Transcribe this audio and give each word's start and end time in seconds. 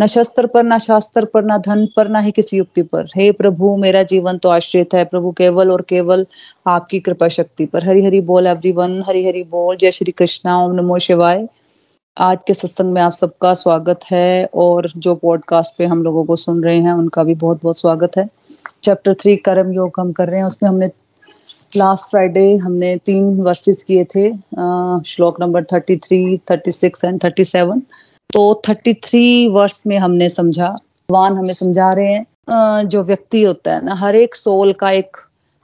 न 0.00 0.06
शस्त्र 0.06 0.46
पर, 0.46 0.62
न 0.64 0.78
शास्त्र 0.78 1.24
पर, 1.24 1.44
न 1.44 1.58
धन 1.58 1.86
पर, 1.96 2.08
ना 2.08 2.20
ही 2.20 2.30
किसी 2.30 2.56
युक्ति 2.56 2.82
पर। 2.82 3.06
हे 3.16 3.30
प्रभु, 3.32 3.76
मेरा 3.76 4.02
जीवन 4.02 4.38
तो 4.38 4.48
आश्रित 4.48 4.94
है। 4.94 5.04
प्रभु, 5.04 5.30
केवल 5.30 5.70
और 5.70 5.82
केवल 5.82 6.26
आपकी 6.66 7.00
कृपा 7.00 7.28
शक्ति 7.28 7.66
पर। 7.66 7.88
हरि 7.88 8.04
हरि 8.04 8.20
बोल 8.20 8.46
एवरीवन 8.46 9.02
हरी 9.06 9.26
हरि 9.26 9.42
बोल। 9.42 9.76
जय 9.76 9.90
श्री 9.90 10.12
कृष्णा। 10.12 10.58
ओम 10.64 10.74
नमो 10.74 10.98
शिवाय। 10.98 11.46
आज 12.16 12.38
के 12.46 12.54
सत्संग 12.54 12.92
में 12.92 13.00
आप 13.02 13.12
सबका 13.12 13.52
स्वागत 13.54 14.00
है 14.10 14.48
और 14.54 14.90
जो 14.96 15.14
पॉडकास्ट 15.14 15.74
पे 15.78 15.86
हम 15.86 16.02
लोगों 16.02 16.24
को 16.24 16.36
सुन 16.36 16.62
रहे 16.64 16.78
हैं, 16.78 16.92
उनका 16.92 17.22
भी 17.24 17.34
बहुत 17.34 17.60
बहुत 17.62 17.78
स्वागत 17.78 18.16
है। 18.18 18.28
चैप्टर 18.82 19.14
थ्री 19.14 19.36
कर्म 19.36 19.72
योग 19.72 20.00
हम 20.00 20.12
कर 20.12 20.28
रहे 20.28 20.38
हैं। 20.38 20.46
उसमें 20.46 20.68
हमने 20.70 20.90
लास्ट 21.76 22.10
फ्राइडे 22.10 22.56
हमने 22.56 22.96
तीन 22.96 23.40
वर्सेस 23.40 23.82
किए 23.82 24.04
थे। 24.04 24.30
श्लोक 25.08 25.40
number 25.40 25.64
thirty 25.64 25.96
three 25.96 26.38
thirty 26.50 26.72
six 26.72 27.04
and 27.04 27.24
thirty 27.24 27.44
seven 27.44 27.82
तो 28.30 28.62
थर्टी 28.68 28.94
थ्री 28.94 29.46
वर्ष 29.48 29.82
में 29.86 29.96
हमने 29.98 30.28
समझा 30.28 30.68
भगवान 30.68 31.36
हमें 31.36 31.54
समझा 31.54 31.90
रहे 31.90 32.06
हैं 32.06 32.88
जो 32.88 33.02
व्यक्ति 33.02 33.42
होता 33.42 33.74
है 33.74 33.84
ना, 33.84 33.94
हर 33.94 34.16
एक 34.16 34.34
सोल 34.34 34.72
का 34.72 34.90
एक, 34.90 35.16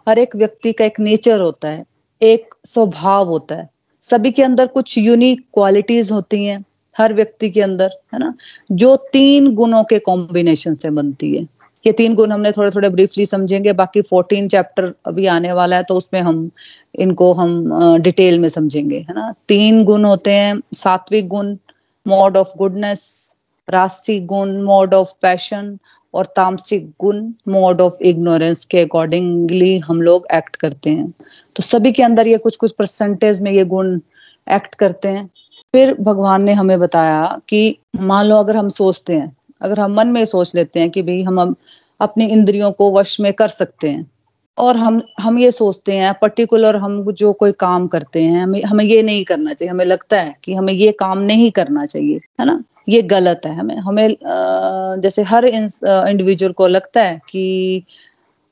हर 0.06 0.19
एक 0.19 0.37
व्यक्ति 0.37 0.73
का 0.73 0.84
एक 0.84 1.00
नेचर 1.00 1.41
होता 1.41 1.69
है, 1.69 1.84
एक 2.23 2.55
स्वभाव 2.65 3.28
होता 3.28 3.55
है। 3.55 3.69
सभी 4.03 4.31
के 4.31 4.42
अंदर 4.42 4.67
कुछ 4.67 4.97
यूनिक 4.98 5.41
क्वालिटीज 5.55 6.11
होती 6.12 6.45
हैं, 6.45 6.65
हर 6.97 7.15
व्यक्ति 7.15 7.50
के 7.50 7.61
अंदर, 7.61 7.91
है 8.15 8.19
ना? 8.19 8.33
जो 8.72 8.95
तीन 9.12 9.55
गुणों 9.55 9.83
के 9.84 9.98
कॉम्बिनेशन 9.98 10.75
से 10.75 10.91
बनती 10.91 11.34
है। 11.37 11.43
ये 11.87 11.93
तीन 11.93 12.15
गुण 12.15 12.33
हमने 12.33 12.53
थोड़े 12.53 12.70
थोड़े 12.70 12.89
ब्रीफली 12.91 13.27
समझेंगे, 13.27 13.72
बाकी 13.72 14.03
फोर्टीन 14.03 14.48
चैप्टर 14.48 14.93
अभी 15.06 15.27
आने 15.27 15.53
वाला 15.53 15.77
है 15.77 15.83
तो 15.83 15.95
उसमें 15.95 16.20
हम, 16.20 16.50
इनको 16.95 17.33
हम 17.33 17.98
डिटेल 18.03 18.39
में 18.39 18.48
समझेंगे, 18.48 18.98
है 18.98 19.15
ना? 19.15 19.33
तीन 19.48 19.84
गुण 19.84 20.05
होते 20.05 20.33
हैं, 20.33 20.61
सात्विक 20.75 21.28
गुण 21.28 21.55
मोड 22.09 22.37
ऑफ़ 22.37 22.56
गुडनेस 22.59 23.34
रास्तिक 23.69 24.27
गुण 24.27 24.56
मोड 24.62 24.95
ऑफ़ 24.95 25.12
पैशन 25.23 25.78
और 26.15 26.27
तामसिक 26.27 26.89
गुण 27.00 27.19
मोड 27.48 27.81
ऑफ़ 27.81 28.03
इग्नोरेंस 28.03 28.65
के 28.65 28.81
अकॉर्डिंगली 28.81 29.78
हम 29.78 30.03
लोग 30.03 30.27
एक्ट 30.34 30.56
करते 30.56 30.91
हैं। 30.91 31.11
तो 31.56 31.62
सभी 31.62 31.92
के 31.92 32.03
अंदर 32.03 32.28
ये 32.28 32.39
कुछ 32.39 32.56
कुछ 32.56 32.73
परसेंटेज 32.73 33.41
में 33.42 33.50
ये 33.53 33.65
गुण 33.65 33.98
एक्ट 34.47 34.75
करते 34.75 35.09
हैं। 35.09 35.28
फिर 35.75 35.95
भगवान 36.00 36.45
ने 36.45 36.53
हमें 36.53 36.78
बताया 36.81 37.41
कि 37.48 37.78
मान 38.00 38.27
लो 38.27 38.37
अगर 38.37 38.56
हम 38.56 38.69
सोचते 38.69 39.15
हैं, 39.15 39.37
अगर 39.62 39.81
हम 39.81 39.95
मन 39.95 40.09
में 40.09 40.25
सोच 40.25 40.55
लेते 40.55 40.81
हैं 40.81 40.91
कि 40.91 41.03
भाई 41.03 41.22
हम 41.22 41.55
अपनी 42.00 42.27
इंद्रियों 42.27 42.70
को 42.72 42.93
वश 42.93 43.20
में 43.20 43.33
कर 43.33 43.48
सकते 43.48 43.91
हैं 43.91 44.11
और 44.59 44.77
हम 44.77 45.01
हम 45.20 45.39
ये 45.39 45.51
सोचते 45.51 45.92
हैं 45.92 46.12
पर्टिकुलर 46.23 46.77
हम 46.77 47.03
जो 47.12 47.33
कोई 47.34 47.53
काम 47.61 47.87
करते 47.89 48.23
हैं, 48.23 48.42
हमें 48.42 48.62
हमें 48.65 48.84
ये 48.84 49.03
नहीं 49.03 49.25
करना 49.25 49.53
चाहिए। 49.55 49.70
हमें 49.70 49.84
लगता 49.84 50.20
है 50.20 50.34
कि 50.44 50.55
हमें 50.55 50.72
ये 50.72 50.93
काम 51.00 51.19
नहीं 51.21 51.50
करना 51.53 51.84
चाहिए, 51.87 52.21
है 52.41 52.47
ना? 52.47 52.62
ये 52.88 53.03
गलत 53.05 53.41
है। 53.47 53.55
हमें 53.55 53.77
हमें 53.78 54.16
जैसे 55.03 55.22
हर 55.25 55.44
इंडिविजुअल 55.44 56.53
को 56.53 56.66
लगता 56.69 57.03
है 57.03 57.21
कि 57.31 57.82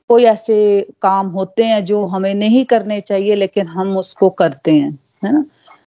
कोई 0.09 0.23
ऐसे 0.25 0.57
काम 1.01 1.27
होते 1.29 1.63
हैं 1.65 1.83
जो 1.85 2.03
हमें 2.07 2.33
नहीं 2.35 2.63
करने 2.65 2.99
चाहिए, 3.01 3.35
लेकिन 3.35 3.67
हम 3.67 3.97
उसको 3.97 4.29
करते 4.31 4.71
हैं, 4.71 4.97
है 5.25 5.33
ना? 5.33 5.45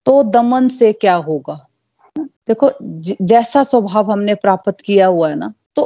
तो 0.06 0.22
दमन 0.26 0.68
से 0.70 0.92
क्या 0.96 1.16
होगा? 1.16 1.64
देखो 2.16 2.72
जैसा 3.24 3.64
स्वभाव 3.64 4.12
हमने 4.12 4.36
प्राप्त 4.38 4.82
किया 4.82 5.08
हुआ 5.08 5.30
है 5.30 5.36
ना 5.36 5.54
तो 5.76 5.84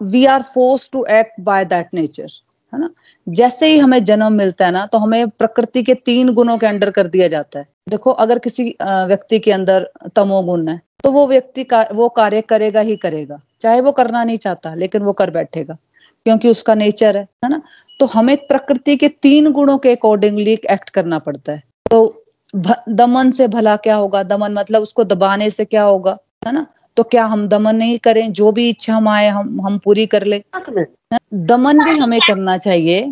we 0.00 0.24
are 0.26 0.42
force 0.44 0.88
to 0.92 1.04
act 1.10 1.40
by 1.40 1.64
that 1.64 1.88
nature 1.94 2.28
है 2.72 2.80
ना? 2.80 2.88
जैसे 3.26 3.66
ही 3.66 3.78
हमें 3.78 4.04
जन्म 4.04 4.32
मिलता 4.32 4.66
है 4.66 4.72
ना 4.72 4.84
तो 4.86 4.98
हमें 4.98 5.28
प्रकृति 5.30 5.82
के 5.82 5.94
तीन 5.96 6.32
गुणों 6.34 6.56
के 6.58 6.66
अंडर 6.66 6.90
कर 6.90 7.06
दिया 7.08 7.28
जाता 7.28 7.58
है। 7.58 7.66
देखो, 7.88 8.10
अगर 8.12 8.38
किसी 8.38 8.64
व्यक्ति 8.82 9.38
के 9.38 9.52
अंदर 9.52 9.88
तमोगुण 10.16 10.68
है 10.68 10.80
तो 11.04 11.10
वो 11.12 11.26
व्यक्ति 11.26 11.64
का, 11.64 11.86
वो 11.92 12.08
कार्य 12.10 12.40
करेगा 12.42 12.80
ही 12.80 12.96
करेगा। 12.96 13.40
चाहे 13.60 13.80
वो 13.80 13.92
करना 13.92 14.22
नहीं 14.24 14.38
चाहता, 14.38 14.74
लेकिन 14.74 15.02
वो 15.02 15.12
कर 15.12 15.30
बैठेगा, 15.30 15.76
क्योंकि 16.26 16.50
उसका 16.50 16.74
नेचर 16.74 17.16
है 17.16 17.22
है 17.44 17.50
ना? 17.50 17.60
तो 18.00 18.06
हमें 18.06 18.36
प्रकृति 18.38 18.96
के 18.96 19.08
तीन 19.08 19.50
गुणों 19.52 19.78
के 19.78 19.92
अकॉर्डिंगली 19.92 20.52
एक्ट 20.52 20.90
करना 20.90 21.18
पड़ता 21.20 21.52
है। 21.52 21.62
तो 21.90 22.24
दमन 22.54 23.30
से 23.30 23.48
भला 23.48 23.76
क्या 23.78 23.96
होगा? 23.96 24.22
दमन 24.24 24.52
मतलब 24.52 24.82
उसको 24.82 25.04
दबाने 25.04 25.50
से 25.50 25.64
क्या 25.64 25.82
होगा? 25.82 26.16
है 26.46 26.52
ना? 26.52 26.66
तो 26.96 27.02
क्या 27.02 27.24
हम 27.24 27.46
दमन 27.48 27.76
नहीं 27.76 27.98
करें? 27.98 28.32
जो 28.32 28.52
भी 28.52 28.68
इच्छा 28.68 28.94
हम 28.94 29.08
आए, 29.08 29.28
हम 29.28 29.60
हम 29.66 29.78
पूरी 29.78 30.06
कर 30.06 30.24
ले। 30.24 30.42
दमन 31.34 31.84
भी 31.84 31.98
हमें 31.98 32.20
करना 32.20 32.56
चाहिए 32.58 33.10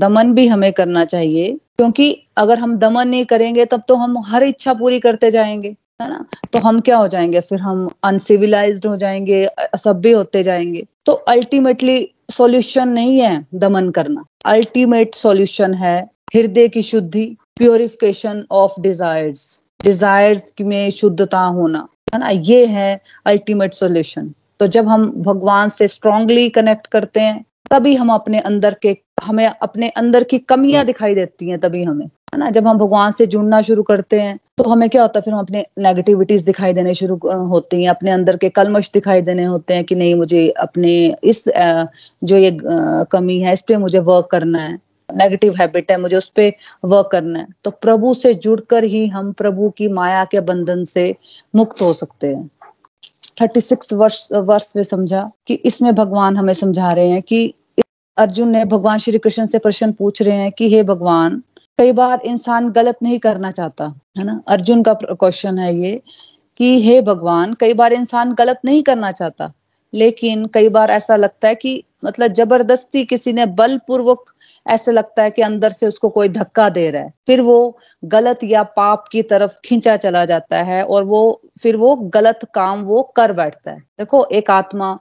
दमन 0.00 0.32
भी 0.34 0.46
हमें 0.46 0.72
करना 0.72 1.04
चाहिए, 1.04 1.50
क्योंकि 1.76 2.22
अगर 2.36 2.58
हम 2.58 2.76
दमन 2.78 3.08
नहीं 3.08 3.24
करेंगे, 3.24 3.64
तब 3.64 3.82
तो 3.88 3.94
हम 3.94 4.16
हर 4.26 4.42
इच्छा 4.42 4.74
पूरी 4.74 5.00
करते 5.00 5.30
जाएँगे, 5.30 5.68
है 6.02 6.08
ना? 6.08 6.24
तो 6.52 6.58
हम 6.58 6.80
क्या 6.80 6.96
हो 6.96 7.08
जाएँगे? 7.08 7.40
फिर 7.40 7.60
हम 7.60 7.88
अनसिविलाइज्ड 8.04 8.86
हो 8.86 8.96
जाएँगे 8.96 9.44
असभ्य 9.44 10.12
होते 10.12 10.42
जाएँगे। 10.42 10.84
तो 11.06 11.12
अल्टीमेटली 11.12 12.10
सॉल्यूशन 12.30 12.88
नहीं 12.88 13.20
है 13.20 13.46
दमन 13.54 13.90
करना। 13.90 14.24
अल्टीमेट 14.46 15.14
सॉल्यूशन 15.14 15.74
है 15.74 15.98
हृदय 16.34 16.68
की 16.68 16.82
शुद्धि 16.82 17.26
प्योरिफिकेशन 17.56 18.44
ऑफ़ 18.50 18.80
डिजायर्स 18.80 19.60
डिजायर्स 19.84 20.52
में 20.60 20.90
शुद्धता 20.90 21.40
होना। 21.40 21.86
है 22.14 22.20
ना 22.20 22.28
ये 22.28 22.64
है 22.66 23.00
अल्टीमेट 23.26 23.74
सोल्यूशन 23.74 24.32
तो 24.60 24.66
जब 24.66 24.88
हम 24.88 25.10
भगवान 25.22 25.68
से 25.68 25.88
स्ट्रांगली 25.88 26.48
कनेक्ट 26.50 26.86
करते 26.86 27.20
हैं 27.20 27.44
तभी 27.70 27.94
हम 27.94 28.12
अपने 28.12 28.38
अंदर 28.40 28.74
के 28.82 28.96
हमें 29.24 29.46
अपने 29.46 29.88
अंदर 29.88 30.24
की 30.24 30.38
कमियाँ 30.38 30.84
दिखाई 30.84 31.14
देती 31.14 31.48
हैं 31.48 31.58
तभी 31.60 31.82
हमें 31.84 32.06
है 32.06 32.38
ना? 32.38 32.50
जब 32.50 32.66
हम 32.66 32.78
भगवान 32.78 33.10
से 33.10 33.26
जुड़ना 33.26 33.60
शुरू 33.62 33.82
करते 33.82 34.20
हैं 34.20 34.38
तो 34.58 34.64
हमें 34.64 34.88
क्या 34.90 35.02
होता 35.02 35.18
है 35.18 35.22
फिर 35.22 35.34
हम 35.34 35.40
अपने 35.40 35.64
नेगेटिविटीज 35.78 36.42
दिखाई 36.42 36.72
देने 36.72 36.94
शुरू 36.94 37.16
होती 37.46 37.82
हैं 37.82 37.90
अपने 37.90 38.10
अंदर 38.10 38.36
के 38.36 38.48
कलमश 38.48 38.90
दिखाई 38.94 39.22
देने 39.22 39.44
होते 39.44 39.74
हैं 39.74 39.84
कि 39.84 39.94
नहीं 39.94 40.14
मुझे 40.14 40.48
अपने 40.58 40.92
इस 41.24 41.44
जो 42.24 42.36
ये 42.36 42.56
कमी 43.12 43.40
है 43.40 43.52
इस 43.52 43.62
पे 43.62 43.76
मुझे 43.76 43.98
वर्क 43.98 44.28
करना 44.30 44.62
है। 44.62 44.78
नेगेटिव 45.16 45.54
हैबिट 45.60 45.90
है, 45.90 46.00
मुझे 46.00 46.16
उस 46.16 46.28
पर 46.28 46.52
वर्क 46.84 47.08
करना 47.12 47.38
है। 47.38 47.46
तो 47.64 47.70
प्रभु 47.70 48.14
से 48.14 48.34
जुड़कर 48.34 48.84
ही 48.84 49.06
हम 49.06 49.32
प्रभु 49.32 49.70
की 49.70 49.88
माया 49.88 50.24
के 50.24 50.40
बंधन 50.40 50.84
से 50.84 51.16
मुक्त 51.54 51.82
हो 51.82 51.92
सकते 51.92 52.26
हैं। 52.26 52.50
थर्टी 53.42 53.60
सिक्स 53.60 53.92
वर्ष 53.92 54.28
वर्ष 54.32 54.72
में 54.76 54.82
समझा 54.82 55.30
कि 55.46 55.54
इसमें 55.54 55.94
भगवान 55.94 56.36
हमें 56.36 56.54
समझा 56.54 56.92
रहे 56.92 57.08
हैं 57.08 57.22
कि 57.22 57.54
अर्जुन 58.16 58.48
ने 58.48 58.64
भगवान 58.64 58.98
श्री 58.98 59.18
कृष्ण 59.18 59.46
से 59.46 59.58
प्रश्न 59.58 59.92
पूछ 59.92 60.22
रहे 60.22 60.36
हैं 60.36 60.52
कि, 60.52 60.74
हे 60.74 60.82
भगवान, 60.82 61.42
कई 61.78 61.92
बार 61.92 62.20
इंसान 62.24 62.70
गलत 62.70 62.98
नहीं 63.02 63.18
करना 63.18 63.50
चाहता। 63.50 64.00
है 64.18 64.24
ना? 64.24 64.42
अर्जुन 64.48 64.82
का 64.82 64.94
क्वेश्चन 64.94 65.58
है 65.58 65.76
ये 65.76 66.02
कि, 66.56 66.82
हे 66.82 67.02
भगवान, 67.02 67.54
कई 67.54 67.72
बार 67.72 67.92
इंसान 67.92 68.34
गलत 68.34 68.60
नहीं 68.64 68.82
करना 68.82 69.12
चाहता, 69.12 69.52
लेकिन 69.94 70.46
कई 70.46 70.68
बार 70.68 70.90
ऐसा 70.90 71.16
लगता 71.16 71.48
है 71.48 71.54
कि 71.54 71.84
मतलब 72.04 72.32
ज़बरदस्ती 72.32 73.04
किसी 73.04 73.32
ने 73.32 73.46
बलपूर्वक 73.46 74.24
ऐसे 74.68 74.92
लगता 74.92 75.22
है 75.22 75.30
कि 75.30 75.42
अंदर 75.42 75.70
से 75.70 75.86
उसको 75.86 76.08
कोई 76.08 76.28
धक्का 76.28 76.68
दे 76.68 76.90
रहा 76.90 77.02
है। 77.02 77.14
फिर 77.26 77.40
वो 77.40 77.78
गलत 78.04 78.38
या 78.44 78.62
पाप 78.62 79.04
की 79.12 79.22
तरफ़ 79.22 79.60
खींचा 79.64 79.96
चला 79.96 80.24
जाता 80.24 80.62
है 80.62 80.84
और 80.84 81.04
वो, 81.04 81.40
फिर 81.62 81.76
वो 81.76 81.96
गलत 81.96 82.40
काम 82.54 82.82
वो 82.82 83.02
कर 83.02 83.32
बैठता 83.32 83.70
है। 83.70 83.78
देखो, 83.78 84.24
एक 84.24 84.50
आत्मा 84.50 84.98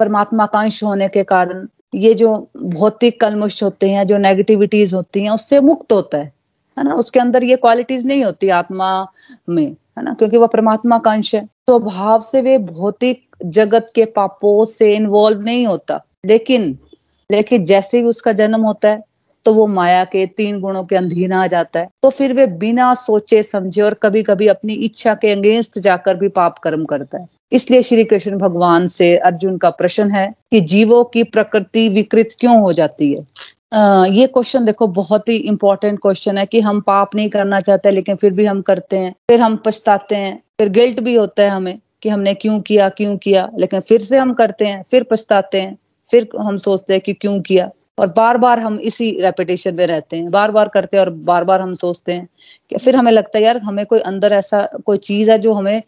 परमात्मा 0.00 0.46
का 0.46 0.60
अंश 0.60 0.84
होने 0.84 1.08
के 1.08 1.22
कारण 1.22 1.68
ये 1.94 2.14
जो 2.14 2.50
भौतिक 2.62 3.20
कलमुश 3.20 3.62
होते 3.62 3.90
हैं, 3.90 4.06
जो 4.06 4.18
नेगेटिविटीज 4.18 4.94
होती 4.94 5.20
हैं, 5.22 5.30
उससे 5.30 5.60
मुक्त 5.60 5.92
होता 5.92 6.18
है। 6.18 6.32
है 6.78 6.84
ना? 6.84 6.94
उसके 6.94 7.20
अंदर 7.20 7.44
ये 7.44 7.56
क्वालिटीज 7.56 8.06
नहीं 8.06 8.24
होती 8.24 8.48
आत्मा 8.48 9.06
में, 9.48 9.66
है 9.66 10.02
ना? 10.02 10.14
क्योंकि 10.14 10.36
वह 10.36 10.46
परमात्मा 10.46 10.98
का 10.98 11.10
अंश 11.10 11.34
है। 11.34 11.44
स्वभाव 11.44 12.18
तो 12.18 12.24
से 12.24 12.42
वे 12.42 12.58
भौतिक 12.58 13.36
जगत 13.44 13.92
के 13.94 14.04
पापों 14.04 14.64
से 14.64 14.96
इन्वॉल्व 14.96 15.40
नहीं 15.40 15.66
होता। 15.66 16.05
लेकिन 16.26 16.78
लेकिन 17.30 17.64
जैसे 17.64 17.98
ही 17.98 18.04
उसका 18.04 18.32
जन्म 18.32 18.60
होता 18.60 18.88
है 18.88 19.02
तो 19.46 19.52
वो 19.54 19.66
माया 19.66 20.04
के 20.04 20.26
तीन 20.26 20.60
गुणों 20.60 20.84
के 20.84 20.96
अधीन 20.96 21.32
आ 21.32 21.46
जाता 21.46 21.80
है। 21.80 21.88
तो 22.02 22.10
फिर 22.10 22.32
वे 22.32 22.46
बिना 22.46 22.94
सोचे 22.94 23.42
समझे 23.42 23.82
और 23.82 23.94
कभी 23.94 24.22
कभी 24.22 24.46
अपनी 24.46 24.74
इच्छा 24.74 25.14
के 25.14 25.30
अगेंस्ट 25.30 25.78
जाकर 25.78 26.16
भी 26.16 26.28
पाप 26.28 26.58
कर्म 26.58 26.84
करता 26.84 27.18
है। 27.18 27.28
इसलिए 27.52 27.82
श्री 27.82 28.04
कृष्ण 28.04 28.38
भगवान 28.38 28.86
से 28.86 29.16
अर्जुन 29.16 29.56
का 29.58 29.70
प्रश्न 29.70 30.10
है 30.10 30.26
कि 30.50 30.60
जीवों 30.60 31.04
की 31.04 31.22
प्रकृति 31.24 31.88
विकृत 31.88 32.28
क्यों 32.40 32.58
हो 32.60 32.72
जाती 32.72 33.12
है? 33.12 33.26
आ, 33.72 34.04
ये 34.06 34.26
क्वेश्चन 34.26 34.64
देखो 34.64 34.86
बहुत 34.86 35.28
ही 35.28 35.36
इंपॉर्टेंट 35.36 35.98
क्वेश्चन 36.02 36.38
है 36.38 36.46
कि 36.46 36.60
हम 36.60 36.80
पाप 36.80 37.14
नहीं 37.14 37.28
करना 37.28 37.60
चाहते 37.60 37.90
लेकिन 37.90 38.16
फिर 38.16 38.32
भी 38.32 38.46
हम 38.46 38.62
करते 38.62 38.98
हैं। 38.98 39.14
फिर 39.30 39.40
हम 39.40 39.56
पछताते 39.56 40.16
हैं। 40.16 40.36
फिर 40.58 40.68
गिल्ट 40.68 41.00
भी 41.00 41.14
होता 41.14 41.42
है 41.42 41.48
हमें 41.48 41.78
कि 42.02 42.08
हमने 42.08 42.34
क्यों 42.34 42.60
किया 42.60 42.88
क्यों 42.88 43.16
किया। 43.16 43.50
लेकिन 43.58 43.80
फिर 43.80 44.00
से 44.00 44.18
हम 44.18 44.32
करते 44.34 44.66
हैं 44.66 44.84
फिर 44.90 45.06
पछताते 45.10 45.60
हैं। 45.60 45.76
फिर 46.10 46.28
हम 46.38 46.56
सोचते 46.58 46.92
हैं 46.94 47.02
कि 47.02 47.12
क्यों 47.14 47.40
किया? 47.40 47.70
और 47.98 48.06
बार 48.06 48.38
बार 48.38 48.60
हम 48.60 48.78
इसी 48.82 49.10
रेपिटेशन 49.20 49.74
में 49.74 49.86
रहते 49.86 50.16
हैं। 50.16 50.30
बार 50.30 50.50
बार 50.50 50.68
करते 50.68 50.96
हैं 50.96 51.04
और 51.04 51.10
बार 51.24 51.44
बार 51.44 51.60
हम 51.60 51.72
सोचते 51.74 52.12
हैं 52.12 52.28
कि 52.70 52.78
फिर 52.78 52.96
हमें 52.96 53.10
लगता 53.12 53.38
है, 53.38 53.44
यार, 53.44 53.58
हमें 53.58 53.84
कोई 53.86 54.00
अंदर 54.02 54.32
ऐसा 54.32 54.62
कोई 54.86 54.96
चीज़ 54.98 55.30
है 55.30 55.38
जो 55.38 55.52
हमें 55.54 55.82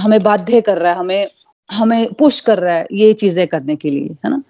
हमें 0.00 0.22
बाध्य 0.22 0.60
कर 0.60 0.78
रहा 0.78 0.92
है, 0.92 0.98
हमें 0.98 1.26
हमें 1.70 2.12
पुश 2.14 2.40
कर 2.40 2.58
रहा 2.58 2.74
है 2.74 2.86
ये 2.92 3.12
चीज़ें 3.14 3.46
करने 3.48 3.76
के 3.76 3.90
लिए, 3.90 4.16
है 4.24 4.30
ना? 4.30 4.42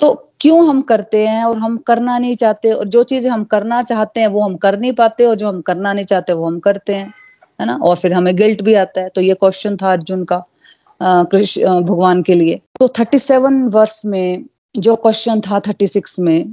तो 0.00 0.12
क्यों 0.40 0.66
हम 0.68 0.80
करते 0.82 1.26
हैं 1.26 1.44
और 1.44 1.58
हम 1.58 1.76
करना 1.86 2.18
नहीं 2.18 2.36
चाहते? 2.36 2.72
और 2.72 2.88
जो 2.88 3.02
चीज़ें 3.04 3.30
हम 3.30 3.44
करना 3.44 3.82
चाहते 3.82 4.20
हैं 4.20 4.28
वो 4.28 4.40
हम 4.42 4.56
कर 4.56 4.78
नहीं 4.78 4.92
पाते 4.92 5.24
और 5.24 5.34
जो 5.34 5.48
हम 5.48 5.60
करना 5.60 5.92
नहीं 5.92 6.04
चाहते 6.04 6.32
वो 6.32 6.46
हम 6.46 6.58
करते 6.60 6.94
हैं, 6.94 7.12
है 7.60 7.66
ना? 7.66 7.74
और 7.76 7.96
फिर 7.96 8.12
हमें 8.12 8.34
गिल्ट 8.36 8.62
भी 8.62 8.74
आता 8.74 9.00
है। 9.00 9.08
तो 9.08 9.20
ये 9.20 9.34
क्वेश्चन 9.34 9.76
था 9.76 9.92
अर्जुन 9.92 10.24
का 10.24 10.44
कृष्ण 11.00 11.80
भगवान 11.82 12.22
के 12.22 12.34
लिए। 12.34 12.60
तो 12.80 12.88
थर्टी 12.88 13.18
सेवन 13.18 13.62
वर्ष 13.68 14.00
में 14.06 14.44
जो 14.74 14.94
क्वेश्चन 14.96 15.40
था 15.40 15.58
थर्टी 15.60 15.86
सिक्स 15.86 16.18
में 16.18 16.44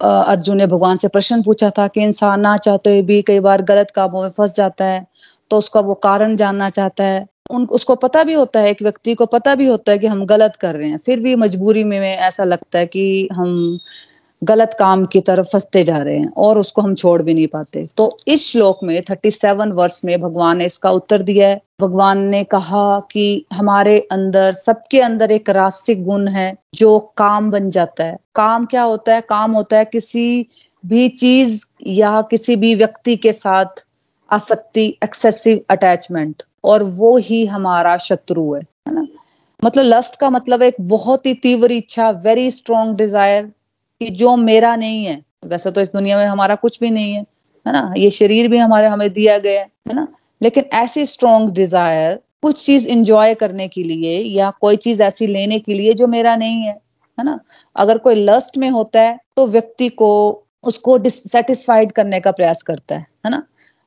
अर्जुन 0.00 0.56
ने 0.56 0.66
भगवान 0.66 0.96
से 0.96 1.08
प्रश्न 1.08 1.42
पूछा 1.42 1.70
था 1.70 1.86
कि 1.88 2.02
इंसान 2.02 2.40
ना 2.40 2.56
चाहते 2.56 2.90
हुए 2.90 3.02
भी 3.02 3.20
कई 3.22 3.40
बार 3.40 3.62
गलत 3.62 3.90
कामों 3.90 4.22
में 4.22 4.28
फंस 4.30 4.54
जाता 4.56 4.84
है 4.84 5.06
तो 5.50 5.58
उसका 5.58 5.80
वो 5.80 5.94
कारण 5.94 6.36
जानना 6.36 6.68
चाहता 6.70 7.04
है। 7.04 7.26
उन, 7.50 7.64
उसको 7.66 7.94
पता 7.96 8.22
भी 8.24 8.32
होता 8.34 8.60
है, 8.60 8.70
एक 8.70 8.82
व्यक्ति 8.82 9.14
को 9.14 9.26
पता 9.26 9.54
भी 9.54 9.66
होता 9.66 9.92
है 9.92 9.98
कि 9.98 10.06
हम 10.06 10.24
गलत 10.26 10.56
कर 10.60 10.74
रहे 10.74 10.88
हैं, 10.88 10.98
फिर 10.98 11.20
भी 11.20 11.34
मजबूरी 11.36 11.84
में 11.84 11.98
ऐसा 12.00 12.44
लगता 12.44 12.78
है 12.78 12.86
कि 12.86 13.28
हम 13.32 13.78
गलत 14.44 14.74
काम 14.78 15.04
की 15.04 15.20
तरफ़ 15.20 15.46
फंसते 15.46 15.82
जा 15.84 15.96
रहे 15.98 16.16
हैं 16.16 16.32
और 16.36 16.58
उसको 16.58 16.82
हम 16.82 16.94
छोड़ 16.94 17.20
भी 17.22 17.34
नहीं 17.34 17.46
पाते। 17.46 17.84
तो 17.96 18.16
इस 18.28 18.46
श्लोक 18.46 18.82
में 18.84 19.00
थर्टी 19.02 19.30
सेवन 19.30 19.72
वर्ष 19.72 20.00
में 20.04 20.20
भगवान 20.20 20.58
ने 20.58 20.66
इसका 20.66 20.90
उत्तर 20.90 21.22
दिया 21.22 21.48
है। 21.48 21.60
भगवान 21.80 22.18
ने 22.26 22.42
कहा 22.44 22.98
कि 23.12 23.44
हमारे 23.52 23.98
अंदर, 24.12 24.52
सबके 24.52 25.00
अंदर 25.00 25.30
एक 25.30 25.50
रासिक 25.50 26.04
गुण 26.04 26.28
है 26.28 26.54
जो 26.74 26.98
काम 27.16 27.50
बन 27.50 27.70
जाता 27.70 28.04
है। 28.04 28.18
काम 28.34 28.66
क्या 28.66 28.82
होता 28.82 29.14
है? 29.14 29.20
काम 29.20 29.52
होता 29.52 29.78
है 29.78 29.84
किसी 29.84 30.46
भी 30.86 31.08
चीज़ 31.08 31.64
या 31.86 32.20
किसी 32.20 32.56
भी 32.56 32.74
व्यक्ति 32.74 33.16
के 33.16 33.32
साथ 33.32 33.84
आसक्ति 34.30 34.86
एक्सेसिव 35.04 35.60
अटैचमेंट 35.70 36.42
और 36.64 36.82
वो 36.82 37.16
ही 37.18 37.44
हमारा 37.46 37.96
शत्रु 37.98 38.52
है 38.54 38.62
ना? 38.88 39.06
मतलब 39.62 39.84
लस्ट 39.84 40.16
का 40.16 40.30
मतलब 40.30 40.62
एक 40.62 40.76
बहुत 40.80 41.26
ही 41.26 41.34
तीव्र 41.34 41.72
इच्छा 41.72 42.10
वेरी 42.24 42.50
स्ट्रॉन्ग 42.50 42.96
डिज़ायर 42.96 43.52
कि 44.00 44.10
जो 44.12 44.34
मेरा 44.36 44.74
नहीं 44.76 45.04
है, 45.04 45.22
वैसे 45.44 45.70
तो 45.70 45.80
इस 45.80 45.92
दुनिया 45.92 46.16
में 46.18 46.24
हमारा 46.24 46.54
कुछ 46.54 46.78
भी 46.80 46.90
नहीं 46.90 47.12
है 47.12 47.20
है 47.66 47.72
ना? 47.72 47.92
ये 47.96 48.10
शरीर 48.10 48.48
भी 48.48 48.58
हमारे, 48.58 48.86
हमें 48.88 49.12
दिया 49.12 49.38
गया 49.38 49.60
है 49.60 49.66
है 49.88 49.94
ना? 49.94 50.06
लेकिन 50.40 50.64
ऐसी 50.74 51.04
स्ट्रॉन्ग 51.06 51.52
डिज़ायर 51.54 52.18
कुछ 52.42 52.64
चीज़ 52.66 52.88
इंजॉय 52.88 53.34
करने 53.34 53.68
के 53.68 53.82
लिए 53.82 54.18
या 54.20 54.50
कोई 54.60 54.76
चीज़ 54.76 55.02
ऐसी 55.02 55.26
लेने 55.26 55.58
के 55.58 55.74
लिए 55.74 55.92
जो 55.94 56.06
मेरा 56.06 56.34
नहीं 56.36 56.62
है 56.64 56.72
है 57.18 57.24
ना? 57.24 57.38
अगर 57.76 57.98
कोई 57.98 58.14
लस्ट 58.14 58.58
में 58.58 58.68
होता 58.70 59.00
है 59.00 59.18
तो 59.36 59.46
व्यक्ति 59.46 59.88
को 59.88 60.10
उसको 60.64 60.96
डिससेटिस्फाइड 60.98 61.92
करने 61.92 62.20
का 62.20 62.30
प्रयास 62.32 62.62
करता 62.62 62.94
है 62.94 63.06
है 63.26 63.30
ना? 63.30 63.42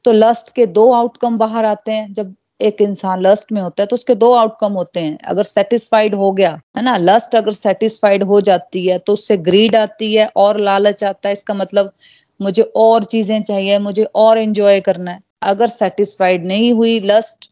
तो 0.06 0.12
लस्ट 0.12 0.54
के 0.56 0.66
दो 0.68 0.92
आउटकम 0.94 1.38
बाहर 1.38 1.66
आते 1.66 1.92
हैं, 1.92 2.14
जब 2.14 2.34
एक 2.60 2.82
इंसान 2.82 3.22
लस्ट 3.22 3.52
में 3.52 3.62
होता 3.62 3.84
है 3.84 3.88
तो 3.88 3.96
उसके 3.96 4.16
दो 4.16 4.32
आउटकम 4.34 4.74
होते 4.74 5.00
हैं। 5.00 5.18
अगर 5.26 5.44
सेटिस्फाइड 5.46 6.16
हो 6.16 6.32
गया, 6.32 6.52
है 6.78 6.84
ना? 6.84 6.96
लस्ट 6.98 7.36
अगर 7.36 7.54
सेटिस्फाइड 7.54 8.24
हो 8.24 8.40
जाती 8.42 8.86
है 8.88 8.98
तो 9.00 9.14
उससे 9.14 9.38
ग्रीड 9.40 9.76
आती 9.76 10.14
है 10.16 10.28
और 10.38 10.60
लालच 10.60 11.04
आता 11.04 11.30
है। 11.30 11.34
इसका 11.34 11.54
मतलब 11.54 11.92
मुझे 12.40 12.62
और 12.78 13.04
चीज़ें 13.06 13.42
चाहिए, 13.44 13.78
मुझे 13.80 14.04
और 14.06 14.38
एंजॉय 14.38 14.80
करना 14.82 15.12
है। 15.12 15.20
अगर 15.44 15.68
सेटिस्फाइड 15.70 16.46
नहीं 16.46 16.72
हुई 16.74 17.00
लस्ट 17.02 17.50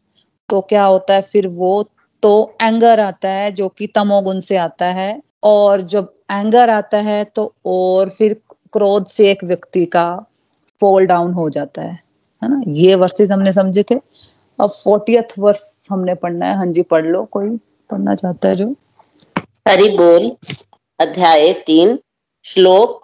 तो 0.48 0.60
क्या 0.62 0.84
होता 0.84 1.14
है? 1.14 1.22
फिर 1.22 1.46
वो 1.48 1.82
तो 2.22 2.56
एंगर 2.62 3.00
आता 3.00 3.28
है, 3.28 3.50
जो 3.52 3.68
कि 3.68 3.86
तमोगुण 3.86 4.40
से 4.40 4.56
आता 4.58 4.86
है। 4.86 5.20
और 5.44 5.82
जब 5.84 6.12
एंगर 6.30 6.70
आता 6.70 6.98
है 6.98 7.24
तो 7.26 7.52
और 7.66 8.10
फिर 8.10 8.34
क्रोध 8.72 9.06
से 9.06 9.30
एक 9.30 9.44
व्यक्ति 9.44 9.84
का 9.86 10.06
फॉल 10.80 11.06
डाउन 11.06 11.32
हो 11.32 11.48
जाता 11.50 11.82
है। 11.82 11.98
है 12.42 12.48
ना? 12.50 12.60
ये 12.68 12.94
वर्सेस 12.94 13.30
हमने 13.30 13.52
समझे 13.52 13.82
थे। 13.90 13.94
अब 14.58 14.70
फोर्टियथ 14.70 15.38
वर्ष 15.38 15.86
हमने 15.90 16.14
पढ़ना 16.14 16.46
है। 16.46 16.56
हाँ 16.56 16.66
जी 16.66 16.82
पढ़ 16.82 17.06
लो 17.06 17.24
कोई 17.24 17.48
पढ़ना 17.90 18.14
चाहता 18.14 18.48
है 18.48 18.56
जो? 18.56 18.74
हरि 19.68 19.88
बोल 19.98 20.30
अध्याय 20.98 21.52
तीन 21.66 21.98
श्लोक 22.46 23.00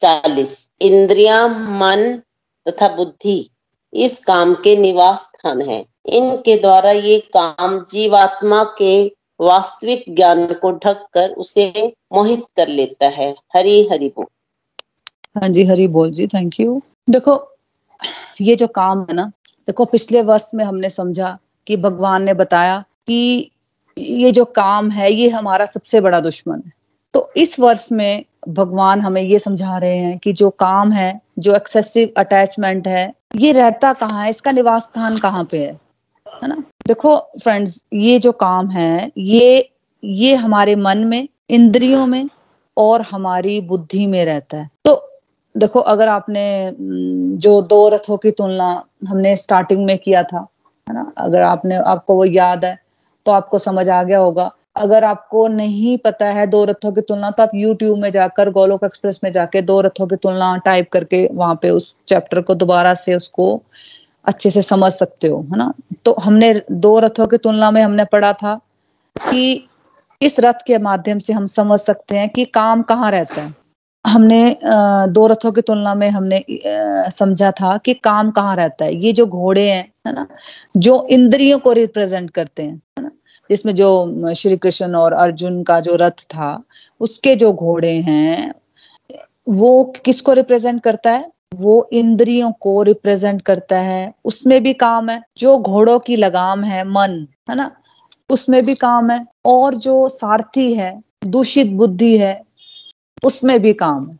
चालीस। 0.00 0.70
इंद्रिया 0.82 1.46
मन 1.48 2.22
तथा 2.66 2.88
बुद्धि 2.96 3.38
इस 3.92 4.24
काम 4.24 4.54
के 4.54 4.76
निवास 4.76 5.20
स्थान 5.20 5.60
है। 5.62 5.84
इनके 6.06 6.56
द्वारा 6.56 6.90
ये 6.90 7.18
काम 7.36 7.78
जीवात्मा 7.90 8.62
के 8.78 8.94
वास्तविक 9.40 10.04
ज्ञान 10.08 10.46
को 10.54 10.70
ढक 10.84 11.06
कर 11.14 11.30
उसे 11.30 11.70
मोहित 12.12 12.44
कर 12.56 12.68
लेता 12.68 13.08
है। 13.08 13.34
हरी 13.54 13.88
हरि 13.88 14.08
बोल। 14.16 14.26
हाँ 15.36 15.48
जी 15.48 15.64
हरी 15.64 15.86
बोल 15.88 16.10
जी 16.10 16.26
थैंक 16.26 16.60
यू 16.60 16.80
देखो 17.10 17.34
ये 18.40 18.54
जो 18.56 18.66
काम 18.66 19.06
है 19.10 19.14
ना 19.14 19.30
देखो, 19.68 19.84
पिछले 19.84 20.22
वर्ष 20.22 20.50
में 20.54 20.64
हमने 20.64 20.90
समझा 20.90 21.38
कि 21.66 21.76
भगवान 21.76 22.22
ने 22.22 22.34
बताया 22.34 22.84
कि 23.06 23.50
ये 23.98 24.32
जो 24.32 24.44
काम 24.44 24.90
है, 24.90 25.12
ये 25.12 25.28
हमारा 25.28 25.66
सबसे 25.66 26.00
बड़ा 26.00 26.20
दुश्मन 26.20 26.62
है। 26.66 26.72
तो 27.14 27.32
इस 27.36 27.60
वर्ष 27.60 27.88
में 27.92 28.24
भगवान 28.48 29.00
हमें 29.00 29.22
ये 29.22 29.38
समझा 29.38 29.78
रहे 29.78 29.96
हैं 29.96 30.18
कि 30.18 30.32
जो 30.32 30.50
काम 30.50 30.92
है, 30.92 31.20
जो 31.38 31.54
एक्सेसिव 31.54 32.12
अटैचमेंट 32.16 32.88
है, 32.88 33.14
ये 33.36 33.52
रहता 33.52 33.92
कहाँ 33.92 34.24
है? 34.24 34.30
इसका 34.30 34.52
निवास 34.52 34.82
स्थान 34.82 35.16
कहाँ 35.16 35.44
पे 35.44 35.58
है? 35.58 35.80
है 36.42 36.48
ना? 36.48 36.62
देखो 36.86 37.16
फ्रेंड्स 37.16 37.84
ये 37.92 38.18
जो 38.18 38.32
काम 38.32 38.70
है, 38.70 39.12
ये 39.18 39.72
ये 40.04 40.34
हमारे 40.34 40.76
मन 40.76 40.98
में, 40.98 41.28
इंद्रियों 41.50 42.06
में 42.06 42.28
और 42.76 43.02
हमारी 43.02 43.60
बुद्धि 43.60 44.06
में 44.06 44.24
रहता 44.24 44.56
है। 44.56 44.70
तो 44.84 45.05
देखो, 45.56 45.80
अगर 45.80 46.08
आपने 46.08 46.74
जो 47.38 47.60
दो 47.62 47.88
रथों 47.88 48.16
की 48.16 48.30
तुलना 48.30 48.68
हमने 49.08 49.34
स्टार्टिंग 49.36 49.84
में 49.86 49.96
किया 49.98 50.22
था, 50.22 50.46
है 50.86 50.94
ना? 50.94 51.12
अगर 51.18 51.42
आपने, 51.42 51.76
आपको 51.76 52.14
वो 52.14 52.24
याद 52.24 52.64
है 52.64 52.78
तो 53.26 53.32
आपको 53.32 53.58
समझ 53.58 53.88
आ 53.88 54.02
गया 54.02 54.18
होगा। 54.18 54.50
अगर 54.76 55.04
आपको 55.04 55.46
नहीं 55.48 55.96
पता 55.98 56.26
है 56.26 56.46
दो 56.46 56.64
रथों 56.64 56.92
की 56.92 57.00
तुलना 57.00 57.30
तो 57.30 57.42
आप 57.42 57.50
यूट्यूब 57.54 57.98
में 57.98 58.10
जाकर, 58.10 58.50
गोलोक 58.50 58.84
एक्सप्रेस 58.84 59.20
में 59.24 59.30
जाके 59.32 59.62
दो 59.62 59.80
रथों 59.80 60.06
की 60.06 60.16
तुलना 60.16 60.56
टाइप 60.56 60.90
करके 60.92 61.28
वहाँ 61.32 61.58
पे 61.62 61.70
उस 61.70 61.98
चैप्टर 62.08 62.40
को 62.40 62.54
दोबारा 62.54 62.94
से 62.94 63.14
उसको 63.14 63.62
अच्छे 64.24 64.50
से 64.50 64.62
समझ 64.62 64.92
सकते 64.92 65.28
हो, 65.28 65.40
है 65.42 65.58
ना? 65.58 65.72
तो 66.04 66.16
हमने 66.22 66.54
दो 66.72 66.98
रथों 66.98 67.26
की 67.26 67.36
तुलना 67.36 67.70
में 67.70 67.82
हमने 67.82 68.04
पढ़ा 68.04 68.32
था 68.32 68.54
कि 69.16 69.68
इस 70.20 70.40
रथ 70.40 70.66
के 70.66 70.78
माध्यम 70.78 71.18
से 71.18 71.32
हम 71.32 71.46
समझ 71.46 71.80
सकते 71.80 72.18
हैं 72.18 72.28
कि 72.28 72.44
काम 72.44 72.82
कहाँ 72.82 73.10
रहता 73.10 73.40
है। 73.42 73.65
हमने 74.06 74.58
दो 75.08 75.26
रथों 75.26 75.52
की 75.52 75.60
तुलना 75.60 75.94
में 75.94 76.08
हमने 76.10 76.44
समझा 77.10 77.50
था 77.50 77.76
कि 77.76 77.94
काम 77.94 78.30
कहाँ 78.30 78.56
रहता 78.56 78.84
है। 78.84 78.94
ये 78.96 79.12
जो 79.12 79.26
घोड़े 79.26 79.70
हैं, 79.70 79.92
है 80.06 80.12
ना, 80.14 80.26
जो 80.76 81.06
इंद्रियों 81.10 81.58
को 81.58 81.72
रिप्रेजेंट 81.72 82.30
करते 82.30 82.62
हैं, 82.62 82.74
है 82.98 83.02
ना, 83.02 83.10
जिसमें 83.50 83.74
जो 83.74 84.34
श्री 84.34 84.56
कृष्ण 84.56 84.94
और 84.94 85.12
अर्जुन 85.12 85.62
का 85.62 85.80
जो 85.80 85.96
रथ 85.96 86.24
था, 86.24 86.62
उसके 87.00 87.34
जो 87.36 87.52
घोड़े 87.52 87.92
हैं, 88.00 88.52
वो 89.48 89.84
किसको 90.04 90.32
रिप्रेजेंट 90.32 90.82
करता 90.82 91.10
है? 91.10 91.30
वो 91.54 91.88
इंद्रियों 91.92 92.52
को 92.52 92.82
रिप्रेजेंट 92.82 93.42
करता 93.42 93.78
है। 93.78 94.12
उसमें 94.24 94.62
भी 94.62 94.72
काम 94.74 95.08
है। 95.10 95.22
जो 95.38 95.58
घोड़ों 95.58 95.98
की 95.98 96.16
लगाम 96.16 96.64
है, 96.64 96.84
मन, 96.84 97.26
है 97.50 97.56
ना, 97.56 97.70
उसमें 98.30 98.64
भी 98.64 98.74
काम 98.74 99.10
है। 99.10 99.24
और 99.44 99.74
जो 99.74 100.08
सारथी 100.08 100.72
है, 100.74 101.02
दूषित 101.26 101.66
बुद्धि 101.66 102.16
है 102.18 102.45
उसमें 103.22 103.60
भी 103.62 103.72
काम 103.72 104.08
है। 104.08 104.18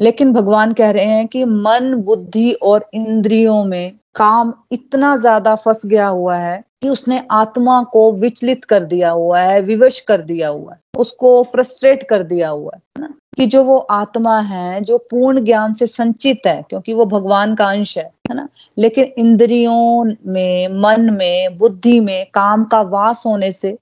लेकिन 0.00 0.32
भगवान 0.32 0.72
कह 0.72 0.90
रहे 0.90 1.04
हैं 1.04 1.26
कि 1.28 1.44
मन 1.44 1.94
बुद्धि 1.96 2.50
और 2.52 2.88
इंद्रियों 2.94 3.64
में 3.64 3.92
काम 4.14 4.52
इतना 4.72 5.16
ज़्यादा 5.16 5.54
फंस 5.54 5.82
गया 5.86 6.06
हुआ 6.06 6.36
है 6.36 6.62
कि 6.82 6.88
उसने 6.88 7.20
आत्मा 7.30 7.82
को 7.82 8.10
विचलित 8.12 8.64
कर 8.64 8.84
दिया 8.84 9.10
हुआ 9.10 9.40
है 9.40 9.60
विवश 9.62 10.00
कर 10.00 10.20
दिया 10.22 10.48
हुआ 10.48 10.72
है 10.72 10.78
उसको 10.98 11.42
फ्रस्ट्रेट 11.42 12.02
कर 12.02 12.22
दिया 12.22 12.48
हुआ 12.48 12.72
है 12.74 13.00
ना? 13.00 13.14
कि 13.36 13.46
जो 13.46 13.62
वो 13.64 13.76
आत्मा 13.78 14.38
है 14.40 14.80
जो 14.80 14.98
पूर्ण 15.10 15.44
ज्ञान 15.44 15.72
से 15.72 15.86
संचित 15.86 16.46
है 16.46 16.62
क्योंकि 16.70 16.92
वो 16.94 17.04
भगवान 17.06 17.54
का 17.54 17.68
अंश 17.70 17.96
है 17.98 18.04
है 18.30 18.34
ना? 18.34 18.48
लेकिन 18.78 19.04
इंद्रियों 19.18 20.04
में 20.26 20.68
मन 20.80 21.10
में 21.10 21.58
बुद्धि 21.58 21.98
में 22.00 22.26
काम 22.34 22.64
का 22.64 22.80
वास 22.82 23.22
होने 23.26 23.50
से 23.52 23.76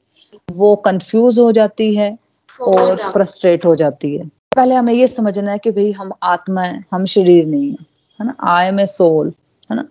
वो 0.53 0.75
कंफ्यूज 0.77 1.39
हो 1.39 1.51
जाती 1.53 1.95
है 1.95 2.17
और 2.61 2.97
फ्रस्ट्रेट 2.97 3.65
हो 3.65 3.75
जाती 3.75 4.17
है। 4.17 4.31
पहले 4.57 4.75
हमें 4.75 4.95
ये 4.95 5.07
समझना 5.07 5.53
है 5.53 5.59
कि 5.59 5.71
भाई 5.71 5.93
हम 5.93 6.13
आत्मा 6.23 6.63
है, 6.63 6.85
हम 6.93 7.05
शरीर 7.05 7.47
नहीं 7.47 7.71
है 7.71 7.77
है 8.21 8.27
ना? 8.27 8.37
आई 8.41 8.67
एम 8.67 8.81
ए 8.81 8.87
सोल 8.87 9.33
है 9.71 9.77
ना? 9.77 9.85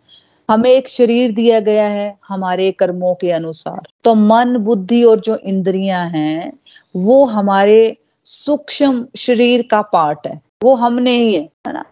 हमें 0.49 0.69
एक 0.69 0.87
शरीर 0.87 1.31
दिया 1.31 1.59
गया 1.59 1.87
है 1.87 2.17
हमारे 2.27 2.71
कर्मों 2.71 3.15
के 3.15 3.31
अनुसार। 3.31 3.81
तो 4.03 4.15
मन, 4.15 4.57
बुद्धि 4.57 5.03
और 5.03 5.19
जो 5.19 5.35
इंद्रियाँ 5.35 6.07
हैं, 6.09 6.53
वो 6.95 7.25
हमारे 7.25 7.97
सूक्ष्म 8.25 9.07
शरीर 9.15 9.67
का 9.71 9.81
पार्ट 9.81 10.27
है। 10.27 10.41
वो 10.63 10.75
हम 10.75 10.99
नहीं 10.99 11.33
है 11.35 11.41
है 11.67 11.73
ना? 11.73 11.85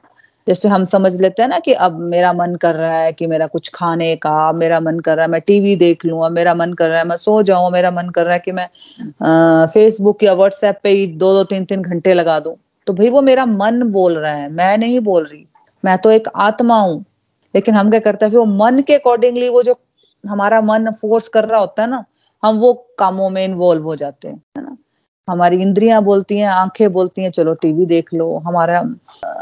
जैसे 0.48 0.70
हम 0.70 0.84
समझ 0.86 1.12
लेते 1.22 1.42
हैं 1.42 1.50
ना 1.50 1.60
कि 1.60 1.74
अब 1.74 2.00
मेरा 2.02 2.32
मन 2.34 2.56
कर 2.62 2.76
रहा 2.76 2.98
है 2.98 3.12
कि 3.14 3.28
मेरा 3.28 3.48
कुछ 3.48 3.70
खाने 3.74 4.16
का 4.18 4.52
मेरा 4.54 4.80
मन 4.80 5.00
कर 5.00 5.16
रहा 5.16 5.26
है, 5.26 5.32
मैं 5.32 5.42
टीवी 5.42 5.76
देख 5.76 6.06
लूँ 6.06 6.30
मेरा 6.32 6.54
मन 6.56 6.74
कर 6.74 6.90
रहा 6.90 7.00
है, 7.00 7.06
मैं 7.06 7.18
सो 7.18 7.42
जाऊँ 7.44 7.72
मेरा 7.72 7.92
मन 7.92 8.10
कर 8.10 8.26
रहा 8.26 8.34
है 8.34 8.40
कि 8.40 8.52
मैं 8.52 8.68
फेसबुक 9.68 10.24
या 10.24 10.34
व्हाट्सएप 10.34 10.80
पे 10.84 10.90
ही 10.90 11.08
दो 11.08 11.34
दो 11.34 11.44
तीन 11.46 11.66
तीन 11.66 11.82
घंटे 11.82 12.14
लगा 12.14 12.40
दूँ। 12.40 12.56
तो 12.88 12.94
भाई 12.94 13.10
वो 13.10 13.22
मेरा 13.22 13.46
मन 13.46 13.82
बोल 13.92 14.18
रहा 14.18 14.34
है, 14.34 14.50
मैं 14.52 14.78
नहीं 14.78 15.00
बोल 15.02 15.26
रही, 15.26 15.46
मैं 15.84 15.98
तो 15.98 16.12
एक 16.12 16.28
आत्मा 16.38 16.80
हूँ। 16.80 17.04
लेकिन 17.54 17.76
हम 17.76 17.90
क्या 17.90 18.00
करते 18.02 18.26
हैं 18.26 18.34
वो 18.34 18.46
मन 18.46 18.82
के 18.88 18.96
अकॉर्डिंगली 18.96 19.50
वो 19.50 19.64
जो 19.64 19.76
हमारा 20.24 20.62
मन 20.64 20.92
फोर्स 20.92 21.28
कर 21.28 21.46
रहा 21.46 21.60
होता 21.60 21.82
है 21.84 21.90
ना, 21.90 22.04
हम 22.44 22.58
वो 22.60 22.74
कामों 23.00 23.30
में 23.30 23.44
इन्वॉल्व 23.46 23.84
हो 23.84 23.96
जाते 23.96 24.28
हैं, 24.28 24.36
है 24.58 24.64
ना? 24.64 24.76
हमारी 25.28 25.62
इंद्रियाँ 25.62 26.02
बोलती 26.04 26.38
हैं, 26.38 26.48
आँखें 26.48 26.92
बोलती 26.92 27.22
हैं, 27.22 27.32
चलो 27.32 27.54
टीवी 27.54 27.86
देख 27.86 28.14
लो, 28.14 28.38
हमारा 28.38 28.84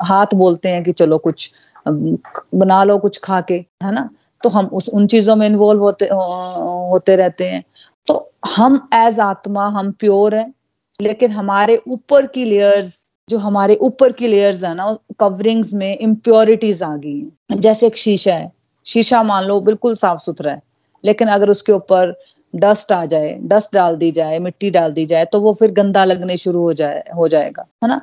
हाथ 0.06 0.36
बोलते 0.36 0.70
हैं 0.70 0.84
कि 0.84 0.92
चलो 0.94 1.18
कुछ 1.18 1.52
बना 1.88 2.84
लो 2.84 2.98
कुछ 2.98 3.20
खा 3.24 3.40
के 3.42 3.54
है 3.84 3.94
ना? 3.94 4.10
तो 4.44 4.50
हम 4.50 4.66
उस, 4.66 4.90
उन 4.90 5.08
चीज़ों 5.08 5.36
में 5.36 5.46
इन्वॉल्व 5.48 5.82
होते 5.82 6.06
होते 6.06 7.16
रहते 7.16 7.46
हैं। 7.46 7.64
तो 8.08 8.32
हम 8.48 8.88
एज 8.94 9.20
आत्मा, 9.20 9.68
हम 9.70 9.92
प्योर 9.92 10.36
हैं, 10.36 10.54
लेकिन 11.02 11.32
हमारे 11.32 11.82
ऊपर 11.88 12.26
की 12.28 12.46
लेयर्स 12.46 13.10
जो 13.30 13.38
हमारे 13.38 13.76
ऊपर 13.82 14.12
की 14.12 14.28
लेयर्स 14.28 14.64
है 14.64 14.74
ना 14.76 14.96
कवरिंग्स 15.20 15.74
में 15.74 15.98
इम्प्योरिटीज 15.98 16.82
आ 16.84 16.96
गई 16.96 17.18
हैं। 17.18 17.60
जैसे 17.60 17.88
एक 17.88 17.98
शीशा 17.98 18.34
है, 18.34 18.52
शीशा 18.86 19.22
मान 19.24 19.44
लो 19.44 19.60
बिल्कुल 19.62 19.96
साफ़ 19.96 20.20
सुथरा 20.20 20.52
है, 20.52 20.62
लेकिन 21.04 21.28
अगर 21.28 21.50
उसके 21.50 21.72
ऊपर 21.72 22.16
डस्ट 22.54 22.92
आ 22.92 23.06
जाए 23.06 23.38
डस्ट 23.44 23.74
डाल 23.74 23.96
दी 23.96 24.12
जाए, 24.12 24.40
मिट्टी 24.40 24.70
डाल 24.70 24.92
दी 24.94 25.06
जाए 25.06 25.26
तो 25.26 25.40
वो 25.42 25.54
फिर 25.54 25.72
गंदा 25.72 26.06
लगने 26.06 26.38
शुरू 26.38 26.62
हो 26.62 26.74
जाए, 26.74 27.04
हो 27.16 27.28
जाएगा, 27.28 27.66
है 27.84 27.90
ना? 27.90 28.02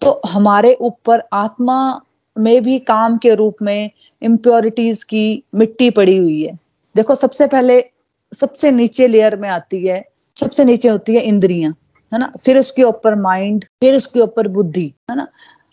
तो 0.00 0.20
हमारे 0.28 0.72
ऊपर 0.74 1.22
आत्मा 1.32 2.00
में 2.36 2.62
भी 2.62 2.78
काम 2.78 3.16
के 3.18 3.34
रूप 3.34 3.56
में 3.62 3.90
इम्प्योरिटीज 4.22 5.02
की 5.04 5.42
मिट्टी 5.54 5.90
पड़ी 5.90 6.16
हुई 6.16 6.42
है। 6.44 6.58
देखो, 6.94 7.14
सबसे 7.14 7.46
पहले, 7.46 7.82
सबसे 8.32 8.70
नीचे 8.70 9.08
लेयर 9.08 9.36
में 9.36 9.48
आती 9.48 9.86
है, 9.86 10.04
सबसे 10.36 10.64
नीचे 10.64 10.88
होती 10.88 11.14
है 11.14 11.22
इंद्रियाँ, 11.22 11.74
है 12.12 12.18
ना? 12.18 12.32
फिर 12.40 12.58
उसके 12.58 12.82
ऊपर 12.82 13.14
माइंड 13.14 13.64
फिर 13.80 13.96
उसके 13.96 14.20
ऊपर 14.20 14.48
बुद्धि, 14.48 14.92
है 15.10 15.16
ना? 15.16 15.26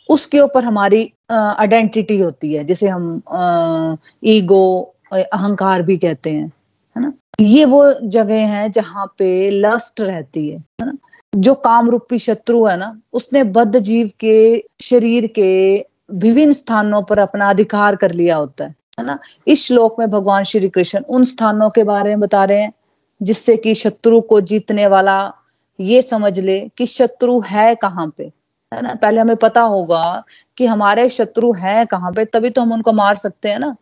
उसके 0.10 0.40
ऊपर 0.40 0.64
हमारी 0.64 1.02
आइडेंटिटी 1.32 2.20
होती 2.20 2.54
है, 2.54 2.64
जिसे 2.64 2.88
हम 2.88 3.98
ईगो 4.24 4.94
अहंकार 5.14 5.82
भी 5.82 5.98
कहते 5.98 6.32
हैं। 6.32 6.52
है 6.98 7.02
ना? 7.04 7.14
ये 7.42 7.66
वो 7.66 7.94
जगह 8.04 8.48
है 8.48 8.70
जहाँ 8.70 9.06
पे 9.18 9.50
लस्ट 9.50 10.02
रहती 10.02 10.50
है 10.50 10.58
है 10.58 10.86
ना? 10.86 10.94
जो 11.36 11.54
काम 11.54 11.90
रूपी 11.90 12.20
शत्रु 12.20 12.66
है 12.66 12.78
ना, 12.78 13.00
उसने 13.14 13.44
बद्ध 13.44 13.80
जीव 13.80 14.10
के 14.20 14.64
शरीर 14.82 15.28
के 15.28 15.78
विभिन्न 16.12 16.54
स्थानों 16.54 17.02
पर 17.02 17.20
अपना 17.20 17.50
अधिकार 17.50 17.96
कर 17.96 18.12
लिया 18.12 18.36
होता 18.36 18.66
है 18.66 18.76
है 19.00 19.06
ना? 19.06 19.20
इस 19.48 19.66
श्लोक 19.66 20.00
में 20.00 20.10
भगवान 20.12 20.44
श्री 20.44 20.70
कृष्ण 20.70 21.00
उन 21.00 21.24
स्थानों 21.24 21.70
के 21.70 21.84
बारे 21.84 22.10
में 22.10 22.20
बता 22.20 22.44
रहे 22.46 22.62
हैं, 22.62 22.74
जिससे 23.22 23.58
कि 23.58 23.76
शत्रु 23.76 24.22
को 24.22 24.42
जीतने 24.42 24.88
वाला 24.88 25.34
ये 25.80 26.02
समझ 26.02 26.40
ले 26.40 26.60
कि 26.78 26.86
शत्रु 26.86 27.40
है 27.42 27.76
कहाँ 27.76 28.14
पे, 28.18 28.32
है 28.74 28.82
ना? 28.82 28.96
पहले 28.96 29.22
हमें 29.22 29.36
पता 29.36 29.62
होगा 29.62 30.24
कि 30.58 30.66
हमारे 30.66 31.10
शत्रु 31.10 31.54
है 31.54 31.86
कहाँ 31.86 32.12
पे, 32.12 32.26
तभी 32.26 32.50
तो 32.50 32.62
हम 32.62 32.72
उनको 32.74 32.94
मार 32.94 33.16
सकते 33.16 33.50
हैं 33.50 33.60
ना? 33.60 33.76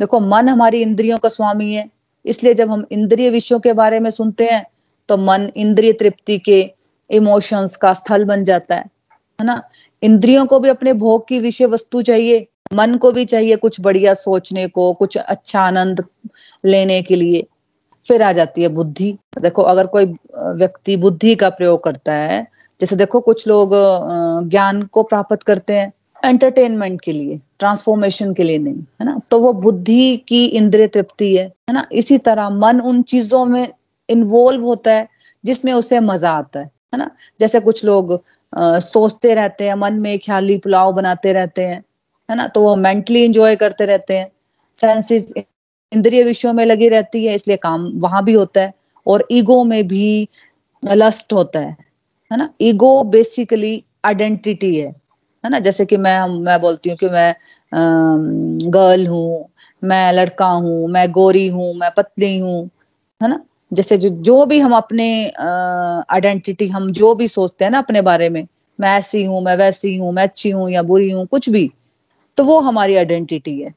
देखो, 0.00 0.20
मन 0.20 0.48
हमारी 0.48 0.82
इंद्रियों 0.82 1.18
का 1.18 1.28
स्वामी 1.28 1.74
है 1.74 1.88
इसलिए 2.24 2.54
जब 2.54 2.70
हम 2.70 2.84
इंद्रिय 2.92 3.30
विषयों 3.30 3.58
के 3.60 3.72
बारे 3.72 4.00
में 4.00 4.10
सुनते 4.10 4.44
हैं 4.44 4.64
तो 5.08 5.16
मन 5.16 5.50
इंद्रिय 5.56 5.92
तृप्ति 5.92 6.38
के 6.38 6.60
इमोशंस 7.10 7.76
का 7.76 7.92
स्थल 7.92 8.24
बन 8.24 8.44
जाता 8.44 8.74
है 8.74 8.84
है 9.38 9.46
ना? 9.46 9.62
इंद्रियों 10.02 10.44
को 10.46 10.58
भी 10.60 10.68
अपने 10.68 10.92
भोग 10.92 11.26
की 11.28 11.38
विषय 11.40 11.66
वस्तु 11.66 12.02
चाहिए, 12.02 12.46
मन 12.74 12.96
को 12.96 13.10
भी 13.12 13.24
चाहिए 13.24 13.56
कुछ 13.56 13.80
बढ़िया 13.80 14.14
सोचने 14.14 14.66
को, 14.68 14.92
कुछ 14.92 15.16
अच्छा 15.16 15.60
आनंद 15.60 16.04
लेने 16.64 17.00
के 17.02 17.16
लिए। 17.16 17.46
फिर 18.06 18.22
आ 18.22 18.32
जाती 18.32 18.62
है 18.62 18.68
बुद्धि। 18.68 19.16
देखो, 19.38 19.62
अगर 19.62 19.86
कोई 19.86 20.04
व्यक्ति 20.36 20.96
बुद्धि 20.96 21.34
का 21.34 21.48
प्रयोग 21.50 21.82
करता 21.84 22.12
है, 22.12 22.46
जैसे 22.80 22.96
देखो 22.96 23.20
कुछ 23.20 23.46
लोग 23.48 23.70
ज्ञान 24.50 24.82
को 24.82 25.02
प्राप्त 25.02 25.42
करते 25.42 25.72
हैं 25.72 25.92
एंटरटेनमेंट 26.22 27.00
के 27.00 27.12
लिए 27.12 27.40
ट्रांसफॉर्मेशन 27.58 28.32
के 28.34 28.42
लिए 28.42 28.58
नहीं 28.58 28.82
है 29.00 29.04
ना? 29.06 29.20
तो 29.30 29.38
वो 29.40 29.52
बुद्धि 29.52 30.16
की 30.28 30.44
इंद्रिय 30.46 30.86
तृप्ति 30.88 31.34
है 31.36 31.44
है 31.44 31.74
ना? 31.74 31.86
इसी 31.92 32.18
तरह 32.18 32.48
मन 32.50 32.80
उन 32.80 33.02
चीज़ों 33.02 33.44
में 33.44 33.66
इन्वॉल्व 34.08 34.64
होता 34.64 34.92
है 34.92 35.08
जिसमें 35.44 35.72
उसे 35.72 36.00
मज़ा 36.00 36.30
आता 36.32 36.60
है 36.60 36.66
है 36.94 36.98
ना? 36.98 37.10
जैसे 37.40 37.60
कुछ 37.60 37.84
लोग 37.84 38.12
आ, 38.52 38.78
सोचते 38.78 39.34
रहते 39.34 39.64
हैं 39.68 39.74
मन 39.74 39.94
में 40.00 40.18
ख्याली 40.18 40.56
पुलाव 40.58 40.92
बनाते 40.94 41.32
रहते 41.32 41.62
हैं 41.66 41.82
है 42.28 42.36
ना? 42.36 42.46
तो 42.46 42.62
वो 42.62 42.74
मेंटली 42.76 43.24
इंजॉय 43.24 43.56
करते 43.56 43.84
रहते 43.86 44.18
हैं 44.18 44.30
सेंसेस 44.76 45.32
इंद्रिय 45.92 46.22
विषयों 46.24 46.52
में 46.52 46.64
लगी 46.64 46.88
रहती 46.88 47.24
है 47.26 47.34
इसलिए 47.34 47.56
काम 47.56 47.90
वहाँ 48.02 48.24
भी 48.24 48.32
होता 48.32 48.60
है 48.60 48.72
और 49.06 49.26
ईगो 49.32 49.62
में 49.64 49.86
भी 49.88 50.28
लस्ट 50.82 51.32
होता 51.32 51.60
है 51.60 51.76
है 52.30 52.38
ना? 52.38 52.48
ईगो 52.60 53.02
बेसिकली 53.04 53.82
आइडेंटिटी 54.04 54.74
है। 54.76 54.94
है 55.44 55.50
ना? 55.50 55.58
जैसे 55.60 55.84
कि 55.86 55.96
मैं 55.98 56.18
मैं 56.40 56.60
बोलती 56.60 56.90
हूँ 56.90 56.96
कि 56.98 57.08
मैं 57.08 57.34
गर्ल 58.72 59.06
हूँ, 59.06 59.48
मैं 59.82 60.12
लड़का 60.12 60.46
हूँ, 60.46 60.88
मैं 60.88 61.10
गोरी 61.12 61.46
हूँ, 61.48 61.72
मैं 61.76 61.90
पतली 61.96 62.38
हूँ, 62.38 62.64
है 63.20 63.28
ना? 63.28 63.40
जैसे 63.72 63.96
जो 63.98 64.08
जो 64.22 64.44
भी 64.46 64.58
हम 64.60 64.72
अपने 64.76 65.06
आइडेंटिटी 66.10 66.66
हम 66.68 66.90
जो 66.92 67.14
भी 67.14 67.28
सोचते 67.28 67.64
हैं 67.64 67.70
ना 67.72 67.78
अपने 67.78 68.00
बारे 68.02 68.28
में, 68.28 68.46
मैं 68.78 68.90
ऐसी 68.98 69.24
हूँ, 69.24 69.42
मैं 69.44 69.56
वैसी 69.58 69.96
हूँ, 69.96 70.12
मैं 70.12 70.22
अच्छी 70.22 70.50
हूँ 70.50 70.70
या 70.70 70.82
बुरी 70.84 71.10
हूँ, 71.10 71.26
कुछ 71.26 71.48
भी 71.50 71.70
तो 72.38 72.44
वो 72.44 72.58
हमारी 72.60 72.96
आइडेंटिटी 72.96 73.60
है। 73.60 73.74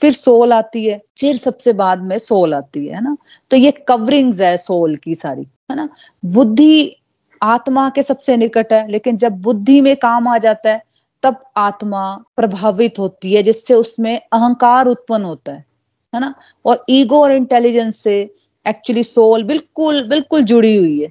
फिर 0.00 0.12
सोल 0.12 0.52
आती 0.52 0.84
है, 0.86 1.00
फिर 1.20 1.36
सबसे 1.38 1.72
बाद 1.74 2.02
में 2.04 2.18
सोल 2.18 2.54
आती 2.54 2.86
है 2.88 3.02
ना? 3.04 3.16
तो 3.50 3.56
ये 3.56 3.70
कवरिंग्स 3.88 4.40
है 4.40 4.56
सोल 4.58 4.96
की 4.98 5.14
सारी, 5.16 5.46
है 5.70 5.76
ना? 5.76 5.88
बुद्धि 6.26 6.96
आत्मा 7.40 7.88
के 7.96 8.02
सबसे 8.02 8.36
निकट 8.36 8.72
है, 8.72 8.88
लेकिन 8.90 9.16
जब 9.18 9.40
बुद्धि 9.42 9.80
में 9.80 9.96
काम 9.98 10.28
आ 10.28 10.38
जाता 10.38 10.70
है 10.70 10.82
तब 11.22 11.42
आत्मा 11.56 12.04
प्रभावित 12.36 12.98
होती 12.98 13.32
है, 13.34 13.42
जिससे 13.42 13.74
उसमें 13.74 14.16
अहंकार 14.32 14.86
उत्पन्न 14.86 15.24
होता 15.24 15.52
है 15.52 15.64
है 16.12 16.20
ना? 16.20 16.34
और 16.64 16.84
ईगो 16.90 17.22
और 17.22 17.32
इंटेलिजेंस 17.32 17.96
से 17.96 18.20
एक्चुअली 18.66 19.02
सोल 19.04 19.44
बिल्कुल 19.44 20.02
बिल्कुल 20.08 20.42
जुड़ी 20.44 20.76
हुई 20.76 21.00
है 21.00 21.06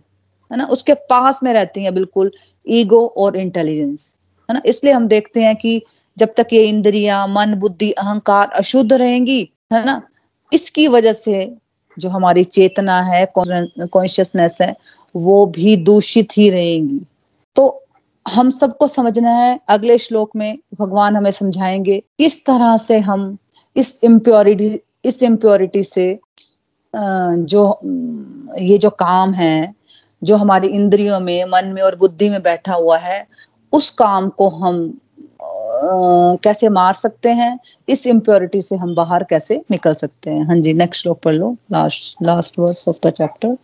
है 0.51 0.57
ना? 0.57 0.65
उसके 0.65 0.93
पास 1.09 1.39
में 1.43 1.51
रहती 1.53 1.83
है 1.83 1.91
बिल्कुल 1.91 2.31
ईगो 2.67 3.05
और 3.17 3.37
इंटेलिजेंस, 3.37 4.17
है 4.49 4.53
ना? 4.53 4.61
इसलिए 4.65 4.93
हम 4.93 5.07
देखते 5.07 5.43
हैं 5.43 5.55
कि 5.55 5.81
जब 6.17 6.33
तक 6.37 6.47
ये 6.53 6.63
इंद्रियाँ, 6.65 7.27
मन, 7.27 7.53
बुद्धि, 7.55 7.91
अहंकार 7.91 8.49
अशुद्ध 8.55 8.93
रहेंगी, 8.93 9.41
है 9.73 9.85
ना? 9.85 10.01
इसकी 10.51 10.87
वजह 10.87 11.13
से 11.13 11.51
जो 11.97 12.09
हमारी 12.09 12.43
चेतना 12.43 13.01
है 13.03 13.25
कॉन्शियसनेस 13.35 14.57
है, 14.61 14.75
वो 15.15 15.45
भी 15.45 15.75
दूषित 15.77 16.37
ही 16.37 16.49
रहेंगी। 16.49 16.99
तो 17.55 17.67
हम 18.25 18.49
सबको 18.49 18.87
समझना 18.87 19.29
है, 19.31 19.59
अगले 19.69 19.97
श्लोक 19.97 20.35
में 20.35 20.57
भगवान 20.79 21.15
हमें 21.15 21.31
समझाएँगे 21.31 22.01
किस 22.17 22.43
तरह 22.45 22.75
से 22.77 22.99
हम 23.01 23.37
इस 23.75 23.99
इम्प्योरिटी 24.03 24.79
इस 25.05 25.21
इम्प्योरिटी 25.23 25.83
से 25.83 26.19
जो 26.93 27.63
ये 28.59 28.77
जो 28.77 28.89
काम 28.89 29.33
है, 29.33 29.73
जो 30.21 30.35
हमारी 30.35 30.67
इंद्रियों 30.69 31.19
में, 31.19 31.45
मन 31.45 31.71
में 31.75 31.81
और 31.81 31.95
बुद्धि 31.95 32.29
में 32.29 32.41
बैठा 32.43 32.73
हुआ 32.73 32.97
है, 32.97 33.25
उस 33.73 33.89
काम 33.91 34.29
को 34.29 34.49
हम 34.49 34.99
कैसे 36.43 36.69
मार 36.69 36.93
सकते 36.93 37.29
हैं, 37.31 37.57
इस 37.87 38.05
इम्प्योरिटी 38.07 38.61
से 38.61 38.75
हम 38.75 38.93
बाहर 38.95 39.23
कैसे 39.23 39.61
निकल 39.71 39.93
सकते 39.93 40.29
हैं। 40.29 40.43
हाँ 40.47 40.55
जी 40.57 40.73
नेक्स्ट 40.73 41.01
श्लोक 41.03 41.19
पढ़ 41.23 41.33
लो 41.33 41.55
last 41.71 42.23
last 42.23 42.59
verse 42.59 42.87
of 42.89 42.97
the 43.05 43.09
chapter 43.11 43.57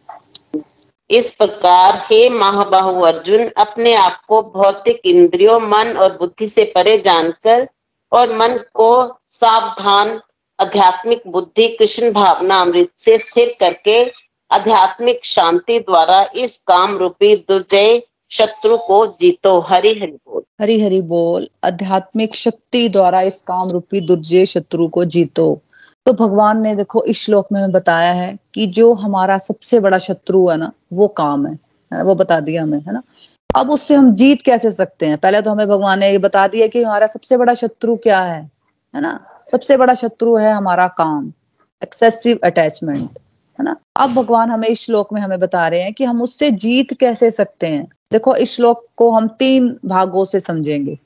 इस 1.10 1.36
प्रकार 1.36 2.06
हे 2.10 2.30
महाबाहु 2.30 3.02
अर्जुन, 3.02 3.50
अपने 3.58 3.94
आप 3.94 4.22
को 4.28 4.42
भौतिक 4.42 5.02
इंद्रियों, 5.06 5.60
मन 5.60 5.98
और 5.98 6.18
बुद्धि 6.18 6.48
से 6.48 6.72
परे 6.76 6.98
जानकर 6.98 7.70
और 8.12 8.38
मन 8.38 8.58
को 8.74 9.20
सावधान 9.32 10.22
आध्यात्मिक 10.60 11.22
बुद्धि, 11.28 11.68
कृष्ण 11.68 12.12
भावना, 12.12 12.62
अमृत 12.62 12.90
से 12.98 13.18
स्थिर 13.18 13.56
करके 13.60 14.12
आध्यात्मिक 14.52 15.26
शांति 15.26 15.80
द्वारा 15.80 16.30
इस 16.36 16.58
काम 16.68 16.98
रूपी 16.98 17.36
दुर्जय 17.36 18.04
शत्रु 18.32 18.78
को 18.78 19.08
जीतो। 19.08 19.60
हरि 19.60 19.90
हरि 19.90 20.12
बोल। 20.12 20.42
हरि 20.62 20.82
हरि 20.82 21.02
बोल। 21.02 21.50
आध्यात्मिक 21.64 22.36
शक्ति 22.36 22.90
द्वारा 22.90 23.22
इस 23.22 23.42
काम 23.42 23.70
रूपी 23.70 24.02
दुर्जय 24.02 24.46
शत्रु 24.46 24.88
को 24.88 25.06
जीतो। 25.06 25.62
तो 26.08 26.14
भगवान 26.14 26.62
ने 26.62 26.76
देखो, 26.76 27.04
इस 27.04 27.22
श्लोक 27.22 27.48
में 27.52 27.72
बताया 27.72 28.12
है 28.12 28.38
कि 28.54 28.68
जो 28.68 28.94
हमारा 28.94 29.38
सबसे 29.38 29.80
बड़ा 29.80 29.98
शत्रु 29.98 30.48
है 30.50 30.58
ना, 30.58 30.72
वो 30.94 31.08
काम 31.08 31.48
है 31.48 32.04
वो 32.04 32.16
बता 32.16 32.40
दिया 32.40 32.64
हमें, 32.64 32.80
है 32.80 32.94
ना। 32.94 33.02
अब 33.56 33.72
उससे 33.72 33.96
हम 33.96 34.14
जीत 34.14 34.42
कैसे 34.42 34.72
सकते 34.72 35.06
हैं? 35.06 35.18
पहले 35.18 35.42
तो 35.42 35.52
हमें 35.52 35.68
भगवान 35.68 36.00
ने 36.00 36.12
ये 36.12 36.18
बता 36.18 36.48
दिया 36.48 36.68
कि 36.68 36.84
हमारा 36.84 37.08
सबसे 37.08 37.38
बड़ा 37.38 37.54
शत्रु 37.54 37.96
क्या 37.96 38.22
है 38.22 38.52
है 38.96 39.02
ना? 39.02 39.20
सबसे 39.52 39.78
बड़ा 39.78 39.94
शत्रु 39.94 40.36
है 40.36 40.52
हमारा 40.52 40.88
काम 40.88 41.34
एक्सेसिव 41.84 42.40
अटैचमेंट 42.44 43.20
है 43.60 43.64
ना? 43.64 43.76
अब 43.96 44.14
भगवान 44.14 44.52
हमें 44.52 44.68
इस 44.68 44.82
श्लोक 44.82 45.14
में 45.14 45.22
हमें 45.22 45.40
बता 45.40 45.68
रहे 45.68 45.82
हैं 45.82 45.94
कि 45.94 46.04
हम 46.04 46.22
उससे 46.22 46.52
जीत 46.52 46.94
कैसे 46.94 47.32
सकते 47.32 47.68
हैं। 47.68 47.88
देखो, 48.12 48.36
इस 48.36 48.56
श्लोक 48.56 48.86
को 48.96 49.12
हम 49.12 49.28
तीन 49.28 49.78
भागों 49.86 50.26
से 50.26 50.40
समझेंगे। 50.40 50.98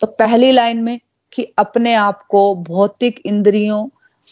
तो 0.00 0.06
पहली 0.06 0.52
लाइन 0.52 0.82
में 0.82 1.00
कि 1.32 1.52
अपने 1.58 1.94
आप 1.94 2.22
को 2.22 2.54
भौतिक 2.54 3.22
इंद्रियों 3.26 3.88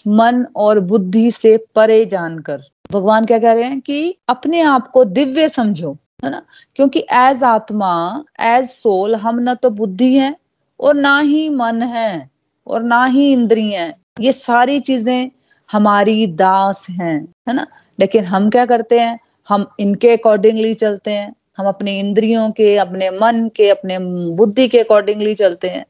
मन 0.06 0.44
और 0.56 0.80
बुद्धि 0.80 1.30
से 1.30 1.56
परे 1.74 2.04
जानकर। 2.04 2.62
भगवान 2.92 3.26
क्या 3.26 3.38
कह 3.38 3.52
रहे 3.52 3.64
हैं 3.64 3.80
कि 3.80 4.16
अपने 4.28 4.60
आप 4.60 4.86
को 4.86 5.04
दिव्य 5.04 5.48
समझो, 5.48 5.96
है 6.24 6.30
ना? 6.30 6.42
क्योंकि 6.76 7.04
एज 7.12 7.42
आत्मा 7.44 8.24
एज 8.40 8.68
सोल 8.70 9.14
हम 9.14 9.40
न 9.40 9.54
तो 9.54 9.70
बुद्धि 9.70 10.12
है 10.14 10.34
और 10.80 10.94
ना 10.94 11.18
ही 11.18 11.48
मन 11.50 11.82
है 11.82 12.30
और 12.66 12.82
ना 12.82 13.04
ही 13.04 13.32
इंद्रिय 13.32 13.76
है। 13.76 13.94
ये 14.20 14.32
सारी 14.32 14.80
चीज़ें 14.80 15.30
हमारी 15.70 16.26
दास 16.26 16.86
हैं, 16.90 17.16
है 17.48 17.54
ना? 17.54 17.66
लेकिन 17.98 18.24
हम 18.24 18.50
क्या 18.50 18.66
करते 18.66 19.00
हैं? 19.00 19.18
हम 19.48 19.66
इनके 19.80 20.16
अकॉर्डिंगली 20.16 20.74
चलते 20.74 21.10
हैं। 21.10 21.34
हम 21.58 21.66
अपने 21.66 21.98
इंद्रियों 22.00 22.50
के, 22.50 22.76
अपने 22.76 23.10
मन 23.10 23.48
के, 23.56 23.68
अपने 23.70 23.98
बुद्धि 24.34 24.68
के 24.68 24.78
अकॉर्डिंगली 24.78 25.34
चलते 25.34 25.68
हैं, 25.68 25.84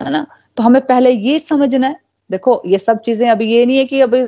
है 0.00 0.10
ना? 0.10 0.26
तो 0.56 0.62
हमें 0.62 0.80
पहले 0.82 1.10
ये 1.10 1.38
समझना 1.38 1.86
है 1.86 1.96
देखो, 2.30 2.62
ये 2.66 2.78
सब 2.78 2.98
चीज़ें 3.00 3.28
अभी 3.30 3.46
ये 3.46 3.66
नहीं 3.66 3.78
है 3.78 3.84
कि 3.84 4.00
अभी 4.00 4.26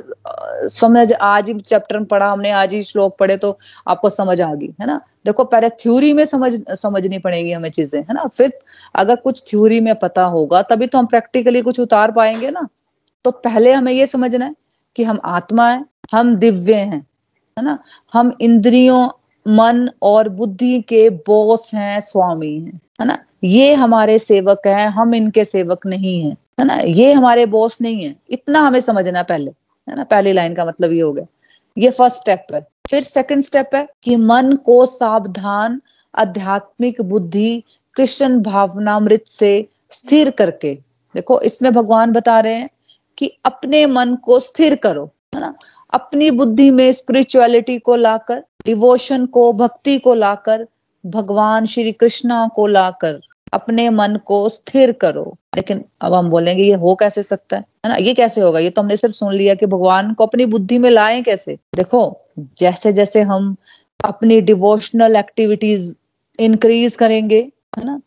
समझ 0.69 1.13
आज 1.13 1.49
ही 1.49 1.59
चैप्टर 1.59 2.03
पढ़ा 2.03 2.31
हमने, 2.31 2.51
आज 2.51 2.73
ही 2.73 2.83
श्लोक 2.83 3.17
पढ़े 3.17 3.37
तो 3.37 3.57
आपको 3.87 4.09
समझ 4.09 4.41
आ 4.41 4.53
गई, 4.53 4.73
है 4.81 4.87
ना? 4.87 5.01
देखो, 5.25 5.43
पहले 5.43 5.69
थ्योरी 5.69 6.13
में 6.13 6.25
समझ, 6.25 6.51
समझनी 6.71 7.19
पड़ेगी 7.19 7.51
हमें 7.51 7.71
चीज़ें, 7.71 7.99
है 8.01 8.13
ना? 8.13 8.27
फिर 8.27 8.53
अगर 8.95 9.15
कुछ 9.15 9.43
थ्योरी 9.49 9.79
में 9.79 9.95
पता 9.95 10.23
होगा, 10.23 10.61
तभी 10.61 10.87
तो 10.87 10.97
हम 10.97 11.05
प्रैक्टिकली 11.05 11.61
कुछ 11.61 11.79
उतार 11.79 12.11
पाएँगे 12.11 12.51
ना। 12.51 12.67
तो 13.25 13.31
पहले 13.31 13.73
हमें 13.73 13.93
ये 13.93 14.07
समझना 14.07 14.45
है 14.45 14.55
कि 14.95 15.03
हम 15.03 15.19
आत्मा 15.25 15.69
है, 15.69 15.85
हम 16.11 16.35
दिव्य 16.35 16.75
हैं, 16.75 17.07
है 17.57 17.63
ना? 17.63 17.79
हम 18.13 18.37
इंद्रियों, 18.41 19.09
मन 19.47 19.89
और 20.01 20.29
बुद्धि 20.29 20.81
के 20.81 21.09
बोस 21.09 21.71
हैं, 21.73 21.99
स्वामी 21.99 22.59
हैं, 22.59 22.81
है 23.01 23.07
ना? 23.07 23.17
ये 23.43 23.73
हमारे 23.73 24.19
सेवक 24.19 24.61
हैं, 24.67 24.87
हम 24.87 25.15
इनके 25.15 25.45
सेवक 25.45 25.85
नहीं 25.85 26.21
हैं, 26.21 26.37
है 26.59 26.65
ना? 26.65 26.75
ये 26.75 27.13
हमारे 27.13 27.45
बॉस 27.45 27.77
नहीं 27.81 28.03
है। 28.03 28.15
इतना 28.29 28.59
हमें 28.59 28.79
समझना 28.79 29.23
पहले, 29.23 29.51
है 29.89 29.95
ना? 29.95 30.03
पहली 30.03 30.33
लाइन 30.33 30.55
का 30.55 30.65
मतलब 30.65 30.91
ये 30.91 31.01
हो 31.01 31.13
गया। 31.13 31.25
ये 31.77 31.89
फ़र्स्ट 31.89 32.17
स्टेप 32.17 32.45
है। 32.53 32.67
फिर 32.89 33.03
सेकंड 33.03 33.43
स्टेप 33.43 33.69
है 33.75 33.87
कि 34.03 34.15
मन 34.15 34.55
को 34.65 34.85
सावधान, 34.85 35.81
आध्यात्मिक 36.15 37.01
बुद्धि, 37.01 37.63
कृष्ण 37.95 38.41
भावनामृत 38.41 39.23
से 39.27 39.67
स्थिर 39.91 40.29
करके, 40.29 40.75
देखो, 41.15 41.41
इसमें 41.41 41.73
भगवान 41.73 42.11
बता 42.11 42.39
रहे 42.39 42.55
हैं 42.55 42.69
कि 43.17 43.37
अपने 43.45 43.85
मन 43.85 44.15
को 44.15 44.39
स्थिर 44.39 44.75
करो, 44.75 45.11
है 45.35 45.41
ना? 45.41 45.53
अपनी 45.93 46.31
बुद्धि 46.31 46.71
में 46.71 46.91
स्पिरिचुअलिटी 46.91 47.79
को 47.79 47.95
लाकर 47.95 48.43
डिवोशन 48.65 49.25
को, 49.25 49.53
भक्ति 49.53 49.99
को 49.99 50.13
लाकर, 50.13 50.67
भगवान 51.05 51.65
श्री 51.65 51.91
कृष्णा 51.91 52.47
को 52.47 52.67
लाकर 52.67 53.19
अपने 53.53 53.89
मन 53.89 54.19
को 54.25 54.49
स्थिर 54.49 54.91
करो। 54.91 55.37
लेकिन 55.55 55.85
अब 56.01 56.13
हम 56.13 56.29
बोलेंगे, 56.29 56.63
ये 56.63 56.73
हो 56.73 56.95
कैसे 56.95 57.23
सकता 57.23 57.57
है? 57.57 57.63
है 57.85 57.89
ना? 57.89 57.95
ये 57.95 58.13
कैसे 58.13 58.41
होगा? 58.41 58.59
ये 58.59 58.69
तो 58.69 58.81
हमने 58.81 58.97
सिर्फ़ 58.97 59.15
सुन 59.15 59.33
लिया 59.33 59.55
कि 59.55 59.65
भगवान 59.65 60.13
को 60.13 60.25
अपनी 60.25 60.45
बुद्धि 60.45 60.77
में 60.77 60.89
लाए 60.89 61.21
कैसे? 61.21 61.57
देखो 61.75 62.17
जैसे 62.39 62.93
जैसे 62.93 63.21
हम 63.21 63.55
अपनी 64.03 64.41
डिवोशनल 64.41 65.15
एक्टिविटीज़ 65.15 65.95
इंक्रीज 66.39 66.95
करेंगे, 66.95 67.51
है 67.77 67.85
ना? 67.85 68.01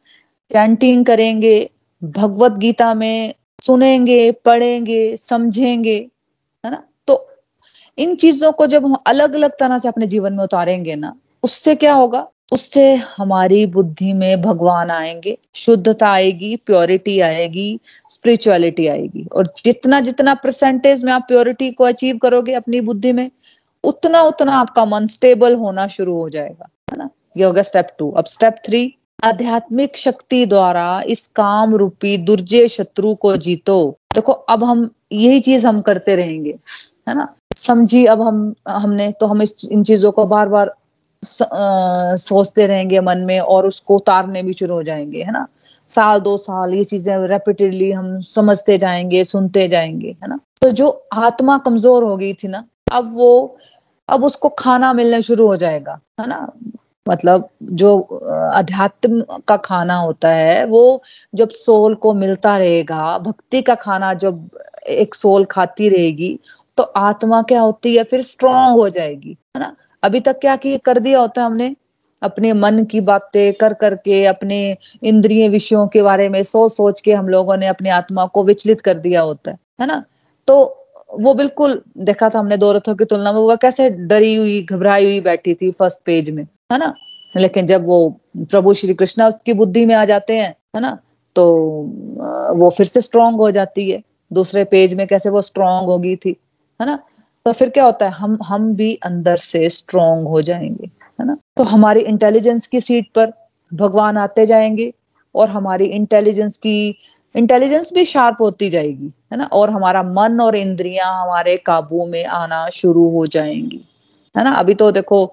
चैंटिंग 0.52 1.06
करेंगे, 1.06 1.70
भगवत 2.04 2.52
गीता 2.52 2.94
में 2.94 3.34
सुनेंगे, 3.62 4.32
पढ़ेंगे, 4.32 5.16
समझेंगे, 5.16 6.10
है 6.64 6.70
ना? 6.70 6.82
तो 7.06 7.28
इन 7.98 8.14
चीज़ों 8.14 8.52
को 8.52 8.66
जब 8.66 8.84
हम 8.84 8.96
अलग 9.06 9.34
अलग 9.34 9.50
तरह 9.50 9.78
से 9.78 9.88
अपने 9.88 10.06
जीवन 10.06 10.32
में 10.32 10.44
उतारेंगे 10.44 10.94
ना, 10.94 11.16
उससे 11.42 11.74
क्या 11.74 11.94
होगा? 11.94 12.28
उससे 12.54 12.94
हमारी 12.94 13.66
बुद्धि 13.66 14.12
में 14.12 14.42
भगवान 14.42 14.90
आएँगे, 14.90 15.38
शुद्धता 15.54 16.08
आएगी 16.08 16.56
प्योरिटी 16.56 17.20
आएगी 17.20 17.80
स्पिरिचुअलिटी 18.10 18.86
आएगी। 18.86 19.28
और 19.32 19.52
जितना 19.64 20.00
जितना 20.00 20.34
परसेंटेज 20.34 21.04
में 21.04 21.12
आप 21.12 21.24
प्योरिटी 21.28 21.70
को 21.70 21.84
अचीव 21.84 22.18
करोगे 22.18 22.52
अपनी 22.52 22.80
बुद्धि 22.80 23.12
में, 23.12 23.30
उतना 23.84 24.22
उतना 24.22 24.52
आपका 24.52 24.84
मन 24.84 25.06
स्टेबल 25.06 25.54
होना 25.54 25.86
शुरू 25.86 26.14
हो 26.14 26.28
जाएगा, 26.28 26.68
है 26.92 26.98
ना? 26.98 27.10
ये 27.36 27.44
होगा 27.44 27.62
स्टेप 27.62 27.86
टू 27.98 28.10
अब 28.10 28.24
स्टेप 28.24 28.56
थ्री 28.66 28.94
आध्यात्मिक 29.24 29.96
शक्ति 29.96 30.46
द्वारा 30.46 31.02
इस 31.06 31.26
काम 31.26 31.74
रूपी 31.74 32.16
दुर्जय 32.18 32.68
शत्रु 32.68 33.14
को 33.14 33.36
जीतो। 33.36 33.98
देखो, 34.14 34.32
अब 34.32 34.64
हम 34.64 34.90
यही 35.12 35.40
चीज़ 35.40 35.66
हम 35.66 35.80
करते 35.80 36.16
रहेंगे, 36.16 36.58
है 37.08 37.14
ना? 37.14 37.34
समझी, 37.56 38.06
अब 38.06 38.22
हम, 38.22 38.54
हमने 38.68 39.12
तो 39.12 39.26
हम 39.26 39.42
इस, 39.42 39.54
इन 39.64 39.84
चीज़ों 39.84 40.12
को 40.12 40.26
बार 40.26 40.48
बार 40.48 40.74
सोचते 41.24 42.66
रहेंगे 42.66 43.00
मन 43.00 43.18
में 43.18 43.38
और 43.40 43.66
उसको 43.66 43.96
उतारने 43.96 44.42
भी 44.42 44.52
शुरू 44.52 44.74
हो 44.74 44.82
जाएँगे, 44.82 45.22
है 45.22 45.32
ना? 45.32 45.46
साल, 45.88 46.20
दो 46.20 46.36
साल 46.36 46.74
ये 46.74 46.84
चीज़ें 46.84 47.16
रेपिटेडली 47.28 47.90
हम 47.92 48.20
समझते 48.20 48.78
जाएँगे, 48.78 49.24
सुनते 49.24 49.66
जाएँगे, 49.68 50.16
है 50.22 50.28
ना? 50.28 50.38
तो 50.62 50.70
जो 50.70 50.88
आत्मा 51.12 51.58
कमज़ोर 51.58 52.04
हो 52.04 52.16
गई 52.16 52.32
थी 52.34 52.48
ना, 52.48 52.64
अब 52.92 53.12
वो, 53.14 53.56
अब 54.08 54.24
उसको 54.24 54.48
खाना 54.48 54.92
मिलना 54.92 55.20
शुरू 55.20 55.46
हो 55.46 55.56
जाएगा, 55.56 55.98
है 56.20 56.26
ना? 56.28 56.52
मतलब 57.06 57.48
जो 57.62 57.98
अध्यात्म 58.56 59.24
का 59.48 59.56
खाना 59.56 59.96
होता 59.96 60.28
है, 60.28 60.64
वो 60.66 61.02
जब 61.34 61.48
सोल 61.48 61.94
को 61.94 62.12
मिलता 62.14 62.56
रहेगा, 62.58 63.18
भक्ति 63.18 63.62
का 63.62 63.74
खाना 63.74 64.12
जब 64.14 64.48
एक 64.88 65.14
सोल 65.14 65.44
खाती 65.44 65.88
रहेगी 65.88 66.38
तो 66.76 66.82
आत्मा 66.82 67.40
क्या 67.42 67.60
होती 67.60 67.94
है, 67.96 68.04
फिर 68.04 68.22
स्ट्रांग 68.22 68.76
हो 68.76 68.88
जाएगी, 68.88 69.36
है 69.56 69.60
ना? 69.60 69.74
अभी 70.04 70.20
तक 70.20 70.38
क्या 70.40 70.56
कि 70.56 70.76
कर 70.78 70.98
दिया 70.98 71.20
होता 71.20 71.40
है 71.40 71.46
हमने? 71.46 71.76
अपने 72.22 72.52
मन 72.52 72.84
की 72.84 73.00
बातें 73.00 73.52
कर 73.52 73.74
करके, 73.74 74.24
अपने 74.24 74.76
इंद्रिय 75.02 75.48
विषयों 75.48 75.86
के 75.88 76.02
बारे 76.02 76.28
में 76.28 76.42
सोच 76.42 76.72
सोच 76.72 77.00
के 77.00 77.12
हम 77.12 77.28
लोगों 77.28 77.56
ने 77.56 77.66
अपनी 77.66 77.88
आत्मा 77.88 78.26
को 78.26 78.42
विचलित 78.44 78.80
कर 78.80 78.94
दिया 78.94 79.20
होता 79.20 79.50
है 79.50 79.58
है 79.80 79.86
ना? 79.86 80.04
तो 80.48 80.86
वो 81.20 81.34
बिल्कुल 81.34 81.80
देखा 81.98 82.28
था 82.28 82.38
हमने 82.38 82.56
दो 82.56 82.72
रथों 82.72 82.94
की 82.94 83.04
तुलना 83.04 83.32
में, 83.32 83.40
वो 83.40 83.56
कैसे 83.56 83.90
डरी 83.90 84.34
हुई, 84.34 84.62
घबराई 84.62 85.04
हुई 85.04 85.20
बैठी 85.20 85.54
थी 85.54 85.70
फ़र्स्ट 85.70 86.00
पेज 86.06 86.30
में, 86.30 86.42
है 86.72 86.78
ना? 86.78 86.94
लेकिन 87.36 87.66
जब 87.66 87.86
वो 87.86 88.20
प्रभु 88.36 88.74
श्री 88.74 88.94
कृष्णा 88.94 89.28
उसकी 89.28 89.52
बुद्धि 89.52 89.86
में 89.86 89.94
आ 89.94 90.04
जाते 90.04 90.36
हैं, 90.38 90.54
है 90.76 90.80
ना? 90.80 90.98
तो 91.36 91.46
वो 92.56 92.70
फिर 92.70 92.86
से 92.86 93.00
स्ट्रांग 93.00 93.36
हो 93.36 93.50
जाती 93.50 93.90
है। 93.90 94.02
दूसरे 94.32 94.64
पेज 94.64 94.94
में 94.94 95.06
कैसे 95.06 95.30
वो 95.30 95.40
स्ट्रांग 95.40 95.86
हो 95.86 95.98
गई 95.98 96.16
थी, 96.16 96.36
है 96.80 96.86
ना? 96.86 96.98
तो 97.46 97.52
फिर 97.52 97.68
क्या 97.70 97.84
होता 97.84 98.06
है, 98.06 98.12
हम 98.12 98.38
हम 98.44 98.74
भी 98.76 98.94
अंदर 99.04 99.36
से 99.36 99.68
स्ट्रोंग 99.70 100.26
हो 100.28 100.40
जाएँगे, 100.42 100.86
है 101.20 101.26
ना? 101.26 101.36
तो 101.56 101.64
हमारी 101.64 102.00
इंटेलिजेंस 102.02 102.66
की 102.66 102.80
सीट 102.80 103.08
पर 103.14 103.32
भगवान 103.72 104.16
आते 104.18 104.46
जाएँगे 104.46 104.92
और 105.34 105.48
हमारी 105.48 105.84
इंटेलिजेंस 105.86 106.56
की 106.58 106.76
इंटेलिजेंस 107.34 107.92
भी 107.94 108.04
शार्प 108.04 108.36
होती 108.40 108.68
जाएगी, 108.70 109.12
है 109.32 109.38
ना? 109.38 109.44
और 109.52 109.70
हमारा 109.70 110.02
मन 110.04 110.40
और 110.40 110.56
इंद्रियाँ 110.56 111.12
हमारे 111.22 111.56
काबू 111.66 112.06
में 112.06 112.24
आना 112.24 112.66
शुरू 112.72 113.08
हो 113.10 113.26
जाएँगी, 113.26 113.80
है 114.34 114.44
ना? 114.44 114.50
अभी 114.52 114.74
तो 114.74 114.90
देखो 114.92 115.26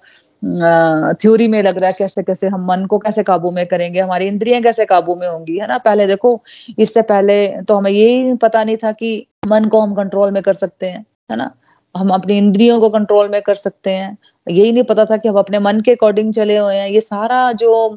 थ्योरी 1.21 1.47
में 1.47 1.61
लग 1.63 1.77
रहा 1.77 1.87
है 1.87 1.93
कैसे 1.97 2.23
कैसे 2.23 2.47
हम 2.47 2.65
मन 2.67 2.85
को 2.85 2.97
कैसे 2.99 3.23
काबू 3.23 3.51
में 3.51 3.65
करेंगे, 3.67 3.99
हमारी 3.99 4.27
इंद्रियाँ 4.27 4.61
कैसे 4.61 4.85
काबू 4.85 5.15
में 5.15 5.27
होंगी, 5.27 5.57
है 5.57 5.67
ना? 5.67 5.77
पहले 5.79 6.07
देखो, 6.07 6.41
इससे 6.79 7.01
पहले 7.03 7.47
तो 7.63 7.75
हमें 7.75 7.91
यही 7.91 8.33
पता 8.43 8.63
नहीं 8.63 8.77
था 8.77 8.91
कि 8.93 9.27
मन 9.47 9.65
को 9.69 9.81
हम 9.81 9.93
कंट्रोल 9.95 10.31
में 10.31 10.41
कर 10.43 10.53
सकते 10.55 10.89
हैं, 10.89 11.05
है 11.31 11.37
ना? 11.37 11.51
हम 11.95 12.09
अपनी 12.11 12.37
इंद्रियों 12.37 12.79
को 12.79 12.89
कंट्रोल 12.89 13.29
में 13.29 13.41
कर 13.41 13.55
सकते 13.57 13.91
हैं। 13.91 14.17
यही 14.47 14.71
नहीं 14.71 14.83
पता 14.83 15.05
था 15.05 15.17
कि 15.17 15.29
हम 15.29 15.35
अपने 15.37 15.59
मन 15.61 15.79
के 15.81 15.91
अकॉर्डिंग 15.91 16.33
चले 16.33 16.57
हुए 16.57 16.75
हैं। 16.75 16.87
ये 16.89 17.01
सारा 17.01 17.51
जो 17.53 17.89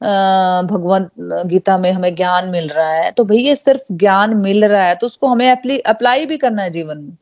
भगवान, 0.00 1.08
गीता 1.46 1.76
में 1.78 1.90
हमें 1.92 2.14
ज्ञान 2.14 2.48
मिल 2.50 2.68
रहा 2.68 2.92
है 2.92 3.10
तो 3.12 3.24
भाई 3.24 3.38
ये 3.38 3.56
सिर्फ़ 3.56 3.92
ज्ञान 3.94 4.36
मिल 4.38 4.64
रहा 4.64 4.84
है 4.84 4.94
तो 4.96 5.06
उसको 5.06 5.28
हमें 5.28 5.50
अप्लाई 5.50 6.26
भी 6.26 6.36
करना 6.38 6.62
है 6.62 6.70
जीवन 6.70 6.98
में, 6.98 7.16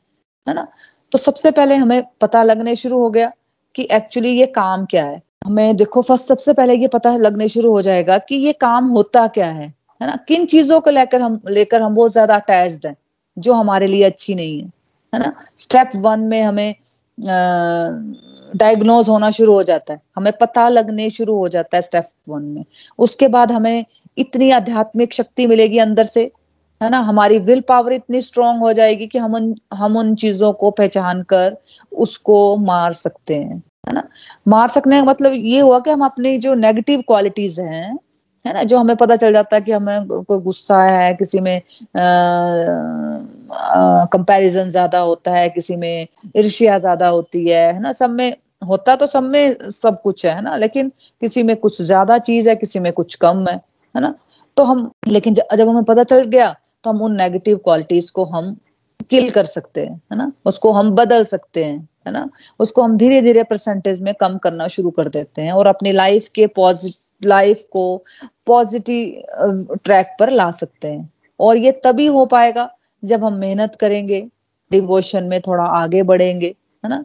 है 0.47 0.55
ना? 0.55 0.67
तो 1.13 1.19
सबसे 1.19 1.51
पहले 1.53 1.75
हमें 1.77 2.03
पता 2.21 2.43
लगने 2.45 2.75
शुरू 2.77 2.99
हो 2.99 3.11
गया 3.11 3.33
कि 3.75 3.89
एक्चुअली 3.93 4.31
ये 4.31 4.47
काम 4.49 4.85
क्या 4.87 5.05
है। 5.05 5.21
हमें 5.45 5.77
देखो, 5.77 6.03
फ़र्स्ट 6.03 6.29
सबसे 6.29 6.53
पहले 6.53 6.75
ये 6.77 6.89
पता 6.89 7.17
लगने 7.19 7.49
शुरू 7.49 7.73
हो 7.73 7.81
जाएगा 7.83 8.19
कि 8.21 8.37
ये 8.37 8.53
काम 8.55 8.89
होता 8.89 9.27
क्या 9.29 9.47
है 9.49 9.67
है 10.01 10.07
ना? 10.07 10.17
किन 10.29 10.45
चीज़ों 10.47 10.81
को 10.81 10.91
लेकर 10.91 11.21
हम 11.23 11.41
लेकर 11.49 11.83
हम 11.83 11.95
बहुत 11.95 12.13
ज़्यादा 12.13 12.35
अटैच्ड 12.37 12.87
हैं, 12.87 12.97
जो 13.37 13.53
हमारे 13.55 13.87
लिए 13.87 14.05
अच्छी 14.05 14.35
नहीं 14.35 14.61
है। 14.61 14.71
है 15.13 15.21
ना? 15.21 15.33
स्टेप 15.59 15.91
वन 15.97 16.21
में 16.21 16.43
हमें 16.43 16.75
डायग्नोज 18.57 19.09
होना 19.09 19.31
शुरू 19.31 19.53
हो 19.53 19.63
जाता 19.63 19.93
है। 19.93 20.01
हमें 20.17 20.33
पता 20.41 20.69
लगने 20.69 21.09
शुरू 21.11 21.37
हो 21.37 21.49
जाता 21.49 21.77
है 21.77 21.83
स्टेप 21.83 22.05
वन 22.29 22.43
में। 22.43 22.65
उसके 22.99 23.29
बाद 23.29 23.53
हमें 23.53 23.85
इतनी 24.19 24.51
आध्यात्मिक 24.51 25.13
शक्ति 25.13 25.47
मिलेगी 25.47 25.79
अंदर 25.79 26.05
से, 26.05 26.31
है 26.81 26.91
ना? 26.91 26.99
हमारी 26.99 27.39
विल 27.39 27.61
पावर 27.61 27.93
इतनी 27.93 28.21
स्ट्रांग 28.23 28.61
हो 28.61 28.73
जाएगी 28.73 29.07
कि 29.07 29.19
हम 29.19 29.35
उन 29.35 29.55
हम 29.75 29.97
उन 29.97 30.15
चीज़ों 30.15 30.53
को 30.53 30.71
पहचान 30.71 31.23
कर 31.23 31.57
उसको 31.93 32.57
मार 32.57 32.93
सकते 32.93 33.35
हैं, 33.35 33.63
है 33.89 33.95
ना? 33.95 34.03
मार 34.49 34.69
सकने 34.69 35.01
का 35.01 35.05
मतलब 35.05 35.33
ये 35.35 35.61
हुआ 35.61 35.79
कि 35.81 35.91
हम 35.91 36.05
अपनी 36.05 36.39
जो 36.39 36.55
नेगेटिव 36.55 37.01
क्वालिटीज 37.01 37.61
हैं 37.61 37.99
है 38.49 38.53
ना, 38.55 38.63
जो 38.65 38.79
हमें 38.79 38.97
पता 38.97 39.17
चल 39.17 39.33
जाता 39.33 39.57
है 39.57 39.63
कि 39.63 39.73
हमें 39.73 40.07
कोई 40.09 40.39
गुस्सा 40.41 40.83
है, 40.83 41.13
किसी 41.15 41.41
में 41.41 41.61
कंपैरिजन 44.13 44.69
ज़्यादा 44.71 44.99
होता 45.01 45.33
है, 45.33 45.49
किसी 45.51 45.77
में 45.77 46.07
ईर्ष्या 46.37 46.79
ज़्यादा 46.79 47.09
होती 47.09 47.47
है 47.49 47.63
है 47.73 47.81
ना, 47.81 47.93
सब 47.93 48.11
में 48.11 48.37
होता 48.63 48.95
तो 48.97 49.07
सब 49.07 49.23
में 49.25 49.71
सब 49.71 50.01
कुछ 50.03 50.25
है 50.27 50.41
ना, 50.43 50.57
लेकिन 50.57 50.89
किसी 51.23 51.43
में 51.43 51.55
कुछ 51.57 51.81
ज़्यादा 51.83 52.19
चीज़ 52.21 52.49
है, 52.49 52.55
किसी 52.57 52.79
में 52.81 52.93
कुछ 52.93 53.15
कम 53.17 53.47
है 53.49 53.55
है 53.95 54.01
ना 54.01 54.15
तो 54.57 54.65
हम, 54.65 54.91
लेकिन 55.09 55.35
जब 55.35 55.69
हमें 55.69 55.85
पता 55.85 56.03
चल 56.05 56.25
गया 56.27 56.55
तो 56.85 56.91
हम 56.91 57.03
उन 57.03 57.17
नेगेटिव 57.17 57.57
क्वालिटीज 57.65 58.11
को 58.11 58.25
हम 58.27 58.57
किल 59.11 59.31
कर 59.31 59.45
सकते 59.47 59.85
हैं, 59.85 59.95
है 60.13 60.19
ना, 60.19 60.33
उसको 60.47 60.73
हम 60.73 60.91
बदल 60.95 61.25
सकते 61.25 61.65
हैं, 61.65 61.77
है 62.07 62.13
ना, 62.13 62.29
उसको 62.61 62.83
हम 62.83 62.97
धीरे 62.99 63.21
धीरे 63.23 63.43
परसेंटेज 63.51 64.01
में 64.03 64.13
कम 64.21 64.37
करना 64.39 64.67
शुरू 64.69 64.91
कर 64.91 65.09
देते 65.09 65.43
हैं 65.43 65.53
और 65.53 65.67
अपनी 65.67 65.93
लाइफ 65.93 66.29
के 66.35 66.47
पॉजिटिव 66.57 67.05
लाइफ 67.23 67.63
को 67.73 67.83
पॉजिटिव 68.49 69.77
ट्रैक 69.85 70.17
पर 70.21 70.31
ला 70.33 70.51
सकते 70.53 70.89
हैं। 70.89 71.11
और 71.41 71.57
ये 71.57 71.73
तभी 71.85 72.07
हो 72.09 72.25
पाएगा 72.27 72.69
जब 73.03 73.25
हम 73.25 73.35
मेहनत 73.37 73.75
करेंगे 73.81 74.21
डिवोशन 74.71 75.25
में 75.25 75.41
थोड़ा 75.41 75.65
आगे 75.65 76.03
बढ़ेंगे, 76.03 76.47
है 76.85 76.91
ना? 76.91 77.05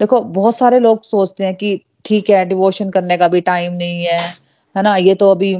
देखो, 0.00 0.20
बहुत 0.20 0.56
सारे 0.56 0.78
लोग 0.80 1.02
सोचते 1.04 1.44
हैं 1.44 1.54
कि 1.54 1.80
ठीक 2.04 2.30
है 2.30 2.44
डिवोशन 2.44 2.90
करने 2.90 3.16
का 3.16 3.28
भी 3.28 3.40
टाइम 3.42 3.72
नहीं 3.74 4.04
है 4.04 4.18
है 4.74 4.82
ना? 4.82 4.96
ये 4.96 5.14
तो 5.14 5.30
अभी 5.30 5.52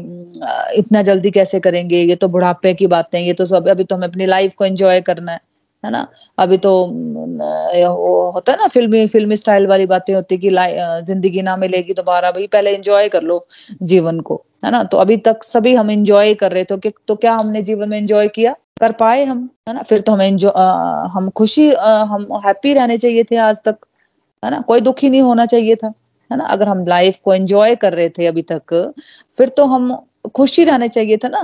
इतना 0.79 1.03
जल्दी 1.03 1.31
कैसे 1.31 1.61
करेंगे? 1.61 2.01
ये 2.01 2.17
तो 2.17 2.29
बुढ़ापे 2.29 2.73
की 2.75 2.87
बातें 2.87 3.19
ये 3.21 3.33
तो 3.33 3.47
सब, 3.47 3.69
अभी 3.69 3.85
तो 3.85 3.97
हमें 3.97 4.07
अपनी 4.09 4.27
लाइफ 4.27 4.55
को 4.55 4.65
एंजॉय 4.65 5.01
करना 5.01 5.33
है। 5.33 5.41
है 5.85 5.91
ना? 5.91 6.07
अभी 6.39 6.57
तो 6.59 6.71
वो 6.87 8.31
होता 8.31 8.53
है 8.53 8.59
ना 8.59 8.67
फिल्मी 8.69 9.07
फिल्मी 9.07 9.37
स्टाइल 9.37 9.67
वाली 9.67 9.87
बातें 9.87 10.15
होती 10.15 10.39
कि 10.39 10.51
ज़िंदगी 11.07 11.43
ना 11.43 11.57
मिलेगी 11.57 11.95
दोबारा 11.95 12.31
भाई 12.31 12.47
पहले 12.47 12.75
एंजॉय 12.75 13.09
कर 13.09 13.23
लो 13.23 13.47
जीवन 13.83 14.21
को 14.21 14.43
है 14.65 14.71
ना? 14.71 14.83
तो 14.85 14.97
अभी 14.99 15.17
तक 15.27 15.43
सभी 15.45 15.75
हम 15.75 15.91
एंजॉय 15.91 16.35
कर 16.35 16.53
रहे 16.53 16.65
थे 16.65 16.77
तो, 16.77 16.91
तो 17.09 17.17
क्या 17.17 17.33
हमने 17.35 17.63
जीवन 17.63 17.89
में 17.89 17.99
एंजॉय 17.99 18.29
किया? 18.29 18.55
कर 18.81 18.93
पाए 19.01 19.25
हम 19.25 19.49
है 19.69 19.75
ना? 19.75 19.83
फिर 19.83 20.01
तो 20.01 20.13
हमें 20.13 20.27
एंजॉय 20.27 20.53
हम 21.15 21.29
खुशी 21.37 21.71
हम 21.75 22.27
हैप्पी 22.47 22.73
रहने 22.75 22.99
चाहिए 22.99 23.25
थे 23.31 23.37
आज 23.39 23.61
तक 23.65 23.87
है 24.43 24.51
ना? 24.51 24.61
कोई 24.61 24.81
दुखी 24.81 25.11
नहीं 25.11 25.23
होना 25.23 25.47
चाहिए 25.47 25.77
था 25.77 25.93
है 26.31 26.37
ना? 26.39 26.45
अगर 26.47 26.69
हम 26.69 26.85
लाइफ 26.89 27.19
को 27.25 27.35
एंजॉय 27.35 27.75
कर 27.77 27.93
रहे 27.93 28.09
थे 28.19 28.27
अभी 28.27 28.43
तक 28.53 28.75
फिर 29.39 29.49
तो 29.49 29.65
हम 29.67 29.95
खुशी 30.35 30.65
रहने 30.65 30.89
चाहिए 30.89 31.17
था 31.25 31.29
ना? 31.29 31.43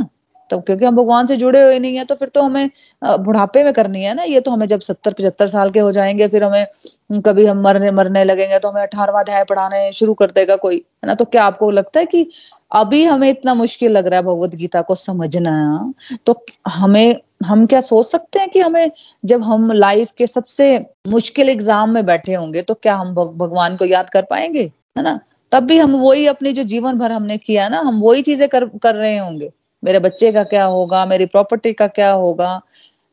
तो 0.51 0.59
क्योंकि 0.61 0.85
हम 0.85 0.97
भगवान 0.97 1.27
से 1.27 1.37
जुड़े 1.37 1.63
हुए 1.63 1.79
नहीं 1.79 1.97
है 1.97 2.05
तो 2.05 2.15
फिर 2.15 2.29
तो 2.29 2.43
हमें 2.43 2.71
बुढ़ापे 3.03 3.65
में 3.65 3.73
करनी 3.73 4.03
है 4.05 4.15
ना, 4.15 4.23
ये 4.25 4.41
तो 4.41 4.51
हमें 4.51 4.67
जब 4.67 4.81
सत्तर, 4.81 5.13
पचहत्तर 5.13 5.47
साल 5.49 5.71
के 5.71 5.81
हो 5.81 5.91
जाएँगे, 5.93 6.29
फिर 6.29 6.45
हमें 6.45 7.23
कभी 7.27 7.47
हम 7.47 7.61
मरने 7.63 7.91
मरने 7.93 8.25
लगेंगे 8.25 8.59
तो 8.59 8.69
हमें 8.71 8.83
अठारवा 8.83 9.21
अध्याय 9.21 9.45
पढ़ाने 9.45 9.91
शुरू 9.93 10.15
कर 10.15 10.31
देगा 10.31 10.57
कोई, 10.59 10.77
है 10.77 11.07
ना? 11.07 11.15
तो 11.15 11.25
क्या 11.27 11.45
आपको 11.45 11.71
लगता 11.71 12.01
है 12.01 12.07
कि 12.07 12.27
अभी 12.73 13.05
हमें 13.05 13.29
इतना 13.31 13.55
मुश्किल 13.55 13.93
लग 13.93 14.07
रहा 14.07 14.21
है 14.21 14.27
भगवत 14.27 14.55
गीता 14.57 14.83
को 14.83 14.95
समझना? 14.97 15.93
तो 16.27 16.35
हमें, 16.69 17.17
हम 17.47 17.65
क्या 17.67 17.81
सोच 17.83 18.07
सकते 18.07 18.39
हैं 18.39 18.49
कि 18.51 18.61
हमें, 18.61 18.91
जब 19.25 19.43
हम 19.43 19.71
लाइफ 19.73 20.11
के 20.19 20.27
सबसे 20.27 20.77
मुश्किल 21.09 21.49
एग्ज़ाम 21.51 21.91
में 21.91 22.05
बैठे 22.07 22.35
होंगे 22.35 22.63
तो 22.63 22.75
क्या 22.77 22.95
हम 22.97 23.15
भगवान 23.15 23.77
को 23.77 23.85
याद 23.87 24.11
कर 24.11 24.23
पाएँगे? 24.31 24.63
है 24.97 25.03
ना? 25.03 25.19
तब 25.53 25.63
भी 25.65 25.79
हम 25.79 25.95
वही 25.97 26.27
अपने 26.27 26.53
जो 26.53 26.63
जीवन 26.65 26.99
भर 26.99 27.13
हमने 27.13 27.37
किया 27.39 27.69
ना, 27.69 27.79
हम 27.81 28.01
वही 28.01 28.23
चीज़ें 28.23 28.49
कर 28.49 28.65
कर 28.83 28.95
रहे 28.95 29.17
होंगे। 29.19 29.51
मेरे 29.85 29.99
बच्चे 29.99 30.33
का 30.33 30.43
क्या 30.45 30.65
होगा, 30.65 31.07
मेरी 31.07 31.27
प्रॉपर्टी 31.27 31.73
का 31.73 31.87
क्या 31.87 32.11
होगा, 32.13 32.61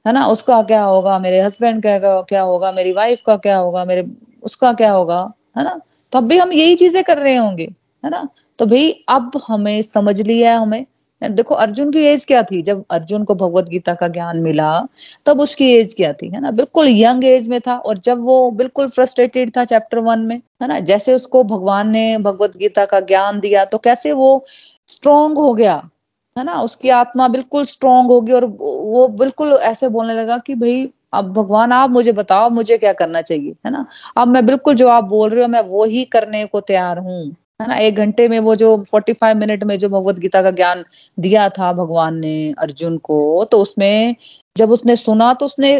है 0.05 0.13
ना? 0.13 0.25
उसका 0.27 0.61
क्या 0.63 0.83
होगा, 0.83 1.19
मेरे 1.19 1.41
हस्बैंड 1.41 1.83
का 1.83 2.21
क्या 2.21 2.41
होगा, 2.41 2.71
मेरी 2.71 2.93
वाइफ 2.93 3.21
का 3.21 3.35
क्या 3.37 3.57
होगा, 3.57 3.85
मेरे, 3.85 4.07
उसका 4.43 4.73
क्या 4.73 4.91
होगा, 4.91 5.33
है 5.57 5.63
ना? 5.63 5.79
तब 6.13 6.27
भी 6.27 6.37
हम 6.37 6.53
यही 6.53 6.75
चीज़ें 6.75 7.03
कर 7.03 7.17
रहे 7.17 7.35
होंगे, 7.35 7.63
है 8.03 8.09
ना? 8.11 8.27
तो 8.59 8.65
भाई 8.65 8.91
अब 9.09 9.31
हमें 9.47 9.81
समझ 9.81 10.21
लिया 10.21 10.51
है 10.51 10.57
हमें। 10.57 10.85
देखो, 11.21 11.55
अर्जुन 11.55 11.91
की 11.91 11.99
एज 11.99 12.25
क्या 12.25 12.43
थी? 12.43 12.61
जब 12.61 12.83
अर्जुन 12.91 13.23
को 13.23 13.35
भगवत 13.35 13.69
गीता 13.69 13.93
का 13.93 14.07
ज्ञान 14.07 14.37
मिला, 14.37 14.87
तब 15.25 15.39
उसकी 15.41 15.71
एज 15.75 15.93
क्या 15.93 16.11
थी, 16.13 16.29
है 16.29 16.41
ना? 16.41 16.51
बिल्कुल 16.51 16.87
यंग 16.89 17.25
एज 17.25 17.47
में 17.47 17.59
था 17.61 17.75
और 17.77 17.97
जब 17.97 18.23
वो 18.23 18.51
बिल्कुल 18.51 18.87
फ्रस्ट्रेटेड 18.87 19.51
था 19.57 19.63
चैप्टर 19.65 19.99
वन 19.99 20.19
में, 20.19 20.35
है 20.61 20.67
ना? 20.67 20.79
जैसे 20.79 21.13
उसको 21.13 21.43
भगवान 21.43 21.89
ने 21.89 22.17
भगवत 22.17 22.57
गीता 22.57 22.85
का 22.85 22.99
ज्ञान 22.99 23.39
दिया 23.39 23.65
तो 23.65 23.77
कैसे 23.77 24.11
वो 24.11 24.45
स्ट्रोंग 24.87 25.37
हो 25.37 25.53
गया? 25.53 25.89
है 26.35 26.43
ना, 26.43 26.53
उसकी 26.61 26.89
आत्मा 26.91 27.27
बिल्कुल 27.27 27.63
स्ट्रोंग 27.65 28.09
होगी 28.11 28.31
और 28.33 28.45
वो 28.45 29.07
बिल्कुल 29.19 29.51
ऐसे 29.63 29.89
बोलने 29.89 30.13
लगा 30.13 30.37
कि 30.37 30.55
भाई, 30.55 30.89
अब 31.13 31.31
भगवान, 31.33 31.71
आप 31.71 31.89
मुझे 31.89 32.11
बताओ 32.11 32.49
मुझे 32.49 32.77
क्या 32.77 32.91
करना 32.93 33.21
चाहिए, 33.21 33.51
है 33.65 33.71
ना? 33.71 33.85
अब 34.17 34.27
मैं 34.27 34.45
बिल्कुल 34.45 34.75
जो 34.75 34.87
आप 34.89 35.03
बोल 35.05 35.29
रहे 35.29 35.41
हो, 35.41 35.47
मैं 35.47 35.61
वो 35.63 35.83
ही 35.85 36.03
करने 36.07 36.45
को 36.47 36.59
तैयार 36.61 36.97
हूँ, 36.99 37.21
है 37.61 37.67
ना? 37.67 37.75
एक 37.77 37.95
घंटे 37.95 38.27
में 38.29 38.37
वो 38.39 38.55
जो 38.55 38.75
फोर्टी 38.91 39.13
फाइव 39.13 39.37
मिनट 39.37 39.63
में 39.63 39.77
जो 39.79 39.89
भगवत 39.89 40.19
गीता 40.19 40.41
का 40.43 40.51
ज्ञान 40.51 40.83
दिया 41.17 41.47
था 41.49 41.71
भगवान 41.73 42.17
ने 42.19 42.35
अर्जुन 42.59 42.97
को 42.99 43.43
तो 43.51 43.57
उसमें 43.59 44.15
जब 44.55 44.71
उसने 44.71 44.95
सुना 44.95 45.33
तो 45.33 45.45
उसने 45.45 45.73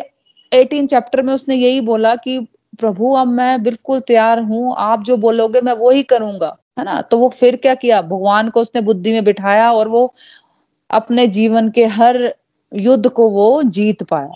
एटीन 0.52 0.88
चैप्टर 0.88 1.22
में 1.22 1.34
उसने 1.34 1.56
यही 1.56 1.82
बोला 1.84 2.16
कि, 2.18 2.40
प्रभु, 2.80 3.14
अब 3.16 3.28
मैं 3.30 3.64
बिल्कुल 3.64 4.00
तैयार 4.02 4.40
हूँ, 4.42 4.76
आप 4.78 5.04
जो 5.04 5.18
बोलोगे, 5.18 5.62
मैं 5.62 5.74
वो 5.74 5.90
ही 5.92 6.04
करूँगा। 6.06 6.56
है 6.80 6.84
ना? 6.86 7.02
तो 7.02 7.18
वो 7.18 7.28
फिर 7.32 7.56
क्या 7.56 7.74
किया? 7.76 8.02
भगवान 8.04 8.50
को 8.50 8.62
उसने 8.62 8.82
बुद्धि 8.82 9.12
में 9.12 9.24
बिठाया 9.24 9.72
और 9.74 9.88
वो 9.88 10.14
अपने 10.90 11.28
जीवन 11.28 11.70
के 11.70 11.86
हर 11.88 12.18
युद्ध 12.72 13.08
को 13.10 13.30
वो 13.30 13.62
जीत 13.64 14.04
पाया, 14.04 14.30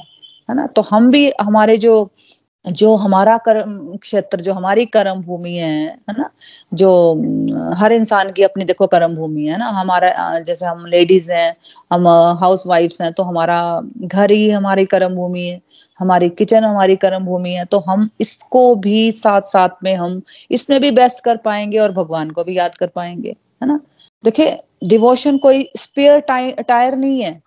है 0.49 0.55
ना? 0.55 0.65
तो 0.67 0.81
हम 0.81 1.09
भी 1.11 1.31
हमारे 1.41 1.77
जो 1.77 2.09
जो 2.65 2.95
हमारा 2.95 3.37
कर्म 3.37 3.97
क्षेत्र, 3.97 4.39
जो 4.41 4.53
हमारी 4.53 4.85
कर्म 4.85 5.21
भूमि 5.23 5.53
है 5.53 5.69
है 6.09 6.13
ना? 6.17 6.29
जो, 6.73 6.89
हर 7.77 7.93
इंसान 7.93 8.31
की 8.31 8.43
अपनी 8.43 8.65
देखो 8.65 8.87
कर्म 8.87 9.15
भूमि 9.15 9.45
है 9.45 9.57
ना? 9.57 9.65
हमारा, 9.69 10.39
जैसे 10.39 10.65
हम 10.65 10.85
लेडीज़ 10.85 11.31
हैं, 11.31 11.55
हम 11.93 12.07
हाउस 12.41 12.63
वाइफ्स 12.67 13.01
हैं 13.01 13.11
तो 13.13 13.23
हमारा 13.23 13.59
घर 13.97 14.31
ही 14.31 14.49
हमारी 14.49 14.85
कर्म 14.85 15.15
भूमि 15.15 15.41
है, 15.41 15.59
हमारी 15.99 16.29
किचन 16.29 16.63
हमारी 16.65 16.95
कर्म 16.97 17.25
भूमि 17.25 17.53
है 17.53 17.65
तो 17.65 17.79
हम 17.89 18.09
इसको 18.21 18.75
भी 18.77 19.11
साथ 19.13 19.41
साथ 19.47 19.83
में 19.83 19.95
हम, 19.95 20.21
इसमें 20.51 20.79
भी 20.81 20.91
बेस्ट 20.91 21.23
कर 21.25 21.37
पाएँगे 21.45 21.79
और 21.79 21.91
भगवान 21.93 22.29
को 22.31 22.43
भी 22.43 22.57
याद 22.57 22.75
कर 22.75 22.87
पाएँगे, 22.87 23.29
है 23.61 23.67
ना? 23.67 23.79
देखिए 24.23 24.57
डिवोशन 24.81 25.37
कोई 25.37 25.69
स्पेयर 25.77 26.19
टायर 26.61 26.95
नहीं 26.95 27.21
है। 27.21 27.41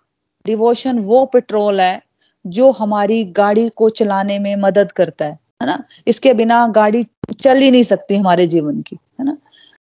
डिवोशन 0.45 0.99
वो 0.99 1.25
पेट्रोल 1.25 1.81
है 1.81 2.01
जो 2.45 2.71
हमारी 2.71 3.23
गाड़ी 3.33 3.67
को 3.69 3.89
चलाने 3.91 4.37
में 4.39 4.55
मदद 4.55 4.91
करता 4.91 5.25
है 5.25 5.39
है 5.61 5.67
ना? 5.67 5.83
इसके 6.07 6.33
बिना 6.33 6.65
गाड़ी 6.67 7.05
चल 7.41 7.57
ही 7.57 7.69
नहीं 7.71 7.83
सकती 7.83 8.15
हमारे 8.15 8.47
जीवन 8.47 8.81
की, 8.81 8.97
है 9.19 9.25
ना? 9.25 9.37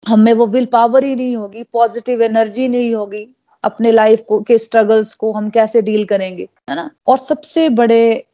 हमें 0.07 0.33
वो 0.33 0.47
विल 0.47 0.67
पावर 0.67 1.05
ही 1.05 1.15
नहीं 1.15 1.37
होगी, 1.37 1.63
पॉजिटिव 1.63 2.23
एनर्जी 2.23 2.69
नहीं 2.69 2.95
होगी 2.95 3.27
अपने 3.65 3.93
लाइफ 3.93 4.23
को, 4.29 4.41
के 4.41 4.59
स्ट्रगल्स 4.59 5.15
को 5.15 5.33
हम 5.33 5.51
कैसे 5.51 5.83
डील 5.83 6.05
करेंगे, 6.05 6.49
है 6.71 6.77
ना? 6.77 6.91
और 7.07 7.19
सबसे 7.19 7.69
बड़े 7.71 8.25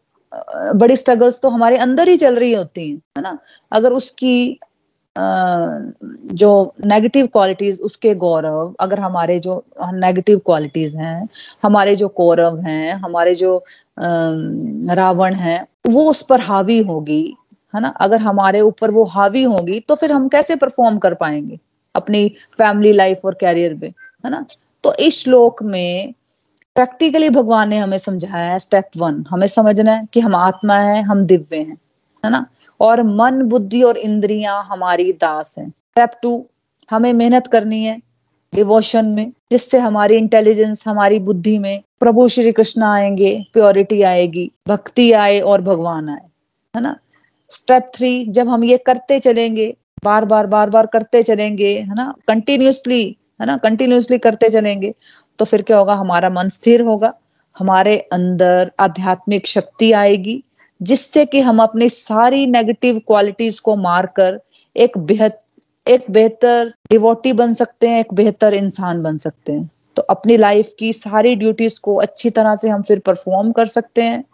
बड़ी 0.74 0.96
स्ट्रगल्स 0.96 1.40
तो 1.40 1.48
हमारे 1.50 1.76
अंदर 1.76 2.08
ही 2.08 2.16
चल 2.16 2.36
रही 2.36 2.52
होती 2.52 2.88
हैं, 2.90 2.96
है 3.16 3.22
ना? 3.22 3.38
अगर 3.72 3.92
उसकी 3.92 4.58
जो 5.16 6.74
नेगेटिव 6.86 7.26
क्वालिटीज 7.26 7.80
उसके 7.80 8.14
गौरव, 8.14 8.74
अगर 8.80 9.00
हमारे 9.00 9.38
जो 9.40 9.62
नेगेटिव 9.84 10.38
क्वालिटीज 10.38 10.96
हैं, 10.96 11.28
हमारे 11.62 11.96
जो 11.96 12.08
कौरव 12.08 12.58
हैं, 12.60 12.92
हमारे 12.94 13.34
जो 13.34 13.56
रावण 13.98 15.34
हैं, 15.34 15.66
वो 15.86 16.08
उस 16.10 16.22
पर 16.22 16.40
हावी 16.40 16.78
होगी, 16.82 17.22
है 17.74 17.80
ना? 17.80 17.88
अगर 18.00 18.20
हमारे 18.20 18.60
ऊपर 18.60 18.90
वो 18.90 19.04
हावी 19.04 19.42
होगी 19.42 19.80
तो 19.80 19.94
फिर 19.94 20.12
हम 20.12 20.28
कैसे 20.28 20.56
परफॉर्म 20.56 20.98
कर 20.98 21.14
पाएँगे 21.14 21.58
अपनी 21.94 22.28
फैमिली 22.58 22.92
लाइफ 22.92 23.24
और 23.24 23.34
कैरियर 23.40 23.74
में 23.74 23.88
है 24.24 24.30
ना? 24.30 24.44
तो 24.84 24.94
इस 24.94 25.22
श्लोक 25.22 25.62
में 25.62 26.14
प्रैक्टिकली 26.76 27.28
भगवान 27.30 27.68
ने 27.68 27.78
हमें 27.78 27.98
समझाया 27.98 28.52
है 28.52 28.58
स्टेप 28.58 28.88
वन 28.96 29.24
हमें 29.30 29.46
समझना 29.46 29.92
है 29.92 30.06
कि 30.12 30.20
हम 30.20 30.34
आत्मा 30.36 30.76
है, 30.76 31.02
हम 31.02 31.24
दिव्य 31.26 31.56
हैं। 31.56 31.76
है 32.24 32.30
ना? 32.30 32.46
और 32.80 33.02
मन, 33.02 33.42
बुद्धि 33.42 33.82
और 33.82 33.96
इंद्रियाँ 33.96 34.62
हमारी 34.64 35.12
दास 35.12 35.54
हैं। 35.58 35.68
स्टेप 35.68 36.10
टू 36.22 36.46
हमें 36.90 37.12
मेहनत 37.12 37.46
करनी 37.46 37.84
है 37.84 38.00
डिवोशन 38.52 39.06
में, 39.06 39.32
जिससे 39.52 39.78
हमारी 39.78 40.16
इंटेलिजेंस 40.16 40.84
हमारी 40.86 41.18
बुद्धि 41.18 41.58
में 41.58 41.82
प्रभु 42.00 42.28
श्री 42.28 42.52
कृष्ण 42.52 42.82
आएँगे 42.82 43.46
प्योरिटी 43.52 44.02
आएगी, 44.02 44.50
भक्ति 44.68 45.12
आए 45.12 45.40
और 45.40 45.60
भगवान 45.60 46.08
आए, 46.08 46.26
है 46.76 46.82
ना? 46.82 46.96
स्टेप 47.50 47.86
थ्री 47.94 48.24
जब 48.26 48.48
हम 48.48 48.64
ये 48.64 48.76
करते 48.78 49.18
चलेंगे, 49.18 49.74
बार 50.04 50.24
बार 50.24 50.46
बार 50.46 50.70
बार 50.70 50.86
करते 50.86 51.22
चलेंगे, 51.22 51.74
है 51.78 51.94
ना? 51.94 52.14
कंटिन्यूसली 52.28 53.16
है 53.40 53.46
ना? 53.46 53.56
कंटिन्यूसली 53.56 54.18
करते 54.18 54.48
चलेंगे 54.48 54.94
तो 55.38 55.44
फिर 55.44 55.62
क्या 55.62 55.78
होगा? 55.78 55.94
हमारा 55.94 56.30
मन 56.30 56.48
स्थिर 56.48 56.82
होगा, 56.82 57.14
हमारे 57.58 57.96
अंदर 58.12 58.72
आध्यात्मिक 58.80 59.46
शक्ति 59.46 59.92
आएगी 59.92 60.42
जिससे 60.82 61.24
कि 61.24 61.40
हम 61.40 61.62
अपनी 61.62 61.88
सारी 61.88 62.46
नेगेटिव 62.46 62.98
क्वालिटीज 62.98 63.60
को 63.60 63.76
मारकर 63.76 64.40
एक 64.76 64.98
बेहतर 64.98 65.38
एक 65.88 66.04
बेहतर 66.10 66.72
डिवोटी 66.90 67.32
बन 67.32 67.52
सकते 67.52 67.88
हैं, 67.88 68.00
एक 68.00 68.14
बेहतर 68.14 68.54
इंसान 68.54 69.02
बन 69.02 69.16
सकते 69.16 69.52
हैं। 69.52 69.70
तो 69.96 70.02
अपनी 70.02 70.36
लाइफ 70.36 70.72
की 70.78 70.92
सारी 70.92 71.36
ड्यूटीज़ 71.36 71.80
को 71.80 71.94
अच्छी 71.96 72.30
तरह 72.30 72.54
से 72.56 72.68
हम 72.68 72.82
फिर 72.82 72.98
परफॉर्म 72.98 73.50
कर 73.52 73.66
सकते 73.66 74.02
हैं। 74.02 74.24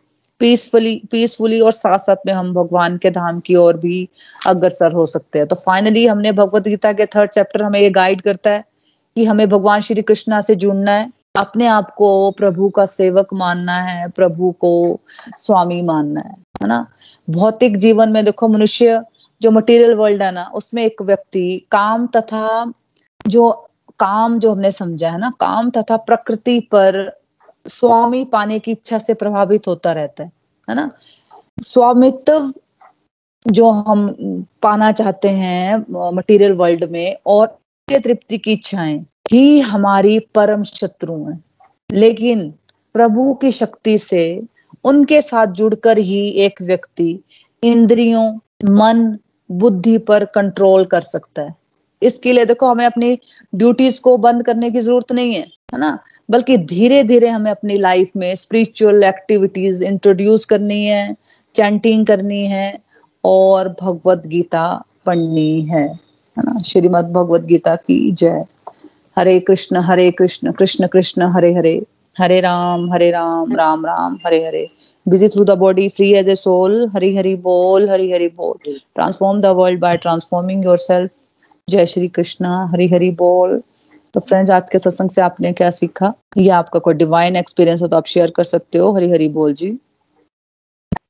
पीसफुली 0.41 1.03
पीसफुली 1.11 1.61
और 1.61 1.73
साथ 1.73 1.99
साथ 1.99 2.17
में 2.27 2.33
हम 2.33 2.55
भगवान 2.55 2.97
के 2.97 3.11
धाम 3.11 3.41
की 3.41 3.55
ओर 3.55 3.77
भी 3.77 4.09
अग्रसर 4.47 4.93
हो 4.93 5.07
सकते 5.07 5.39
हैं। 5.39 5.49
तो 5.49 5.57
फाइनली 5.57 6.07
हमने 6.07 6.33
भगवत 6.33 6.69
गीता 6.69 6.93
के 6.93 7.07
थर्ड 7.07 7.31
चैप्टर 7.31 7.63
हमें 7.63 7.81
ये 7.81 7.91
गाइड 7.91 8.21
करता 8.21 8.51
है 8.51 8.65
कि 9.17 9.25
हमें 9.25 9.49
भगवान 9.49 9.81
श्री 9.81 10.03
कृष्णा 10.03 10.41
से 10.41 10.55
जुड़ना 10.55 10.93
है। 10.93 11.13
अपने 11.39 11.67
आप 11.67 11.95
को 11.95 12.31
प्रभु 12.31 12.69
का 12.69 12.87
सेवक 12.87 13.35
मानना 13.35 13.73
है, 13.73 14.09
प्रभु 14.09 14.51
को 14.53 15.01
स्वामी 15.39 15.83
मानना 15.83 16.21
है 16.21 16.35
है 16.63 16.69
ना? 16.69 16.87
भौतिक 17.31 17.77
जीवन 17.77 18.09
में 18.09 18.25
देखो, 18.25 18.49
मनुष्य 18.49 19.03
जो 19.43 19.51
मटेरियल 19.51 19.95
वर्ल्ड 19.95 20.23
है 20.23 20.33
ना, 20.33 20.45
उसमें 20.55 20.85
एक 20.85 21.03
व्यक्ति 21.03 21.67
काम 21.71 22.07
तथा 22.07 22.73
जो, 23.27 23.51
काम 23.99 24.39
जो 24.39 24.53
हमने 24.53 24.73
समझा 24.73 25.11
है 25.11 25.19
ना, 25.19 25.31
काम 25.41 25.71
तथा 25.71 25.97
प्रकृति 25.97 26.61
पर 26.61 27.19
स्वामी 27.69 28.25
पाने 28.25 28.59
की 28.59 28.73
इच्छा 28.73 28.99
से 28.99 29.15
प्रभावित 29.15 29.69
होता 29.69 29.93
रहता 29.93 30.23
है 30.25 30.33
है 30.69 30.75
ना? 30.75 30.91
स्वामित्व 31.63 32.53
जो 33.49 33.71
हम 33.71 34.09
पाना 34.63 34.93
चाहते 34.93 35.29
हैं 35.29 35.85
मटेरियल 36.15 36.53
वर्ल्ड 36.53 36.85
में 36.85 37.17
और 37.27 37.47
तृप्ति 37.89 38.39
की 38.39 38.53
इच्छाएँ 38.53 39.05
ही 39.33 39.61
हमारी 39.61 40.19
परम 40.19 40.63
शत्रु 40.63 41.25
हैं। 41.25 41.45
लेकिन 41.93 42.55
प्रभु 42.95 43.35
की 43.35 43.53
शक्ति 43.53 43.99
से 43.99 44.43
उनके 44.85 45.23
साथ 45.23 45.47
जुड़कर 45.47 45.99
ही 45.99 46.29
एक 46.29 46.63
व्यक्ति 46.63 47.21
इंद्रियों, 47.65 48.37
मन, 48.65 49.19
बुद्धि 49.51 49.99
पर 49.99 50.25
कंट्रोल 50.25 50.85
कर 50.85 51.01
सकता 51.01 51.43
है। 51.43 51.55
इसके 52.03 52.33
लिए 52.33 52.45
देखो, 52.45 52.67
हमें 52.67 52.87
अपनी 52.87 53.19
ड्यूटीज़ 53.55 54.01
को 54.01 54.17
बंद 54.17 54.43
करने 54.43 54.71
की 54.71 54.81
ज़रूरत 54.81 55.13
नहीं 55.13 55.35
है 55.35 55.41
है 55.75 55.79
ना? 55.79 55.99
बल्कि 56.31 56.59
धीरे 56.59 57.05
धीरे 57.05 57.29
हमें 57.29 57.51
अपनी 57.51 57.77
लाइफ 57.77 58.11
में 58.17 58.35
स्पिरिचुअल 58.35 59.05
एक्टिविटीज़ 59.05 59.85
इंट्रोड्यूस 59.85 60.45
करनी 60.45 60.87
है 60.87 61.17
चैंटिंग 61.55 62.07
करनी 62.07 62.47
है 62.47 62.79
और 63.25 63.77
भगवत 63.83 64.23
गीता 64.27 64.85
पढ़नी 65.07 65.61
है 65.61 65.89
है 66.39 66.43
ना? 66.45 66.59
श्रीमद 66.59 67.05
भगवत 67.05 67.41
गीता 67.41 67.77
की 67.77 68.13
जय। 68.13 68.45
हरे 69.19 69.39
कृष्ण 69.41 69.77
हरे 69.77 70.11
कृष्ण 70.11 70.53
कृष्ण 70.53 70.87
कृष्ण, 70.87 71.23
हरे 71.23 71.53
हरे। 71.55 71.83
हरे 72.19 72.41
राम 72.41 72.93
हरे 72.93 73.11
राम 73.11 73.57
राम 73.57 73.87
राम, 73.87 74.19
हरे 74.27 74.47
हरे। 74.47 74.71
Busy 75.09 75.29
through 75.29 75.47
the 75.47 75.57
body, 75.61 75.87
free 75.97 76.13
as 76.21 76.29
a 76.29 76.37
soul 76.37 76.75
hari 76.95 77.11
hari 77.17 77.35
bol 77.43 77.87
hari 77.89 78.07
hari 78.13 78.29
bol 78.37 78.55
transform 78.99 79.41
the 79.43 79.53
world 79.59 79.81
by 79.81 79.93
transforming 80.07 80.65
yourself 80.67 81.09
जय 81.71 81.87
श्री 81.87 82.09
कृष्णा, 82.09 82.71
हरी 82.73 82.89
हरि 82.89 83.11
बोल। 83.11 83.63
तो 84.15 84.21
फ्रेंड्स 84.21 84.51
आज 84.51 84.71
के 84.73 84.79
सत्संग 84.79 85.11
से 85.11 85.21
आपने 85.21 85.53
क्या 85.53 85.71
सीखा? 85.71 86.13
या 86.39 86.59
आपका 86.59 86.79
कोई 86.79 86.95
डिवाइन 86.95 87.37
एक्सपीरियंस 87.37 87.83
हो 87.83 87.89
तो 87.89 87.97
आप 87.97 88.07
शेयर 88.07 88.31
कर 88.31 88.45
सकते 88.45 88.79
हो, 88.79 88.93
हरि 88.93 89.11
हरि 89.11 89.29
बोल 89.29 89.55
जी। 89.55 89.79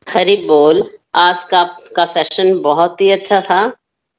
हरी 0.08 0.36
बोल। 0.36 0.82
आज 1.14 1.44
का 1.44 1.60
आपका 1.60 2.04
सेशन 2.04 2.58
बहुत 2.58 3.00
ही 3.00 3.10
अच्छा 3.10 3.40
था। 3.40 3.72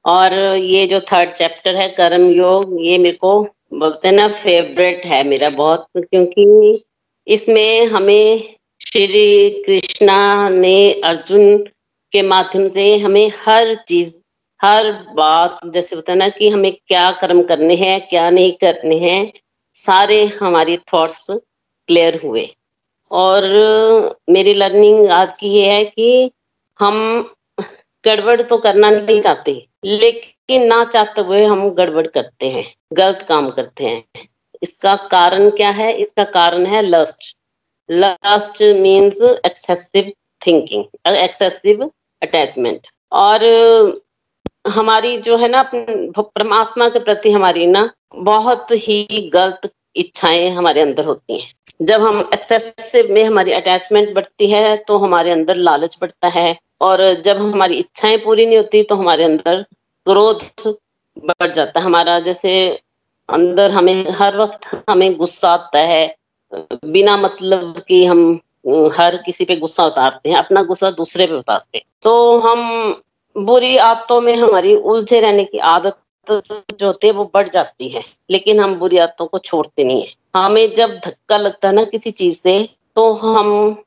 और 0.05 0.33
ये 0.57 0.87
जो 0.87 0.99
थर्ड 0.99 1.33
चैप्टर 1.33 1.75
है, 1.75 1.87
कर्म 1.89 2.29
योग, 2.29 2.77
ये 2.81 2.97
मेरे 2.97 3.17
को 3.17 3.47
बोलते 3.71 4.11
ना 4.11 4.27
फेवरेट 4.27 5.05
है 5.05 5.23
मेरा 5.23 5.49
बहुत, 5.49 5.87
क्योंकि 5.97 6.83
इसमें 7.27 7.85
हमें 7.87 8.55
श्री 8.81 9.49
कृष्णा 9.63 10.49
ने 10.49 10.91
अर्जुन 11.05 11.57
के 12.13 12.21
माध्यम 12.21 12.67
से 12.69 12.97
हमें 12.97 13.31
हर 13.45 13.73
चीज़, 13.87 14.15
हर 14.61 14.91
बात, 15.15 15.59
जैसे 15.65 15.95
होता 15.95 16.11
है 16.11 16.17
ना 16.17 16.29
कि 16.29 16.49
हमें 16.49 16.71
क्या 16.87 17.11
कर्म 17.11 17.41
करने 17.43 17.75
हैं, 17.75 17.99
क्या 18.09 18.29
नहीं 18.29 18.51
करने 18.53 18.97
हैं, 18.99 19.31
सारे 19.75 20.25
हमारे 20.41 20.77
थॉट्स 20.93 21.25
क्लियर 21.29 22.19
हुए। 22.23 22.47
और 23.11 23.43
मेरी 24.29 24.53
लर्निंग 24.53 25.09
आज 25.11 25.37
की 25.37 25.49
ये 25.49 25.67
है 25.67 25.83
कि 25.85 26.31
हम 26.79 27.29
गड़बड़ 28.03 28.41
तो 28.41 28.57
करना 28.57 28.89
नहीं 28.91 29.21
चाहते 29.21 29.51
लेकिन 29.85 30.65
ना 30.67 30.83
चाहते 30.85 31.21
हुए 31.21 31.43
हम 31.45 31.69
गड़बड़ 31.71 32.05
करते 32.07 32.49
हैं 32.49 32.65
गलत 32.93 33.25
काम 33.29 33.49
करते 33.51 33.85
हैं। 33.85 34.27
इसका 34.63 34.95
कारण 35.11 35.49
क्या 35.51 35.69
है? 35.71 35.91
इसका 35.93 36.23
कारण 36.25 36.65
है 36.65 36.81
lust 36.81 37.33
lust 37.89 38.61
means 38.79 39.21
excessive 39.21 40.11
thinking 40.41 40.83
excessive 41.07 41.89
attachment 42.21 42.87
और 43.11 43.43
हमारी 44.67 45.17
जो 45.19 45.37
है 45.37 45.47
ना 45.47 45.63
परमात्मा 45.73 46.89
के 46.89 46.99
प्रति 46.99 47.31
हमारी 47.31 47.67
ना 47.67 47.89
बहुत 48.15 48.71
ही 48.71 49.29
गलत 49.33 49.69
इच्छाएँ 49.95 50.49
हमारे 50.51 50.81
अंदर 50.81 51.05
होती 51.05 51.39
हैं। 51.39 51.85
जब 51.85 52.01
हम 52.01 52.19
एक्सेसिव 52.33 53.13
में 53.13 53.23
हमारी 53.23 53.51
अटैचमेंट 53.51 54.13
बढ़ती 54.15 54.49
है 54.51 54.75
तो 54.87 54.97
हमारे 54.97 55.31
अंदर 55.31 55.55
लालच 55.57 55.97
बढ़ता 56.01 56.27
है 56.29 56.51
और 56.81 57.01
जब 57.21 57.37
हमारी 57.37 57.77
इच्छाएँ 57.77 58.17
पूरी 58.17 58.45
नहीं 58.45 58.57
होती 58.57 58.83
तो 58.83 58.95
हमारे 58.95 59.23
अंदर 59.23 59.61
क्रोध 60.07 60.43
बढ़ 61.17 61.51
जाता 61.51 61.79
है। 61.79 61.85
हमारा 61.85 62.19
जैसे 62.19 62.51
अंदर 63.29 63.71
हमें 63.71 64.11
हर 64.11 64.37
वक्त 64.37 64.69
हमें 64.89 65.15
गुस्सा 65.17 65.49
आता 65.49 65.79
है, 65.79 66.15
बिना 66.53 67.17
मतलब 67.17 67.83
कि 67.87 68.03
हम, 68.05 68.39
हर 68.93 69.17
किसी 69.17 69.45
पे 69.45 69.55
गुस्सा 69.55 69.85
उतारते 69.85 70.29
हैं, 70.29 70.37
अपना 70.37 70.63
गुस्सा 70.63 70.91
दूसरे 70.91 71.25
पे 71.27 71.33
उतारते 71.33 71.77
हैं। 71.77 71.85
तो 72.03 72.39
हम 72.39 73.01
बुरी 73.35 73.75
आदतों 73.77 74.19
में 74.21 74.35
हमारी 74.35 74.75
उलझे 74.75 75.19
रहने 75.19 75.43
की 75.45 75.57
आदत 75.57 75.97
जो 76.27 76.85
होती 76.85 77.07
है 77.07 77.13
वो 77.13 77.29
बढ़ 77.33 77.49
जाती 77.49 77.89
है, 77.89 78.03
लेकिन 78.31 78.59
हम 78.59 78.75
बुरी 78.75 78.97
आदतों 78.97 79.25
को 79.27 79.37
छोड़ते 79.39 79.83
नहीं 79.83 80.01
है। 80.01 80.13
हमें 80.35 80.73
जब 80.75 80.91
धक्का 81.05 81.37
लगता 81.37 81.67
है 81.67 81.73
ना 81.75 81.83
किसी 81.85 82.11
चीज़ 82.13 82.39
से 82.39 82.57
तो 82.97 83.11
हम 83.13 83.83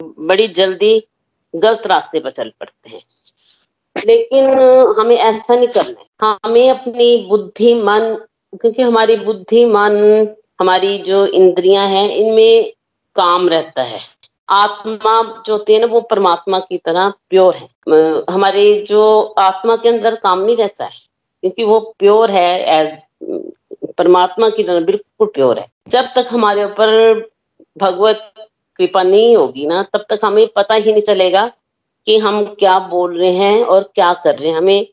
बड़ी 0.00 0.46
जल्दी 0.50 0.98
गलत 1.54 1.82
रास्ते 1.86 2.20
पर 2.20 2.30
चल 2.30 2.52
पड़ते 2.60 2.90
हैं। 2.90 3.00
लेकिन 4.06 4.44
हमें 4.98 5.16
ऐसा 5.16 5.56
नहीं 5.56 5.68
करना 5.68 6.00
है। 6.00 6.38
हमें 6.44 6.70
अपनी 6.70 7.26
बुद्धि, 7.28 7.74
मन, 7.74 8.26
क्योंकि 8.60 8.82
हमारी 8.82 9.16
बुद्धि, 9.16 9.64
मन, 9.64 10.26
हमारी 10.60 10.98
जो 10.98 11.26
इंद्रियाँ 11.26 11.86
हैं, 11.86 12.08
इनमें 12.08 12.72
काम 13.16 13.48
रहता 13.48 13.82
है। 13.82 14.00
आत्मा 14.48 15.42
जो 15.46 15.52
होती 15.52 15.74
है 15.74 15.80
ना, 15.80 15.86
वो 15.86 16.00
परमात्मा 16.00 16.58
की 16.58 16.78
तरह 16.78 17.12
प्योर 17.30 17.54
है। 17.54 17.68
हमारे 18.30 18.84
जो 18.88 19.34
आत्मा 19.38 19.76
के 19.76 19.88
अंदर 19.88 20.14
काम 20.14 20.40
नहीं 20.40 20.56
रहता 20.56 20.84
है, 20.84 20.90
क्योंकि 21.40 21.64
वो 21.64 21.94
प्योर 21.98 22.30
है 22.30 22.60
एज 22.60 22.98
परमात्मा 23.98 24.50
की 24.50 24.62
तरह 24.62 24.80
बिल्कुल 24.80 25.26
प्योर 25.26 25.58
है। 25.58 25.70
जब 25.88 26.04
तक 26.04 26.26
हमारे 26.30 26.64
ऊपर 26.64 27.20
भगवत 27.78 28.34
कृपा 28.78 29.02
नहीं 29.02 29.36
होगी 29.36 29.66
ना, 29.66 29.82
तब 29.84 30.04
तक 30.10 30.20
हमें 30.24 30.46
पता 30.56 30.74
ही 30.74 30.92
नहीं 30.92 31.02
चलेगा 31.02 31.46
कि 32.06 32.18
हम 32.18 32.44
क्या 32.54 32.78
बोल 32.80 33.18
रहे 33.18 33.32
हैं 33.32 33.62
और 33.64 33.90
क्या 33.94 34.12
कर 34.14 34.38
रहे 34.38 34.50
हैं। 34.50 34.56
हमें 34.56 34.86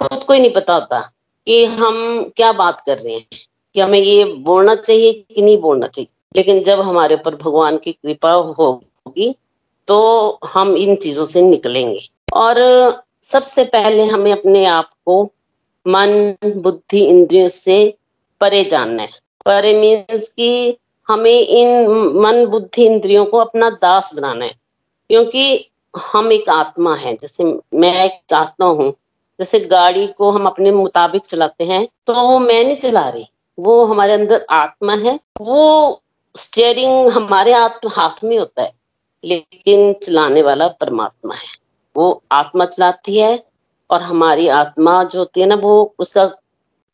खुद 0.00 0.24
को 0.24 0.32
ही 0.32 0.40
नहीं 0.40 0.52
पता 0.52 0.74
होता 0.74 1.00
कि 1.46 1.64
हम 1.64 2.22
क्या 2.36 2.52
बात 2.54 2.80
कर 2.86 2.98
रहे 2.98 3.14
हैं, 3.14 3.26
कि 3.74 3.80
हमें 3.80 3.98
ये 3.98 4.24
बोलना 4.24 4.74
चाहिए 4.76 5.12
कि 5.12 5.42
नहीं 5.42 5.56
बोलना 5.58 5.86
चाहिए। 5.86 6.08
लेकिन 6.36 6.62
जब 6.62 6.80
हमारे 6.80 7.14
ऊपर 7.14 7.34
भगवान 7.36 7.76
की 7.78 7.92
कृपा 7.92 8.32
होगी 8.32 9.34
तो 9.88 10.38
हम 10.46 10.76
इन 10.76 10.96
चीज़ों 10.96 11.24
से 11.24 11.42
निकलेंगे। 11.42 12.00
और 12.32 12.56
सबसे 13.22 13.64
पहले 13.66 14.04
हमें 14.06 14.32
अपने 14.32 14.64
आप 14.66 14.90
को 15.06 15.22
मन, 15.86 16.34
बुद्धि, 16.56 17.00
इंद्रियों 17.00 17.48
से 17.50 17.94
परे 18.40 18.62
जानना 18.64 19.02
है। 19.02 19.08
परे 19.46 19.72
मीन्स 19.80 20.28
कि 20.28 20.76
हमें 21.08 21.30
इन 21.32 21.88
मन 22.16 22.44
बुद्धि 22.46 22.86
इंद्रियों 22.86 23.24
को 23.26 23.38
अपना 23.38 23.70
दास 23.72 24.14
बनाना 24.16 24.44
है। 24.44 24.54
क्योंकि 25.10 25.70
हम 25.94 26.32
एक 26.32 26.48
आत्मा 26.50 26.94
है, 26.96 27.16
जैसे 27.16 27.44
मैं 27.74 27.92
एक 28.04 28.32
आत्मा 28.34 28.66
हूँ, 28.66 28.92
जैसे 29.38 29.60
गाड़ी 29.60 30.06
को 30.08 30.30
हम 30.30 30.46
अपने 30.46 30.70
मुताबिक 30.72 31.26
चलाते 31.26 31.64
हैं 31.64 31.86
तो 32.06 32.14
वो 32.14 32.38
मैं 32.38 32.64
नहीं 32.64 32.76
चला 32.76 33.08
रही, 33.08 33.26
वो 33.58 33.84
हमारे 33.84 34.12
अंदर 34.12 34.46
आत्मा 34.50 34.94
है, 34.94 35.18
वो 35.40 36.02
स्टेयरिंग 36.34 37.08
हमारे 37.08 37.52
आत्म 37.52 37.88
हाथ 37.88 38.24
में 38.24 38.38
होता 38.38 38.62
है, 38.62 38.72
लेकिन 39.24 39.92
चलाने 39.92 40.42
वाला 40.42 40.68
परमात्मा 40.80 41.34
है। 41.34 41.56
वो 41.96 42.22
आत्मा 42.32 42.64
चलाती 42.64 43.18
है 43.18 43.44
और 43.90 44.02
हमारी 44.02 44.48
आत्मा 44.48 45.02
जो 45.04 45.18
होती 45.18 45.40
है 45.40 45.46
ना, 45.46 45.54
वो 45.54 45.94
उसका 45.98 46.26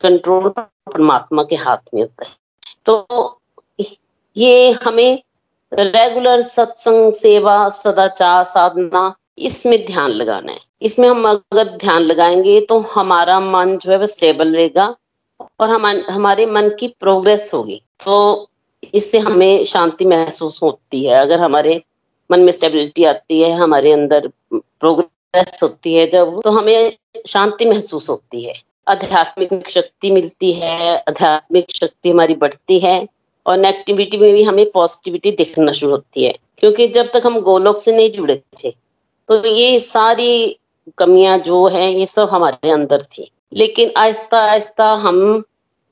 कंट्रोल 0.03 0.49
परमात्मा 0.49 1.43
के 1.43 1.57
हाथ 1.57 1.95
में 1.95 2.03
होता 2.03 2.27
है। 2.27 2.35
तो 2.87 3.41
ये 4.37 4.71
हमें 4.85 5.23
रेगुलर 5.73 6.43
सत्संग, 6.43 7.13
सेवा, 7.13 7.69
सदाचार, 7.69 8.45
साधना, 8.45 9.15
इसमें 9.39 9.85
ध्यान 9.87 10.11
लगाना 10.11 10.53
है। 10.53 10.59
इसमें 10.83 11.09
हम 11.09 11.25
अगर 11.29 11.77
ध्यान 11.77 12.03
लगाएँगे 12.03 12.61
तो 12.61 12.79
हमारा 12.79 13.39
मन 13.41 13.77
जो 13.79 13.91
है 13.93 13.99
वो 13.99 14.07
स्टेबल 14.07 14.55
रहेगा 14.57 14.97
और 15.61 15.71
हम, 15.71 15.87
हमारे 16.11 16.47
मन 16.47 16.69
की 16.81 16.89
प्रोग्रेस 17.01 17.51
होगी। 17.55 17.81
तो 18.05 18.51
इससे 18.95 19.19
हमें 19.19 19.65
शांति 19.65 20.05
महसूस 20.05 20.63
होती 20.63 21.05
है। 21.05 21.21
अगर 21.21 21.41
हमारे 21.41 21.83
मन 22.31 22.41
में 22.41 22.53
स्टेबिलिटी 22.53 23.05
आती 23.05 23.41
है, 23.43 23.51
हमारे 23.53 23.93
अंदर 23.93 24.29
प्रोग्रेस 24.55 25.61
होती 25.63 25.95
है 25.95 26.07
जब 26.11 26.41
तो 26.45 26.51
हमें 26.51 26.97
शांति 27.27 27.65
महसूस 27.65 28.09
होती 28.11 28.43
है। 28.45 28.53
आध्यात्मिक 28.89 29.69
शक्ति 29.69 30.11
मिलती 30.11 30.53
है, 30.53 30.97
आध्यात्मिक 30.99 31.71
शक्ति 31.71 32.11
हमारी 32.11 32.35
बढ़ती 32.35 32.79
है। 32.79 33.07
और 33.47 33.59
नेगेटिविटी 33.59 34.17
में 34.17 34.33
भी 34.35 34.43
हमें 34.43 34.71
पॉजिटिविटी 34.71 35.31
दिखना 35.33 35.73
शुरू 35.73 35.93
होती 35.93 36.25
है। 36.25 36.35
क्योंकि 36.59 36.89
जब 36.89 37.11
तक 37.13 37.23
हम 37.27 37.41
गोलोक 37.41 37.79
से 37.79 37.97
नहीं 37.97 38.11
जुड़े 38.11 38.41
थे 38.59 38.71
तो 39.29 39.45
ये 39.45 39.79
सारी 39.81 40.57
कमियाँ 40.99 41.39
जो 41.39 41.67
है, 41.69 41.93
ये 41.93 42.07
सब 42.07 42.29
हमारे 42.33 42.71
अंदर 42.71 43.03
थी। 43.03 43.31
लेकिन 43.53 43.93
आहिस्ता 43.97 44.39
आहिस्ता 44.43 44.87
हम 45.03 45.43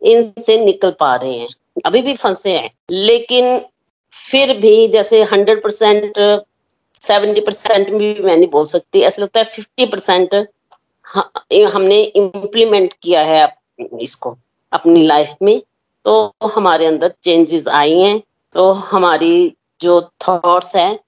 इनसे 0.03 0.65
निकल 0.65 0.91
पा 1.01 1.15
रहे 1.15 1.33
हैं। 1.33 1.49
अभी 1.87 2.03
भी 2.03 2.15
फंसे 2.15 2.51
हैं, 2.51 2.71
लेकिन 2.91 3.59
फिर 4.15 4.57
भी 4.57 4.89
जैसे 4.89 5.23
हंड्रेड 5.25 5.63
परसेंट 5.63 6.13
सेवेंटी 7.03 7.41
परसेंट 7.41 7.91
भी 7.91 8.15
मैं 8.15 8.37
नहीं 8.37 8.49
बोल 8.49 8.65
सकती। 8.67 9.01
ऐसा 9.01 9.23
लगता 9.23 9.41
है 9.41 9.45
फिफ्टी 9.47 9.87
परसेंट 9.87 10.35
हमने 11.75 12.03
इम्प्लीमेंट 12.03 12.93
किया 13.03 13.23
है 13.23 13.47
इसको, 14.01 14.37
अपनी 14.73 15.07
लाइफ 15.07 15.35
में। 15.43 15.61
तो 16.05 16.33
हमारे 16.55 16.87
अंदर 16.87 17.13
चेंजेस 17.23 17.69
आई 17.69 18.01
हैं। 18.01 18.23
तो 18.55 18.73
हमारी 18.73 19.53
जो 19.81 20.01
थॉट्स 20.29 20.75
हैं 20.77 20.99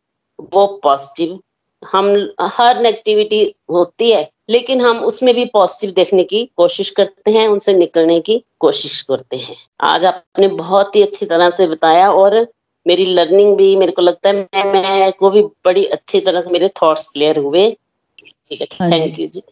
वो 0.53 0.67
पॉजिटिव 0.83 1.39
हम 1.83 2.07
हर 2.41 2.81
नेगेटिविटी 2.81 3.43
होती 3.71 4.11
है 4.11 4.31
लेकिन 4.51 4.81
हम 4.81 4.99
उसमें 5.05 5.35
भी 5.35 5.45
पॉजिटिव 5.45 5.91
देखने 5.95 6.25
की 6.25 6.45
कोशिश 6.57 6.91
करते 6.91 7.31
हैं 7.31 7.47
उनसे 7.49 7.73
निकलने 7.73 8.21
की 8.21 8.43
कोशिश 8.61 9.01
करते 9.01 9.37
हैं। 9.37 9.57
आज 9.81 10.05
आपने 10.05 10.49
बहुत 10.49 10.97
ही 10.97 11.03
अच्छी 11.03 11.27
तरह 11.27 11.51
से 11.51 11.67
बताया 11.67 12.11
और 12.13 12.37
मेरी 12.87 13.05
लर्निंग 13.05 13.57
भी 13.57 13.75
मेरे 13.77 13.93
को 13.93 14.03
लगता 14.03 14.29
है 14.29 14.35
मैं, 14.35 14.65
मैं 14.65 15.13
को 15.13 15.31
भी 15.31 15.43
बड़ी 15.65 15.85
अच्छी 15.87 16.21
तरह 16.21 16.41
से 16.41 16.51
मेरे 16.51 16.69
थॉट्स 16.83 17.09
क्लियर 17.09 17.39
हुए। 17.39 17.71
ठीक 18.21 18.61
है 18.61 18.67
थैंक 18.67 19.19
यू 19.21 19.27
जी। 19.29 19.43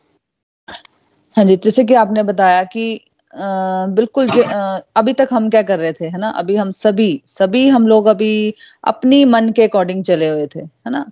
हाँ 1.37 1.45
जी 1.45 1.57
जैसे 1.57 1.85
कि 1.85 1.95
आपने 1.95 2.23
बताया 2.23 2.63
कि 2.65 2.85
आ, 3.33 3.87
बिल्कुल 3.89 4.29
आ, 4.43 4.79
अभी 4.97 5.13
तक 5.13 5.29
हम 5.33 5.49
क्या 5.51 5.63
कर 5.63 5.79
रहे 5.79 5.93
थे 5.93 6.07
है 6.07 6.19
ना? 6.19 6.29
अभी 6.31 6.57
हम 6.57 6.71
सभी 6.73 7.11
सभी 7.27 7.69
हम 7.69 7.87
लोग 7.89 8.07
अभी 8.07 8.33
अपनी 8.85 9.25
मन 9.27 9.51
के 9.57 9.63
अकॉर्डिंग 9.65 10.05
चले 10.05 10.29
हुए 10.29 10.47
थे 10.47 10.61
है 10.61 10.91
ना? 10.91 11.05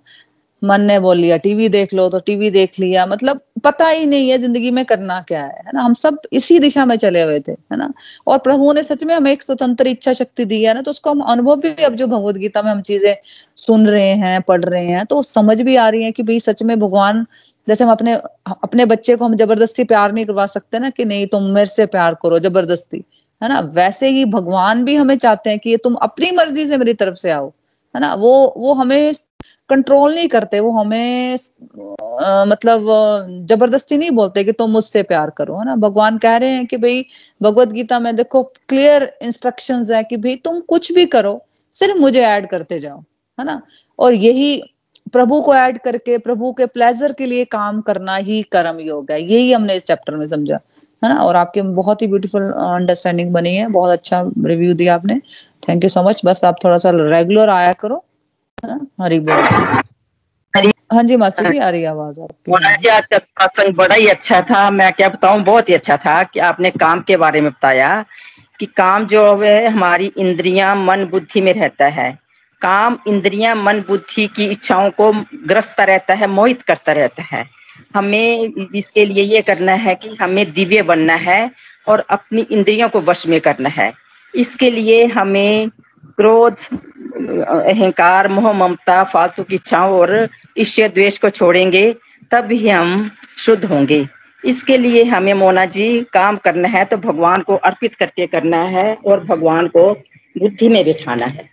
मन 0.61 0.81
ने 0.81 0.99
बोल 0.99 1.17
लिया 1.17 1.37
टीवी 1.37 1.67
देख 1.69 1.93
लो 1.93 2.07
तो 2.09 2.19
टीवी 2.25 2.49
देख 2.51 2.79
लिया 2.79 3.05
मतलब 3.05 3.39
पता 3.63 3.87
ही 3.87 4.05
नहीं 4.05 4.29
है 4.29 4.37
ज़िंदगी 4.37 4.71
में 4.71 4.83
करना 4.85 5.19
क्या 5.27 5.43
है 5.43 5.57
है 5.57 5.71
ना? 5.73 5.81
हम 5.81 5.93
सब 5.93 6.19
इसी 6.33 6.59
दिशा 6.59 6.85
में 6.85 6.95
चले 6.97 7.21
हुए 7.23 7.39
थे 7.39 7.51
है 7.51 7.77
ना? 7.77 7.91
और 8.27 8.37
प्रभु 8.39 8.71
ने 8.73 8.83
सच 8.83 9.03
में 9.03 9.13
हमें 9.15 9.31
एक 9.31 9.41
स्वतंत्र 9.43 9.87
इच्छा 9.87 10.13
शक्ति 10.13 10.45
दी 10.45 10.63
है 10.63 10.73
ना 10.73 10.81
तो 10.81 10.91
उसको 10.91 11.09
हम 11.11 11.21
अनुभव 11.27 11.55
भी 11.61 11.73
अब 11.83 11.95
जो 11.95 12.07
भगवत 12.07 12.35
गीता 12.37 12.61
में 12.61 12.71
हम 12.71 12.81
चीज़ें 12.81 13.15
सुन 13.57 13.87
रहे 13.87 14.09
हैं 14.17 14.41
पढ़ 14.41 14.63
रहे 14.65 14.85
हैं 14.87 15.05
तो 15.05 15.21
समझ 15.23 15.61
भी 15.61 15.75
आ 15.75 15.89
रही 15.89 16.03
है 16.03 16.11
कि 16.11 16.23
भाई 16.23 16.39
सच 16.39 16.63
में 16.63 16.79
भगवान 16.79 17.25
जैसे 17.67 17.83
हम 17.83 17.91
अपने 17.91 18.13
अपने 18.63 18.85
बच्चे 18.85 19.15
को 19.15 19.25
हम 19.25 19.35
ज़बरदस्ती 19.37 19.83
प्यार 19.85 20.11
नहीं 20.13 20.25
करवा 20.25 20.45
सकते 20.47 20.79
ना 20.79 20.89
कि 20.89 21.05
नहीं 21.05 21.27
तुम 21.27 21.43
मेरे 21.55 21.69
से 21.69 21.85
प्यार 21.87 22.15
करो 22.23 22.39
ज़बरदस्ती 22.39 23.03
है 23.41 23.49
ना? 23.49 23.59
वैसे 23.75 24.09
ही 24.09 24.25
भगवान 24.25 24.83
भी 24.85 24.95
हमें 24.95 25.17
चाहते 25.17 25.49
हैं 25.49 25.59
कि 25.59 25.69
ये 25.69 25.77
तुम 25.83 25.93
अपनी 26.07 26.31
मर्ज़ी 26.31 26.65
से 26.67 26.77
मेरी 26.77 26.93
तरफ़ 26.93 27.15
से 27.17 27.31
आओ 27.31 27.47
है 27.95 28.01
ना? 28.01 28.13
वो 28.15 28.53
वो 28.57 28.73
हमें 28.73 29.13
कंट्रोल 29.69 30.13
नहीं 30.15 30.27
करते 30.27 30.59
वो 30.59 30.71
हमें 30.79 31.33
आ, 32.21 32.45
मतलब 32.45 32.81
ज़बरदस्ती 33.49 33.97
नहीं 33.97 34.11
बोलते 34.11 34.43
कि 34.43 34.51
तुम 34.51 34.69
मुझसे 34.71 35.03
प्यार 35.03 35.29
करो 35.37 35.57
है 35.59 35.65
ना? 35.65 35.75
भगवान 35.77 36.17
कह 36.17 36.37
रहे 36.37 36.49
हैं 36.51 36.65
कि 36.67 36.77
भाई 36.77 37.05
भगवत 37.41 37.67
गीता 37.71 37.99
में 37.99 38.15
देखो 38.15 38.43
क्लियर 38.69 39.03
इंस्ट्रक्शंस 39.23 39.91
है 39.91 40.03
कि 40.03 40.17
भाई 40.17 40.35
तुम 40.45 40.59
कुछ 40.69 40.91
भी 40.93 41.05
करो 41.15 41.39
सिर्फ़ 41.73 41.97
मुझे 41.99 42.21
ऐड 42.23 42.47
करते 42.49 42.79
जाओ 42.79 42.99
है 43.39 43.45
ना? 43.45 43.61
और 43.99 44.13
यही 44.15 44.61
प्रभु 45.13 45.41
को 45.41 45.53
ऐड 45.55 45.77
करके, 45.77 46.17
प्रभु 46.17 46.51
के 46.53 46.65
प्लेजर 46.67 47.13
के 47.13 47.25
लिए 47.25 47.45
काम 47.47 47.81
करना 47.81 48.15
ही 48.17 48.41
कर्म 48.51 48.79
योग 48.79 49.11
है। 49.11 49.21
यही 49.23 49.51
हमने 49.53 49.75
इस 49.75 49.83
चैप्टर 49.85 50.15
में 50.15 50.25
समझा, 50.27 50.59
है 51.01 51.09
ना? 51.09 51.15
और 51.15 51.35
आपके 51.35 51.61
बहुत 51.61 52.01
ही 52.01 52.07
ब्यूटीफुल 52.07 52.51
अंडरस्टैंडिंग 52.51 53.31
बनी 53.33 53.55
है। 53.55 53.67
बहुत 53.69 53.91
अच्छा 53.91 54.21
रिव्यू 54.45 54.73
दिया 54.73 54.95
आपने। 54.95 55.19
थैंक 55.69 55.83
यू 55.83 55.89
सो 55.89 56.03
मच 56.03 56.21
बस 56.25 56.43
आप 56.45 56.55
थोड़ा 56.63 56.77
सा 56.77 56.91
रेगुलर 56.93 57.49
आया 57.49 57.73
करो, 57.75 58.03
है 58.57 58.69
ना? 58.69 59.03
हरी 59.03 59.19
बोल। 59.21 59.81
हाँ 60.93 61.03
जी 61.03 61.15
मास्टर 61.15 61.49
जी, 61.51 61.57
आ 61.57 61.69
रही 61.69 61.83
आवाज़ 61.85 62.19
आपकी। 62.21 62.89
आज 62.89 63.05
का 63.05 63.17
सत्संग 63.17 63.75
बड़ा 63.75 63.95
ही 63.95 64.07
अच्छा 64.07 64.41
था। 64.41 64.69
मैं 64.71 64.91
क्या 64.93 65.09
बताऊँ, 65.09 65.41
बहुत 65.43 65.69
ही 65.69 65.73
अच्छा 65.73 65.97
था 65.97 66.21
कि 66.23 66.39
आपने 66.41 66.69
काम 66.71 67.01
के 67.01 67.17
बारे 67.17 67.41
में 67.41 67.49
बताया 67.51 68.03
कि 68.59 68.65
काम 68.67 69.05
जो 69.07 69.21
है, 69.37 69.67
हमारी 69.67 70.11
इंद्रियाँ, 70.17 70.75
मन, 70.77 71.05
बुद्धि 71.05 71.41
में 71.41 71.53
रहता 71.53 71.85
है। 71.89 72.09
काम, 72.61 72.97
इंद्रियाँ, 73.07 73.55
मन, 73.55 73.79
बुद्धि 73.87 74.27
की 74.27 74.45
इच्छाओं 74.45 74.89
को 74.91 75.11
ग्रस्त 75.47 75.79
रहता 75.79 76.13
है, 76.13 76.27
मोहित 76.27 76.61
करता 76.61 76.91
रहता 76.91 77.23
है। 77.31 77.45
हमें 77.95 78.69
इसके 78.75 79.05
लिए 79.05 79.23
ये 79.23 79.41
करना 79.41 79.73
है 79.75 79.95
कि 79.95 80.15
हमें 80.15 80.51
दिव्य 80.53 80.81
बनना 80.81 81.15
है 81.15 81.51
और 81.87 82.05
अपनी 82.09 82.41
इंद्रियों 82.41 82.89
को 82.89 83.01
वश 83.01 83.25
में 83.27 83.39
करना 83.41 83.69
है। 83.69 83.91
इसके 84.33 84.69
लिए 84.71 85.05
हमें 85.07 85.69
क्रोध, 86.17 86.53
अहंकार, 86.53 88.27
मोह, 88.27 88.51
ममता, 88.53 89.03
फालतू 89.03 89.43
की 89.43 89.55
इच्छाओं 89.55 89.99
और 89.99 90.29
ईश्वर 90.57 90.87
द्वेष 90.87 91.17
को 91.17 91.29
छोड़ेंगे 91.29 91.83
तब 92.31 92.51
ही 92.51 92.69
हम 92.69 93.09
शुद्ध 93.37 93.63
होंगे। 93.65 94.07
इसके 94.43 94.77
लिए 94.77 95.03
हमें 95.03 95.33
मोना 95.33 95.65
जी 95.65 95.87
काम 96.13 96.37
करना 96.37 96.67
है 96.67 96.83
तो 96.85 96.97
भगवान 96.97 97.41
को 97.41 97.55
अर्पित 97.55 97.95
करके 97.95 98.27
करना 98.27 98.61
है 98.65 98.93
और 99.05 99.23
भगवान 99.23 99.67
को 99.67 99.91
बुद्धि 100.35 100.69
में 100.69 100.83
बिठाना 100.85 101.25
है। 101.25 101.49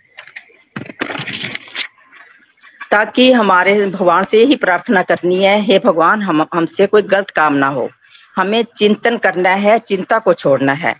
ताकि 2.91 3.31
हमारे 3.31 3.85
भगवान 3.87 4.23
से 4.23 4.43
ही 4.45 4.55
प्रार्थना 4.55 5.01
करनी 5.01 5.43
है 5.43 5.59
हे 5.61 5.79
भगवान 5.79 6.21
हम 6.21 6.45
हमसे 6.53 6.87
कोई 6.87 7.01
गलत 7.01 7.29
काम 7.29 7.53
ना 7.53 7.67
हो। 7.67 7.89
हमें 8.35 8.63
चिंतन 8.77 9.17
करना 9.17 9.49
है 9.49 9.77
चिंता 9.79 10.19
को 10.19 10.33
छोड़ना 10.33 10.73
है। 10.73 10.95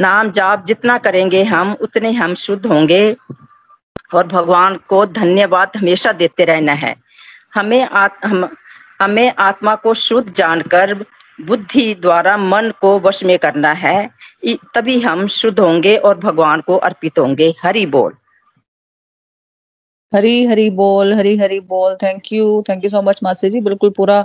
नाम 0.00 0.30
जाप 0.30 0.64
जितना 0.64 0.98
करेंगे 0.98 1.42
हम 1.44 1.72
उतने 1.80 2.12
हम 2.12 2.34
शुद्ध 2.34 2.66
होंगे 2.66 3.16
और 4.14 4.26
भगवान 4.26 4.78
को 4.88 5.04
धन्यवाद 5.06 5.76
हमेशा 5.76 6.12
देते 6.12 6.44
रहना 6.44 6.72
है। 6.72 6.94
हमें 7.54 7.82
आत, 7.84 8.26
हम 8.26 8.48
हमें 9.02 9.32
आत्मा 9.38 9.74
को 9.74 9.94
शुद्ध 9.94 10.32
जानकर 10.32 10.94
बुद्धि 11.40 11.94
द्वारा 11.94 12.36
मन 12.36 12.72
को 12.80 12.98
वश 13.00 13.24
में 13.24 13.38
करना 13.38 13.72
है। 13.72 14.10
तभी 14.74 15.00
हम 15.00 15.26
शुद्ध 15.28 15.58
होंगे 15.60 15.96
और 15.96 16.18
भगवान 16.18 16.60
को 16.60 16.76
अर्पित 16.78 17.18
होंगे। 17.18 17.54
हरि 17.62 17.86
बोल। 17.86 18.14
हरी 20.14 20.44
हरी 20.46 20.68
बोल, 20.70 21.12
हरी 21.14 21.36
हरी 21.36 21.60
बोल 21.60 21.94
thank 21.94 22.32
you 22.32 22.62
thank 22.68 22.84
you 22.84 22.90
so 22.90 23.02
much 23.02 23.20
Masi 23.22 23.50
ji. 23.50 23.60
बिल्कुल 23.60 23.90
पूरा 23.90 24.22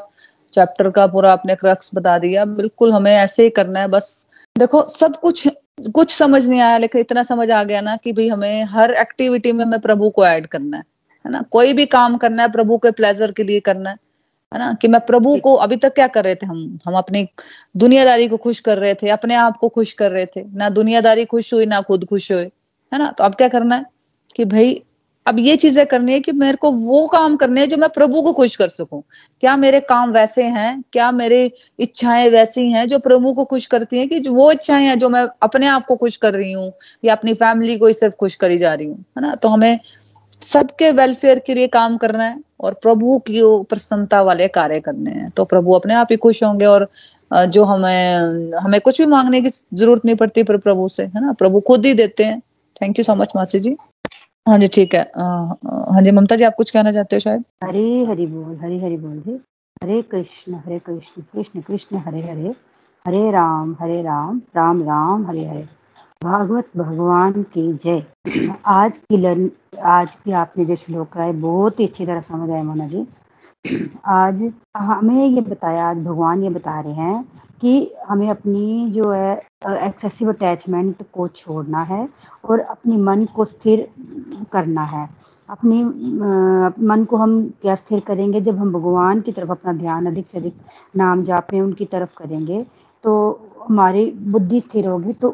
चैप्टर 0.54 0.90
का 0.90 1.06
पूरा 1.08 1.32
आपने 1.34 1.56
क्रक्स 1.56 1.92
बता 1.96 2.18
दिया। 2.18 2.46
बिल्कुल 2.46 2.92
हमें 2.94 3.12
ऐसे 3.14 3.44
ही 3.44 3.50
करना 3.50 3.80
है, 3.80 3.88
बस 3.88 4.28
देखो, 4.56 4.84
सब 4.90 5.16
कुछ 5.16 5.48
कुछ 5.94 6.12
समझ 6.12 6.46
नहीं 6.48 6.60
आया, 6.60 6.78
लेकिन 6.78 7.02
इतना 7.02 7.24
समझ 7.24 7.50
आ 7.52 7.64
गया 7.64 7.82
ना 7.82 7.96
कि 7.96 8.12
भाई 8.14 8.28
हमें 8.28 8.64
हर 8.64 8.92
एक्टिविटी 8.92 9.52
में 9.52 9.64
हमें 9.66 9.80
प्रभु 9.80 10.10
को 10.10 10.26
ऐड 10.26 10.48
करना 10.48 10.78
है 10.78 10.84
है 11.26 11.32
ना? 11.32 11.42
कोई 11.52 11.74
भी 11.74 11.86
काम 11.86 12.18
करना 12.18 12.44
है, 12.44 12.52
प्रभु 12.52 12.78
के 12.78 12.92
प्लेजर 12.92 13.32
के 13.32 13.44
लिए 13.44 13.60
करना 13.60 13.90
है 13.90 13.98
है 14.52 14.60
ना? 14.60 14.74
कि 14.74 14.88
मैं 14.88 15.02
प्रभु 15.02 15.36
को, 15.38 15.54
अभी 15.56 15.76
तक 15.76 15.94
क्या 15.96 16.08
कर 16.08 16.24
रहे 16.24 16.36
थे 16.36 16.46
हम? 16.46 16.80
हम 16.86 16.98
अपनी 16.98 17.28
दुनियादारी 17.78 18.28
को 18.28 18.38
खुश 18.38 18.60
कर 18.60 18.78
रहे 18.78 18.94
थे, 18.94 19.10
अपने 19.10 19.36
आप 19.36 19.58
को 19.58 19.70
खुश 19.70 19.92
कर 19.94 20.12
रहे 20.12 20.26
थे। 20.26 20.44
ना 20.54 20.70
दुनियादारी 20.70 21.26
खुश 21.26 21.54
हुई, 21.54 21.66
ना 21.66 21.82
खुद 21.82 22.06
खुश 22.06 22.32
हुए, 22.32 22.46
है 22.92 23.00
ना? 23.00 23.12
तो 23.12 23.24
अब 23.24 23.36
क्या 23.36 23.48
करना 23.48 23.76
है 23.76 23.86
कि 24.36 24.46
भाई 24.46 24.82
अब 25.26 25.40
ये 25.40 25.56
चीज़ें 25.56 25.86
करनी 25.88 26.14
है 26.14 26.20
कि 26.20 26.32
मेरे 26.32 26.58
को 26.58 26.72
वो 26.72 27.06
काम 27.08 27.36
करने 27.38 27.62
हैं 27.62 27.70
जो 27.70 27.78
मैं 27.78 27.90
प्रभु 27.90 28.22
को 28.22 28.32
खुश 28.34 28.56
कर 28.56 28.68
सकूँ। 28.70 29.02
क्या 29.44 29.56
मेरे 29.58 29.80
काम 29.82 30.12
वैसे 30.12 30.44
हैं? 30.44 30.84
क्या 30.94 31.12
मेरे 31.12 31.52
इच्छाएँ 31.80 32.30
वैसी 32.30 32.70
हैं 32.72 32.88
जो 32.88 33.00
प्रभु 33.00 33.34
को 33.34 33.46
खुश 33.46 33.66
करती 33.66 33.98
हैं 33.98 34.08
कि 34.10 34.20
वो 34.30 34.52
इच्छाएँ 34.52 34.86
हैं 34.86 34.98
जो 35.00 35.10
मैं 35.10 35.26
अपने 35.42 35.68
आप 35.68 35.86
को 35.86 35.96
खुश 35.96 36.16
कर 36.18 36.34
रही 36.34 36.52
हूँ 36.52 36.72
या 37.04 37.16
अपनी 37.16 37.34
फैमिली 37.36 37.78
को 37.78 37.88
ही 37.88 37.94
सिर्फ़ 37.94 38.16
खुश 38.16 38.36
करी 38.36 38.58
जा 38.58 38.74
रही 38.74 38.88
हूँ, 38.88 38.98
है 39.18 39.22
ना? 39.22 39.36
तो 39.36 39.50
हमें 39.50 39.80
सबके 40.44 40.92
वेलफेयर 40.92 41.40
के 41.40 41.54
लिए 41.54 41.68
काम 41.68 41.98
करना 41.98 42.24
है 42.24 42.38
और 42.60 42.74
प्रभु 42.82 43.18
की 43.28 43.42
प्रसन्नता 43.70 44.22
वाले 44.22 44.48
कार्य 44.50 44.80
करने 44.80 45.12
हैं। 45.12 45.30
तो 45.30 45.46
प्रभु 45.46 45.72
अपने 45.74 45.94
आप 45.94 46.08
ही 46.12 46.18
खुश 46.18 46.44
होंगे 46.44 46.66
और 46.66 46.88
जो 47.32 47.64
हमें 47.64 48.52
हमें 48.60 48.80
कुछ 48.82 49.02
भी 49.02 49.06
मांगने 49.08 49.42
की 49.42 49.50
ज़रूरत 49.50 50.06
नहीं 50.06 50.16
पड़ती 50.16 50.44
पर 50.44 50.58
प्रभु 50.58 50.88
से, 50.90 51.04
है 51.04 51.22
ना? 51.22 51.34
प्रभु 51.34 51.60
खुद 51.62 51.86
ही 51.86 51.94
देते 51.94 52.24
हैं। 52.24 52.40
थैंक 52.82 53.00
यू 53.00 53.04
सो 53.04 53.16
मच 53.16 53.34
मासी 53.36 53.60
जी। 53.60 53.76
हाँ 54.50 54.58
जी, 54.60 54.68
ठीक 54.68 54.94
है। 54.96 55.02
हाँ 55.18 56.02
जी, 56.02 56.12
ममता 56.12 56.36
जी, 56.36 56.44
आप 56.44 56.54
कुछ 56.58 56.72
कहना 56.72 56.92
चाहते 56.92 57.16
हो 57.16 57.20
शायद? 57.20 57.44
हरे, 57.64 58.06
हरि 58.06 58.26
बोल, 58.26 58.56
हरे, 58.56 58.78
हरि 58.80 58.98
बोल 58.98 59.20
जी। 59.28 59.40
हरे 59.84 60.02
कृष्ण 60.02 60.54
हरे 60.54 60.80
कृष्ण 60.80 61.22
कृष्ण 61.34 61.62
कृष्ण, 61.62 61.98
हरे 61.98 62.22
हरे। 62.22 62.56
हरे 63.06 63.30
राम 63.32 63.76
हरे 63.82 64.02
राम 64.02 64.42
राम 64.56 64.82
राम, 64.84 65.26
हरे 65.28 65.46
हरे। 65.46 65.68
भागवत 66.24 66.70
भगवान 66.78 67.44
की 67.44 67.74
जय। 67.74 68.04
आज 68.66 68.98
की 68.98 69.18
लर्न, 69.18 69.50
आज 69.84 70.16
की 70.16 70.32
आपने 70.32 70.66
जो 70.66 70.76
श्लोक 70.76 71.18
है, 71.18 71.32
बहुत 71.34 71.80
ही 71.80 71.86
अच्छी 71.88 72.06
तरह 72.06 72.22
समझ 72.22 72.50
आए 72.50 72.62
मोना 72.62 72.88
जी। 72.88 73.06
आज 74.06 74.52
हमें 74.78 75.26
ये 75.26 75.42
बताया, 75.42 75.90
आज 75.90 75.98
भगवान 75.98 76.44
ये 76.44 76.50
बता 76.50 76.80
रहे 76.80 76.94
हैं 76.94 77.26
कि 77.62 77.92
हमें 78.08 78.30
अपनी 78.30 78.90
जो 78.92 79.10
है 79.12 79.36
एक्सेसिव 79.68 80.30
अटैचमेंट 80.30 81.04
को 81.14 81.28
छोड़ना 81.30 81.82
है 81.84 82.08
और 82.46 82.60
अपनी 82.62 82.98
मन 83.00 83.26
को 83.36 83.46
स्थिर 83.46 83.88
करना 84.52 84.84
है। 84.84 85.08
अपनी 85.50 85.84
मन 85.84 87.06
को 87.10 87.18
हम 87.18 87.42
क्या 87.62 87.76
स्थिर 87.76 88.00
करेंगे? 88.00 88.42
जब 88.42 88.58
हम 88.58 88.72
भगवान 88.74 89.22
की 89.22 89.32
तरफ़ 89.32 89.52
अपना 89.52 89.74
ध्यान 89.76 90.06
अधिक 90.08 90.28
से 90.28 90.38
अधिक 90.38 90.56
नाम 90.98 91.24
जापे, 91.24 91.60
उनकी 91.62 91.86
तरफ़ 91.88 92.14
करेंगे 92.18 92.66
तो 93.04 93.14
हमारी 93.68 94.06
बुद्धि 94.28 94.62
स्थिर 94.62 94.88
होगी 94.88 95.14
तो 95.14 95.30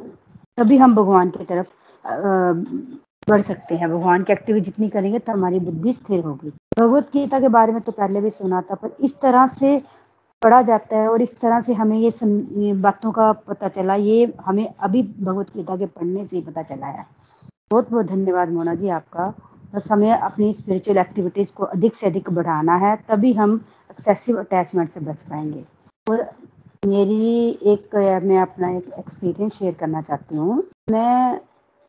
तभी 0.57 0.77
हम 0.77 0.95
भगवान 0.95 1.29
की 1.29 1.45
तरफ़ 1.45 1.69
बढ़ 3.27 3.41
सकते 3.41 3.75
हैं। 3.75 3.89
भगवान 3.89 4.23
की 4.23 4.33
एक्टिविटी 4.33 4.63
जितनी 4.65 4.87
करेंगे 4.89 5.19
तो 5.19 5.33
हमारी 5.33 5.59
बुद्धि 5.61 5.93
स्थिर 5.93 6.23
होगी। 6.25 6.49
भगवत 6.79 7.09
गीता 7.13 7.39
के 7.39 7.49
बारे 7.49 7.71
में 7.73 7.81
तो 7.81 7.91
पहले 7.91 8.21
भी 8.21 8.29
सुना 8.29 8.61
था, 8.61 8.75
पर 8.75 8.95
इस 8.99 9.19
तरह 9.21 9.47
से 9.49 9.81
पढ़ा 10.45 10.61
जाता 10.61 10.97
है 10.97 11.07
और 11.09 11.21
इस 11.21 11.39
तरह 11.39 11.61
से 11.61 11.73
हमें 11.73 11.97
ये, 11.97 12.11
ये 12.61 12.73
बातों 12.81 13.11
का 13.11 13.31
पता 13.47 13.67
चला 13.69 13.95
ये 13.95 14.33
हमें 14.45 14.67
अभी 14.67 15.01
भगवत 15.03 15.53
गीता 15.55 15.77
के 15.77 15.85
पढ़ने 15.87 16.25
से 16.25 16.35
ही 16.35 16.41
पता 16.43 16.63
चला 16.63 16.87
है। 16.87 17.05
बहुत 17.71 17.89
बहुत 17.91 18.05
धन्यवाद 18.05 18.49
मोना 18.49 18.75
जी 18.75 18.89
आपका। 18.89 19.33
बस 19.75 19.87
हमें 19.91 20.11
अपनी 20.11 20.51
स्पिरिचुअल 20.53 20.97
एक्टिविटीज़ 20.97 21.51
को 21.53 21.63
अधिक 21.65 21.95
से 21.95 22.07
अधिक 22.07 22.29
बढ़ाना 22.29 22.75
है 22.77 22.95
तभी 23.09 23.33
हम 23.33 23.55
एक्सेसिव 23.91 24.39
अटैचमेंट 24.39 24.89
से 24.89 24.99
बच 24.99 25.21
पाएँगे। 25.23 25.63
और 26.07 26.29
मेरी 26.83 27.49
एक 27.65 27.95
मैं 28.23 28.39
अपना 28.41 28.69
एक 28.69 28.91
एक्सपीरियंस 28.99 29.53
शेयर 29.53 29.73
करना 29.79 30.01
चाहती 30.01 30.35
हूँ। 30.35 30.63
मैं 30.91 31.39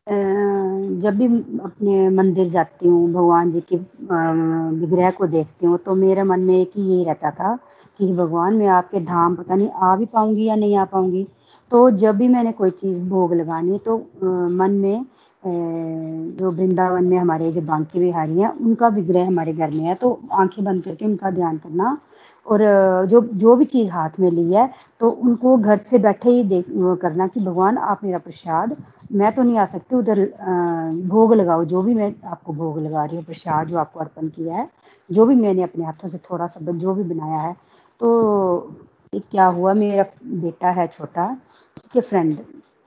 जब 0.07 1.17
भी 1.17 1.25
अपने 1.63 2.09
मंदिर 2.09 2.49
जाती 2.49 2.87
हूँ, 2.87 3.11
भगवान 3.13 3.51
जी 3.51 3.61
के 3.71 3.75
विग्रह 4.79 5.09
को 5.11 5.27
देखती 5.27 5.65
हूँ 5.65 5.77
तो 5.85 5.95
मेरे 5.95 6.23
मन 6.23 6.39
में 6.39 6.55
एक 6.59 6.71
ही 6.77 6.83
यही 6.83 7.03
रहता 7.05 7.31
था 7.31 7.55
कि 7.99 8.11
भगवान 8.13 8.53
मैं 8.57 8.67
आपके 8.69 8.99
धाम 9.05 9.35
पता 9.35 9.55
नहीं 9.55 9.69
आ 9.83 9.95
भी 9.95 10.05
पाऊँगी 10.13 10.45
या 10.45 10.55
नहीं 10.55 10.77
आ 10.77 10.85
पाऊँगी। 10.85 11.25
तो 11.71 11.89
जब 11.91 12.17
भी 12.17 12.27
मैंने 12.27 12.51
कोई 12.51 12.69
चीज़ 12.71 12.99
भोग 13.09 13.33
लगानी 13.33 13.77
तो 13.85 13.97
मन 14.49 14.71
में 14.73 15.05
जो 15.43 16.51
वृंदावन 16.51 17.03
में 17.05 17.17
हमारे 17.17 17.51
जो 17.51 17.61
बांकी 17.61 17.99
बिहारी 17.99 18.39
हैं, 18.39 18.49
उनका 18.49 18.87
विग्रह 18.87 19.27
हमारे 19.27 19.53
घर 19.53 19.71
में 19.71 19.83
है 19.85 19.95
तो 19.95 20.19
आँखें 20.33 20.63
बंद 20.65 20.83
करके 20.83 21.05
उनका 21.05 21.29
ध्यान 21.31 21.57
करना 21.57 21.97
और 22.47 22.61
जो 23.09 23.21
जो 23.35 23.55
भी 23.55 23.65
चीज़ 23.65 23.89
हाथ 23.91 24.19
में 24.19 24.29
ली 24.31 24.53
है 24.53 24.69
तो 24.99 25.09
उनको 25.09 25.57
घर 25.57 25.77
से 25.79 25.99
बैठे 25.99 26.29
ही 26.29 26.43
देख 26.43 26.65
करना 27.01 27.27
कि 27.27 27.39
भगवान 27.39 27.77
आप 27.77 28.03
मेरा 28.03 28.17
प्रसाद, 28.19 28.75
मैं 29.11 29.31
तो 29.35 29.43
नहीं 29.43 29.57
आ 29.57 29.65
सकती, 29.65 29.95
उधर 29.95 30.19
भोग 31.07 31.33
लगाओ, 31.33 31.63
जो 31.65 31.81
भी 31.83 31.93
मैं 31.95 32.13
आपको 32.25 32.53
भोग 32.53 32.79
लगा 32.79 33.05
रही 33.05 33.15
हूँ, 33.17 33.25
प्रसाद 33.25 33.67
जो 33.67 33.77
आपको 33.77 33.99
अर्पण 33.99 34.27
किया 34.29 34.55
है, 34.55 34.69
जो 35.09 35.25
भी 35.25 35.35
मैंने 35.35 35.63
अपने 35.63 35.85
हाथों 35.85 36.07
से 36.09 36.17
थोड़ा 36.29 36.47
सा 36.47 36.71
जो 36.71 36.93
भी 36.95 37.03
बनाया 37.05 37.41
है 37.41 37.53
तो 37.99 38.75
क्या 39.13 39.45
हुआ, 39.47 39.73
मेरा 39.73 40.05
बेटा 40.25 40.69
है 40.71 40.87
छोटा, 40.87 41.25
उसके 41.77 42.01
फ्रेंड 42.01 42.35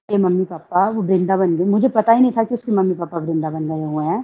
के 0.09 0.19
मम्मी 0.19 0.45
पापा, 0.45 0.89
वो 0.91 1.03
वृंदावन 1.03 1.57
गए, 1.57 1.65
मुझे 1.67 1.89
पता 1.91 2.13
ही 2.13 2.21
नहीं 2.21 2.33
था 2.37 2.45
कि 2.45 2.55
उसके 2.55 2.73
मम्मी 2.73 2.95
पापा 2.95 3.19
वृंदावन 3.19 3.69
गए 3.69 3.85
हुए 3.85 4.05
हैं 4.07 4.23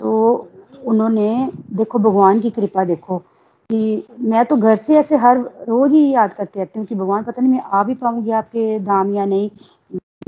तो 0.00 0.48
उन्होंने, 0.86 1.50
देखो 1.72 1.98
भगवान 1.98 2.40
की 2.40 2.50
कृपा 2.50 2.84
देखो 2.84 3.22
कि 3.70 4.04
मैं 4.20 4.44
तो 4.46 4.56
घर 4.56 4.76
से 4.76 4.96
ऐसे 4.98 5.16
हर 5.16 5.38
रोज 5.68 5.92
ही 5.92 6.08
याद 6.10 6.34
करते 6.34 6.58
रहती 6.58 6.78
हूँ 6.78 6.86
कि 6.86 6.94
भगवान 6.94 7.24
पता 7.24 7.42
नहीं 7.42 7.52
मैं 7.52 7.62
आ 7.62 7.82
भी 7.84 7.94
पाऊँगी 7.94 8.30
आपके 8.32 8.78
धाम 8.80 9.14
या 9.14 9.24
नहीं। 9.26 9.50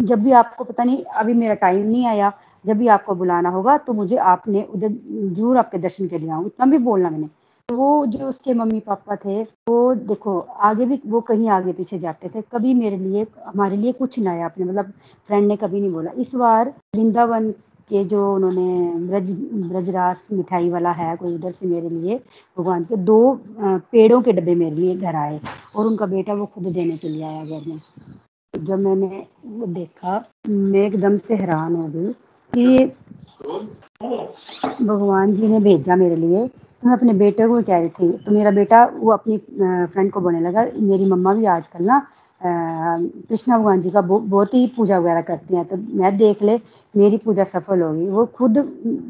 जब 0.01 0.23
भी 0.25 0.33
आपको 0.33 0.65
पता 0.65 0.85
नहीं, 0.85 1.03
अभी 1.05 1.35
मेरा 1.35 1.55
टाइम 1.55 1.87
नहीं 1.87 2.07
आया, 2.07 2.33
जब 2.65 2.79
भी 2.79 2.89
आपको 2.89 3.15
बुलाना 3.15 3.49
होगा 3.49 3.77
तो 3.79 3.93
मुझे 3.93 4.17
आपने 4.17 4.63
उधर 4.65 4.89
ज़रूर 5.35 5.57
आपके 5.59 5.79
दर्शन 5.79 6.09
के 6.09 6.19
लिए 6.19 6.31
आऊँ। 6.31 6.47
इतना 6.47 6.67
भी 6.67 6.79
बोलना 6.79 7.11
मैंने। 7.11 7.29
तो 7.69 7.77
वो 7.77 8.07
जो 8.07 8.29
उसके 8.29 8.55
मम्मी 8.55 8.81
पापा 8.81 9.17
थे, 9.17 9.43
वो 9.43 9.95
देखो, 9.95 10.39
आगे 10.39 10.85
भी, 10.87 11.01
वो 11.07 11.21
कहीं 11.21 11.49
आगे 11.51 11.73
पीछे 11.73 11.99
जाते 11.99 12.29
थे। 12.29 12.43
कभी 12.53 12.75
मेरे 12.75 12.97
लिए, 12.97 13.27
हमारे 13.47 13.77
लिए 13.77 13.93
कुछ 13.93 14.19
ना 14.19 14.31
आया 14.31 14.47
अपने 14.47 14.65
मतलब 14.65 14.93
फ्रेंड 15.29 15.47
ने 15.49 15.57
कभी 15.57 15.81
नहीं 15.81 15.93
बोला। 15.93 16.11
इस 16.17 16.35
बार 16.35 16.73
वृंदावन 16.97 17.53
के 17.91 18.05
जो 18.05 18.35
उन्होंने 18.35 19.07
ब्रज, 19.07 19.31
ब्रजरास 19.71 20.27
मिठाई 20.33 20.69
वाला 20.71 20.91
है 20.93 21.17
कोई 21.17 21.35
उधर 21.35 21.53
से 21.53 21.67
मेरे 21.67 21.89
लिए, 21.89 22.17
भगवान 22.57 22.85
के 22.85 22.97
दो 22.97 23.41
पेड़ों 23.61 24.21
के 24.23 24.33
डब्बे 24.33 24.55
मेरे 24.55 24.77
लिए 24.77 24.95
घर 24.97 25.17
आए 25.17 25.41
और 25.77 25.87
उनका 25.87 26.07
बेटा 26.07 26.35
वो 26.35 26.47
खुद 26.47 26.67
देने 26.69 26.97
के 26.97 27.09
लिए 27.09 27.25
आया 27.25 27.45
घर 27.45 27.69
में। 27.69 27.81
जब 28.55 28.79
मैंने 28.79 29.27
वो 29.47 29.67
देखा, 29.69 30.25
मैं 30.49 30.87
एकदम 30.87 31.17
से 31.19 31.35
हैरान 31.37 31.75
हो 31.75 31.87
गई 31.89 32.13
कि 32.53 32.85
भगवान 34.85 35.35
जी 35.35 35.49
ने 35.49 35.61
भेजा 35.61 35.97
मेरे 35.97 36.17
लिए। 36.17 36.47
तो 36.49 36.89
मैं 36.89 36.97
अपने 36.97 37.13
बेटे 37.15 37.47
को 37.49 37.63
कह 37.63 37.79
रही 37.79 37.89
थी 37.91 38.11
तो 38.19 38.33
मेरा 38.33 38.51
बेटा 38.51 38.85
वो 38.95 39.11
अपनी 39.13 39.37
फ्रेंड 39.39 40.11
को 40.13 40.21
बोलने 40.21 40.41
लगा, 40.41 40.65
मेरी 40.77 41.05
मम्मा 41.07 41.35
भी 41.35 41.45
आजकल 41.47 41.85
ना 41.85 42.07
कृष्णा 42.41 43.59
भगवान 43.59 43.81
जी 43.81 43.91
का 43.91 44.01
बहुत 44.01 44.55
ही 44.55 44.67
पूजा 44.77 44.99
वगैरह 44.99 45.21
करती 45.23 45.57
हैं 45.57 45.65
तो 45.65 45.77
मैं 45.77 46.17
देख 46.17 46.43
ले, 46.43 46.59
मेरी 46.95 47.17
पूजा 47.17 47.45
सफल 47.45 47.83
होगी। 47.83 48.07
वो 48.09 48.25
खुद, 48.37 48.59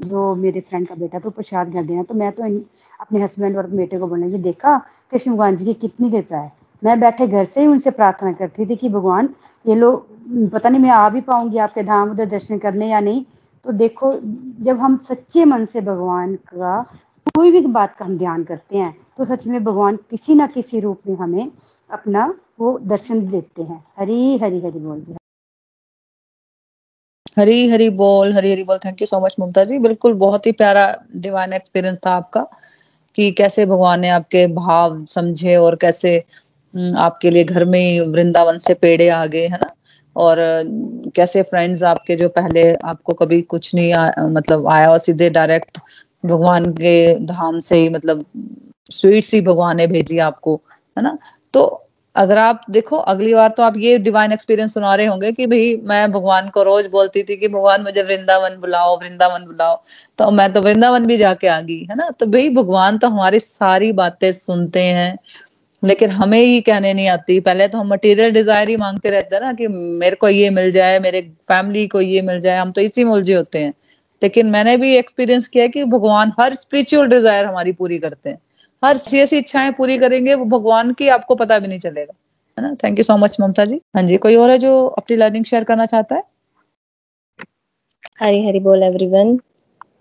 जो 0.07 0.35
मेरे 0.35 0.61
फ्रेंड 0.61 0.87
का 0.89 0.95
बेटा 0.95 1.19
तो 1.19 1.31
प्रसाद 1.31 1.73
कर 1.73 1.83
देना 1.83 2.03
तो 2.03 2.15
मैं 2.15 2.31
तो 2.33 2.43
अपने 3.01 3.23
हस्बैंड 3.23 3.57
और 3.57 3.67
बेटे 3.71 3.99
को 3.99 4.07
बोलने 4.07 4.31
की 4.31 4.39
देखा, 4.39 4.77
कृष्ण 5.13 5.33
भगवान 5.33 5.57
जी 5.57 5.65
की 5.65 5.75
कितनी 5.77 6.11
कृपा 6.11 6.37
है। 6.37 6.53
मैं 6.83 6.99
बैठे 7.01 7.27
घर 7.27 7.45
से 7.45 7.61
ही 7.61 7.67
उनसे 7.67 7.91
प्रार्थना 7.91 8.33
करती 8.33 8.67
थी 8.67 8.77
कि, 8.77 8.89
भगवान, 8.89 9.29
ये 9.65 9.75
लोग, 9.75 10.07
पता 10.53 10.69
नहीं 10.69 10.81
मैं 10.81 10.91
आ 10.91 11.09
भी 11.09 11.21
पाऊँगी 11.21 11.59
आपके 11.59 11.83
धाम, 11.83 12.11
उधर 12.11 12.27
दर्शन 12.27 12.59
करने 12.59 12.89
या 12.89 13.01
नहीं? 13.01 13.25
तो 13.67 13.73
देखो, 13.73 14.13
जब 14.61 14.79
हम 14.81 14.97
सच्चे 14.99 15.45
मन 15.45 15.65
से 15.65 15.81
भगवान 15.81 16.35
का 16.49 16.81
कोई 17.35 17.51
भी 17.51 17.61
बात 17.69 17.95
का 17.97 18.05
हम 18.05 18.17
ध्यान 18.19 18.45
करते 18.45 18.79
हैं 18.79 18.95
तो 19.19 19.25
सच 19.25 19.47
में 19.47 19.63
भगवान 19.65 19.97
किसी 20.11 20.35
ना 20.35 20.47
किसी 20.47 20.81
रूप 20.81 21.01
में 21.09 21.17
हमें 21.17 21.51
अपना 21.91 22.27
वो 22.61 22.79
दर्शन 22.85 23.27
देते 23.31 23.63
हैं। 23.63 23.83
हरी 23.99 24.37
हरी 24.39 24.61
हरी 24.61 24.79
बोल 24.81 25.05
हरी 27.39 27.67
हरी 27.69 27.89
बोल 27.99 28.33
हरी 28.35 28.51
हरी 28.53 28.63
बोल। 28.65 28.79
Thank 28.79 29.01
you 29.03 29.07
so 29.07 29.21
much 29.21 29.35
Mamta 29.41 29.65
ji. 29.65 29.79
बिल्कुल 29.79 30.15
बहुत 30.17 30.47
ही 30.47 30.53
प्यारा 30.53 30.85
डिवाइन 31.17 31.53
एक्सपीरियंस 31.53 31.99
था 32.07 32.11
आपका 32.13 32.47
कि 33.19 33.31
कैसे 33.33 33.67
भगवान 33.67 34.01
ने 34.01 34.09
आपके 34.11 34.47
भाव 34.55 35.05
समझे 35.09 35.57
और 35.57 35.77
कैसे 35.77 36.17
आपके 36.99 37.31
लिए 37.31 37.45
घर 37.45 37.65
में 37.65 37.79
ही 37.81 37.99
वृंदावन 38.03 38.59
से 38.59 38.75
पेड़े 38.75 39.09
आ 39.11 39.25
गए 39.27 39.47
है 39.49 39.59
ना? 39.59 39.71
और 40.17 40.37
कैसे 41.17 41.43
फ्रेंड्स 41.43 41.83
आपके 41.85 42.17
जो 42.17 42.29
पहले 42.31 42.73
आपको 42.85 43.13
कभी 43.15 43.41
कुछ 43.45 43.75
नहीं 43.75 43.93
आ, 43.95 44.11
मतलब 44.29 44.69
आया 44.69 44.91
और 44.91 44.99
सीधे 44.99 45.31
डायरेक्ट 45.31 45.79
भगवान 46.27 46.65
के 46.75 46.95
धाम 47.27 47.61
से 47.61 47.77
ही 47.77 47.89
मतलब 47.89 48.25
स्वीट 48.93 49.25
सी 49.25 49.41
भगवान 49.41 49.77
ने 49.77 49.87
भेजी 49.87 50.19
आपको 50.21 50.55
है 50.97 51.03
ना? 51.03 51.17
तो 51.55 51.87
अगर 52.17 52.39
आप 52.39 52.63
देखो, 52.71 52.97
अगली 52.97 53.35
बार 53.35 53.51
तो 53.51 53.63
आप 53.63 53.77
ये 53.79 53.99
डिवाइन 53.99 54.33
एक्सपीरियंस 54.33 54.75
सुना 54.75 54.95
रहे 54.95 55.07
होंगे 55.07 55.31
कि 55.33 55.47
भाई 55.47 55.77
मैं 55.85 56.11
भगवान 56.13 56.49
को 56.49 56.63
रोज 56.63 56.87
बोलती 56.89 57.23
थी 57.23 57.37
कि 57.37 57.49
भगवान 57.49 57.83
मुझे 57.83 58.03
वृंदावन 58.03 58.57
बुलाओ 58.61 58.99
वृंदावन 59.01 59.45
बुलाओ। 59.45 59.77
तो 60.19 60.31
मैं 60.31 60.53
तो 60.53 60.63
वृंदावन 60.63 61.07
भी 61.07 61.17
जाके 61.17 61.49
आ 61.49 61.61
गई, 61.61 61.79
है 61.81 61.97
ना? 61.97 62.11
तो 62.11 62.27
भाई 62.27 62.49
भगवान 62.51 62.99
तो 62.99 63.09
हमारी 63.09 63.41
सारी 63.41 63.93
बातें 63.93 64.31
सुनते 64.33 64.83
हैं, 64.83 65.17
लेकिन 65.83 66.11
हमें 66.13 66.41
ही 66.41 66.61
कहने 66.61 66.93
नहीं 66.95 67.09
आती। 67.09 67.39
पहले 67.41 67.69
तो 67.69 67.79
हम 67.79 67.93
मटेरियल 67.93 68.33
डिज़ायर 68.33 68.69
ही 68.69 68.77
मांगते 68.77 69.11
रहते 69.11 69.37
हैं 69.37 69.43
ना 69.43 69.53
कि 69.53 69.69
मेरे 69.69 70.17
को 70.17 70.29
ये 70.29 70.51
मिल 70.51 70.71
जाए, 70.73 70.99
मेरे 71.01 71.21
फैमिली 71.49 71.87
को 71.87 72.01
ये 72.01 72.23
मिल 72.23 72.41
जाए, 72.41 72.59
हम 72.59 72.73
तो 72.73 72.81
इसी 72.81 73.05
में 73.05 73.13
उलझे 73.13 73.35
होते 73.35 73.59
हैं। 73.59 73.73
लेकिन 74.23 74.47
मैंने 74.47 74.77
भी 74.77 74.95
एक्सपीरियंस 74.97 75.49
किया 75.49 75.67
कि 75.67 75.85
भगवान 75.87 76.33
हर 76.41 76.55
स्पिरिचुअल 76.55 77.07
डिज़ायर 77.09 77.45
हमारी 77.45 77.73
पूरी 77.73 77.99
करते 77.99 78.31
हैं। 78.31 78.39
हर 78.83 78.97
ऐसी 79.15 79.39
इच्छाएँ 79.39 79.73
पूरी 79.73 79.99
करेंगे, 79.99 80.35
वो 80.35 80.45
भगवान 80.49 80.93
की 80.93 81.09
आपको 81.11 81.35
पता 81.35 81.59
भी 81.59 81.69
नहीं 81.69 81.79
चलेगा। 81.79 82.13
है 82.59 82.63
ना? 82.63 82.75
Thank 82.85 82.99
you 82.99 83.05
so 83.05 83.17
much 83.19 83.37
Mamta 83.41 83.65
ji. 83.65 83.81
हाँ 83.97 84.03
जी, 84.03 84.17
कोई 84.17 84.37
और 84.37 84.51
है 84.51 84.59
जो 84.59 84.87
अपनी 84.89 85.17
लर्निंग 85.17 85.45
शेयर 85.45 85.65
करना 85.65 85.87
चाहता 85.87 86.17
है? 86.17 86.23
हरी 88.21 88.45
हरी 88.47 88.61
बोल 88.61 88.83
एवरीवन 88.83 89.39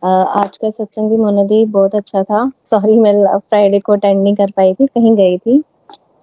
आज 0.03 0.57
का 0.57 0.69
सत्संग 0.69 1.09
भी 1.09 1.17
मोना 1.17 1.43
दी, 1.43 1.65
बहुत 1.67 1.95
अच्छा 1.95 2.23
था। 2.23 2.51
सॉरी 2.65 2.95
मैं 2.99 3.37
फ्राइडे 3.39 3.79
को 3.79 3.93
अटेंड 3.93 4.21
नहीं 4.23 4.35
कर 4.35 4.51
पाई 4.51 4.73
थी, 4.73 4.85
कहीं 4.87 5.15
गई 5.15 5.37
थी। 5.37 5.61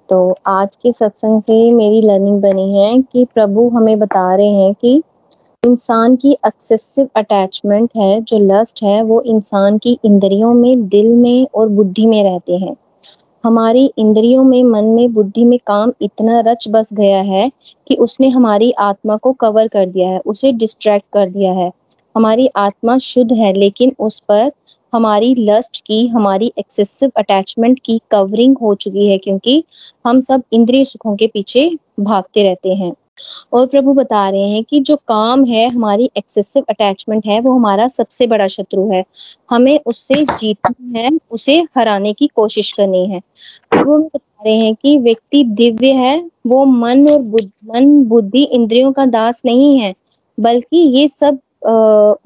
तो 0.09 0.37
आज 0.47 0.77
के 0.77 0.93
सत्संग 0.93 1.41
से 1.43 1.73
मेरी 1.73 2.01
लर्निंग 2.03 2.41
बनी 2.43 2.79
है 2.79 3.01
कि 3.03 3.25
प्रभु 3.35 3.69
हमें 3.69 3.99
बता 3.99 4.35
रहे 4.35 4.47
हैं 4.47 4.73
कि 4.75 5.03
इंसान 5.67 6.17
की 6.17 6.33
एक्सेसिव 6.33 7.09
अटैचमेंट 7.17 7.91
है, 7.97 8.21
जो 8.21 8.39
लस्ट 8.39 8.83
है, 8.83 9.03
वो 9.03 9.21
इंसान 9.21 9.79
की 9.79 9.99
इंद्रियों 10.05 10.55
में, 10.55 10.89
दिल 10.89 11.13
में 11.13 11.47
और 11.55 11.69
बुद्धि 11.69 12.07
में 12.07 12.25
रहते 12.25 12.57
हैं। 12.57 12.77
हमारी 13.45 13.93
इंद्रियों 13.99 14.45
में, 14.45 14.63
मन 14.63 14.85
में, 14.85 15.13
बुद्धि 15.13 15.45
में 15.45 15.59
काम 15.67 15.93
इतना 16.03 16.41
रच 16.41 16.69
बस 16.69 16.93
गया 16.93 17.21
है 17.21 17.53
कि 17.89 17.95
उसने 17.95 18.29
हमारी 18.29 18.73
आत्मा 18.73 19.17
को 19.17 19.33
कवर 19.33 19.69
कर 19.69 19.87
दिया 19.87 20.09
है, 20.09 20.19
उसे 20.19 20.53
डिस्ट्रैक्ट 20.53 21.07
कर 21.13 21.31
दिया 21.31 21.53
है। 21.53 21.73
हमारी 22.17 22.49
आत्मा 22.57 22.99
शुद्ध 22.99 23.33
है, 23.33 23.53
लेकिन 23.53 23.97
उस 23.99 24.21
पर 24.21 24.53
हमारी 24.95 25.35
लस्ट 25.35 25.83
की, 25.87 26.07
हमारी 26.07 26.53
एक्सेसिव 26.59 27.13
अटैचमेंट 27.17 27.81
की 27.85 28.01
कवरिंग 28.11 28.57
हो 28.59 28.75
चुकी 28.75 29.09
है, 29.09 29.19
क्योंकि 29.19 29.65
हम 30.07 30.21
सब 30.21 30.43
इंद्रिय 30.53 30.85
सुखों 30.85 31.17
के 31.17 31.27
पीछे 31.27 31.79
भागते 32.01 32.43
रहते 32.43 32.75
हैं। 32.75 32.93
और 33.53 33.67
प्रभु 33.67 33.93
बता 33.95 34.29
रहे 34.29 34.49
हैं 34.51 34.63
कि 34.65 34.81
जो 34.81 34.97
काम 35.09 35.45
है 35.45 35.69
हमारी 35.69 36.11
एक्सेसिव 36.17 36.65
अटैचमेंट 36.71 37.27
है 37.27 37.41
वो 37.41 37.53
हमारा 37.55 37.87
सबसे 37.89 38.27
बड़ा 38.27 38.47
शत्रु 38.47 38.89
है। 38.93 39.05
हमें 39.51 39.79
उससे 39.87 40.25
जीतना 40.39 40.99
है 40.99 41.11
उसे 41.31 41.59
हराने 41.77 42.13
की 42.13 42.27
कोशिश 42.37 42.73
करनी 42.73 43.07
है। 43.11 43.21
प्रभु 43.71 43.99
बता 43.99 44.45
रहे 44.45 44.57
हैं 44.57 44.75
कि 44.75 44.97
व्यक्ति 44.99 45.43
दिव्य 45.45 45.93
है 45.93 46.19
वो 46.47 46.65
मन 46.65 47.09
और 47.11 47.19
बुद्ध, 47.21 47.51
मन 47.71 48.05
बुद्धि 48.09 48.43
इंद्रियों 48.43 48.93
का 48.93 49.07
दास 49.07 49.43
नहीं 49.47 49.79
है 49.81 49.95
बल्कि 50.39 50.77
ये 50.99 51.09
सब 51.09 51.39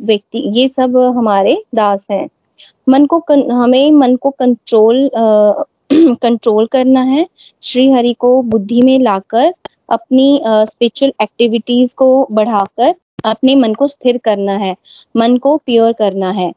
व्यक्ति 0.01 0.39
ये 0.59 0.69
सब 0.69 0.97
हमारे 1.17 1.63
दास 1.75 2.07
हैं। 2.11 2.29
मन 2.89 3.07
को 3.07 3.19
कन, 3.21 3.51
हमें 3.51 3.91
मन 3.93 4.17
को 4.17 4.31
कंट्रोल 4.31 5.11
कंट्रोल 5.93 6.67
करना 6.73 7.01
है 7.03 7.27
श्री 7.63 7.91
हरि 7.93 8.13
को 8.19 8.41
बुद्धि 8.43 8.81
में 8.83 8.99
लाकर 9.01 9.53
अपनी 9.91 10.41
स्पिरिचुअल 10.45 11.13
एक्टिविटीज़ 11.23 11.95
को 11.95 12.29
बढ़ाकर 12.33 12.95
अपने 13.25 13.55
मन 13.55 13.75
को 13.75 13.87
स्थिर 13.89 14.19
करना 14.19 14.53
है, 14.53 14.75
मन 15.17 15.37
को 15.37 15.57
प्योर 15.57 15.93
करना 15.93 16.31
है। 16.31 16.53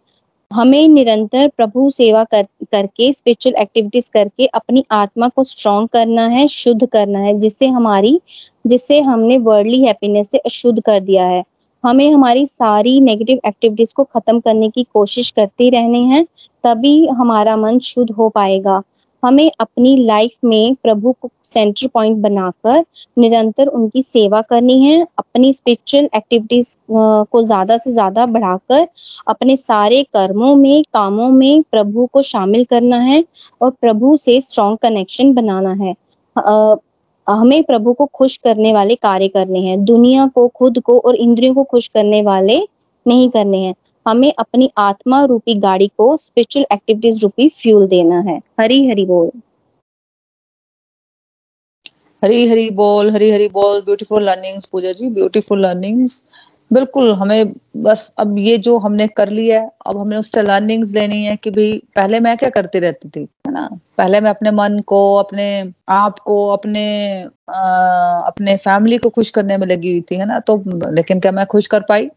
हमें 0.51 0.87
निरंतर 0.87 1.47
प्रभु 1.47 1.89
सेवा 1.89 2.23
कर, 2.23 2.43
करके 2.43 3.11
स्पिरिचुअल 3.13 3.55
एक्टिविटीज़ 3.55 4.09
करके 4.13 4.45
अपनी 4.45 4.83
आत्मा 4.91 5.27
को 5.27 5.43
स्ट्रॉन्ग 5.43 5.89
करना 5.89 6.27
है, 6.27 6.47
शुद्ध 6.47 6.85
करना 6.85 7.19
है, 7.19 7.39
जिससे 7.39 7.67
हमारी, 7.67 8.19
जिससे 8.67 8.99
हमने 9.01 9.37
वर्ल्डली 9.37 9.83
हैप्पीनेस 9.83 10.29
से 10.31 10.37
अशुद्ध 10.37 10.79
कर 10.81 10.99
दिया 10.99 11.25
है। 11.25 11.43
हमें 11.83 12.09
हमारी 12.11 12.45
सारी 12.45 12.99
नेगेटिव 13.01 13.39
एक्टिविटीज़ 13.45 13.93
को 13.95 14.03
खत्म 14.03 14.39
करने 14.39 14.69
की 14.69 14.83
कोशिश 14.83 15.29
करते 15.29 15.69
रहने 15.69 15.99
हैं, 15.99 16.25
तभी 16.63 17.05
हमारा 17.07 17.55
मन 17.57 17.79
शुद्ध 17.79 18.11
हो 18.11 18.29
पाएगा। 18.29 18.81
हमें 19.23 19.49
अपनी 19.59 19.95
लाइफ 20.05 20.31
में 20.45 20.75
प्रभु 20.83 21.11
को 21.21 21.29
सेंटर 21.43 21.87
पॉइंट 21.87 22.17
बनाकर 22.17 22.83
निरंतर 23.17 23.67
उनकी 23.69 24.01
सेवा 24.01 24.41
करनी 24.41 24.81
है, 24.83 25.01
अपनी 25.19 25.51
स्पिरिचुअल 25.53 26.09
एक्टिविटीज़ 26.15 26.75
को 26.89 27.41
ज़्यादा 27.41 27.77
से 27.77 27.91
ज़्यादा 27.91 28.25
बढ़ाकर 28.27 28.87
अपने 29.27 29.57
सारे 29.57 30.03
कर्मों 30.13 30.55
में, 30.55 30.83
कामों 30.93 31.29
में 31.31 31.63
प्रभु 31.71 32.05
को 32.13 32.21
शामिल 32.23 32.65
करना 32.65 32.97
है 32.99 33.23
और 33.61 33.69
प्रभु 33.71 34.15
से 34.17 34.39
स्ट्रॉन्ग 34.41 34.77
कनेक्शन 34.81 35.33
बनाना 35.33 35.73
है। 35.83 35.93
हमें 37.27 37.63
प्रभु 37.63 37.93
को 37.93 38.05
खुश 38.05 38.35
करने 38.37 38.73
वाले 38.73 38.95
कार्य 38.97 39.27
करने 39.27 39.59
हैं। 39.59 39.83
दुनिया 39.85 40.25
को, 40.27 40.47
खुद 40.47 40.79
को 40.79 40.97
और 40.99 41.15
इंद्रियों 41.17 41.53
को 41.55 41.63
खुश 41.63 41.87
करने 41.87 42.21
वाले 42.23 42.59
नहीं 43.05 43.29
करने 43.29 43.57
हैं। 43.57 43.73
हमें 44.05 44.33
अपनी 44.39 44.71
आत्मा 44.77 45.23
रूपी 45.25 45.55
गाड़ी 45.59 45.87
को 45.97 46.15
स्पिरिचुअल 46.17 46.65
एक्टिविटीज़ 46.73 47.21
रूपी 47.23 47.49
फ्यूल 47.61 47.87
देना 47.87 48.19
है। 48.29 48.39
हरी 48.59 48.87
हरी 48.87 49.05
बोल। 49.05 49.31
हरी 52.21 52.47
हरी 52.47 52.69
बोल 52.71 53.09
हरी 53.11 53.29
हरी 53.31 53.47
बोल 53.49 53.81
beautiful 53.81 54.23
learnings 54.23 54.65
Pooja 54.65 54.91
ji 54.93 55.09
beautiful 55.09 55.61
learnings 55.61 56.23
बिल्कुल 56.71 57.11
हमें 57.13 57.53
बस 57.77 58.13
अब 58.19 58.37
ये 58.39 58.57
जो 58.57 58.77
हमने 58.79 59.07
कर 59.07 59.29
लिया 59.29 59.59
है 59.61 59.69
अब 59.87 59.97
हमें 59.97 60.17
उससे 60.17 60.41
लर्निंग्स 60.41 60.93
लेनी 60.93 61.23
है 61.25 61.35
कि 61.35 61.49
भाई 61.51 61.77
पहले 61.95 62.19
मैं 62.19 62.35
क्या 62.37 62.49
करती 62.49 62.79
रहती 62.79 63.09
थी 63.09 63.21
है 63.47 63.51
ना? 63.53 63.67
पहले 63.97 64.19
मैं 64.21 64.29
अपने 64.29 64.51
मन 64.51 64.79
को 64.87 64.99
अपने 65.15 65.47
आप 65.89 66.19
को 66.19 66.37
अपने 66.49 66.83
आ, 67.49 68.21
अपने 68.27 68.55
फैमिली 68.57 68.97
को 68.97 69.09
खुश 69.09 69.29
करने 69.29 69.57
में 69.57 69.67
लगी 69.67 69.91
हुई 69.91 70.01
थी 70.11 70.15
है 70.15 70.25
ना? 70.25 70.39
तो 70.39 70.57
लेकिन 70.91 71.19
क्या 71.19 71.31
मैं 71.31 71.45
खुश 71.45 71.67
कर 71.67 71.81
पाई? 71.89 72.09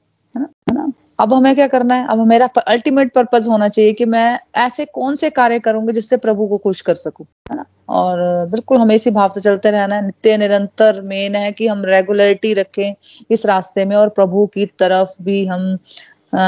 अब 1.19 1.33
हमें 1.35 1.55
क्या 1.55 1.67
करना 1.67 1.95
है? 1.95 2.07
अब 2.09 2.27
मेरा 2.27 2.47
अल्टीमेट 2.59 3.13
पर्पज 3.15 3.47
होना 3.49 3.69
चाहिए 3.69 3.93
कि 3.93 4.05
मैं 4.07 4.39
ऐसे 4.59 4.85
कौन 4.85 5.15
से 5.17 5.31
कार्य 5.31 5.59
करूँगी 5.59 5.93
जिससे 5.93 6.17
प्रभु 6.17 6.47
को 6.49 6.59
खुश 6.59 6.81
कर 6.81 6.95
सकूँ, 6.95 7.27
है 7.51 7.57
ना? 7.57 7.65
और 7.91 8.19
बिल्कुल 8.51 8.79
हमें 8.79 8.95
इसी 8.95 9.11
भाव 9.11 9.31
से 9.31 9.41
चलते 9.41 9.71
रहना 9.71 9.95
है। 9.97 10.05
नित्य 10.07 10.37
निरंतर 10.37 11.01
मेन 11.03 11.35
है 11.37 11.53
कि 11.53 11.67
हम 11.67 11.85
रेगुलरिटी 11.85 12.53
रखें 12.55 12.95
इस 13.31 13.47
रास्ते 13.47 13.85
में 13.85 13.97
और 13.97 14.09
प्रभु 14.09 14.47
की 14.55 14.67
तरफ़ 14.79 15.23
भी 15.23 15.45
हम 15.47 15.77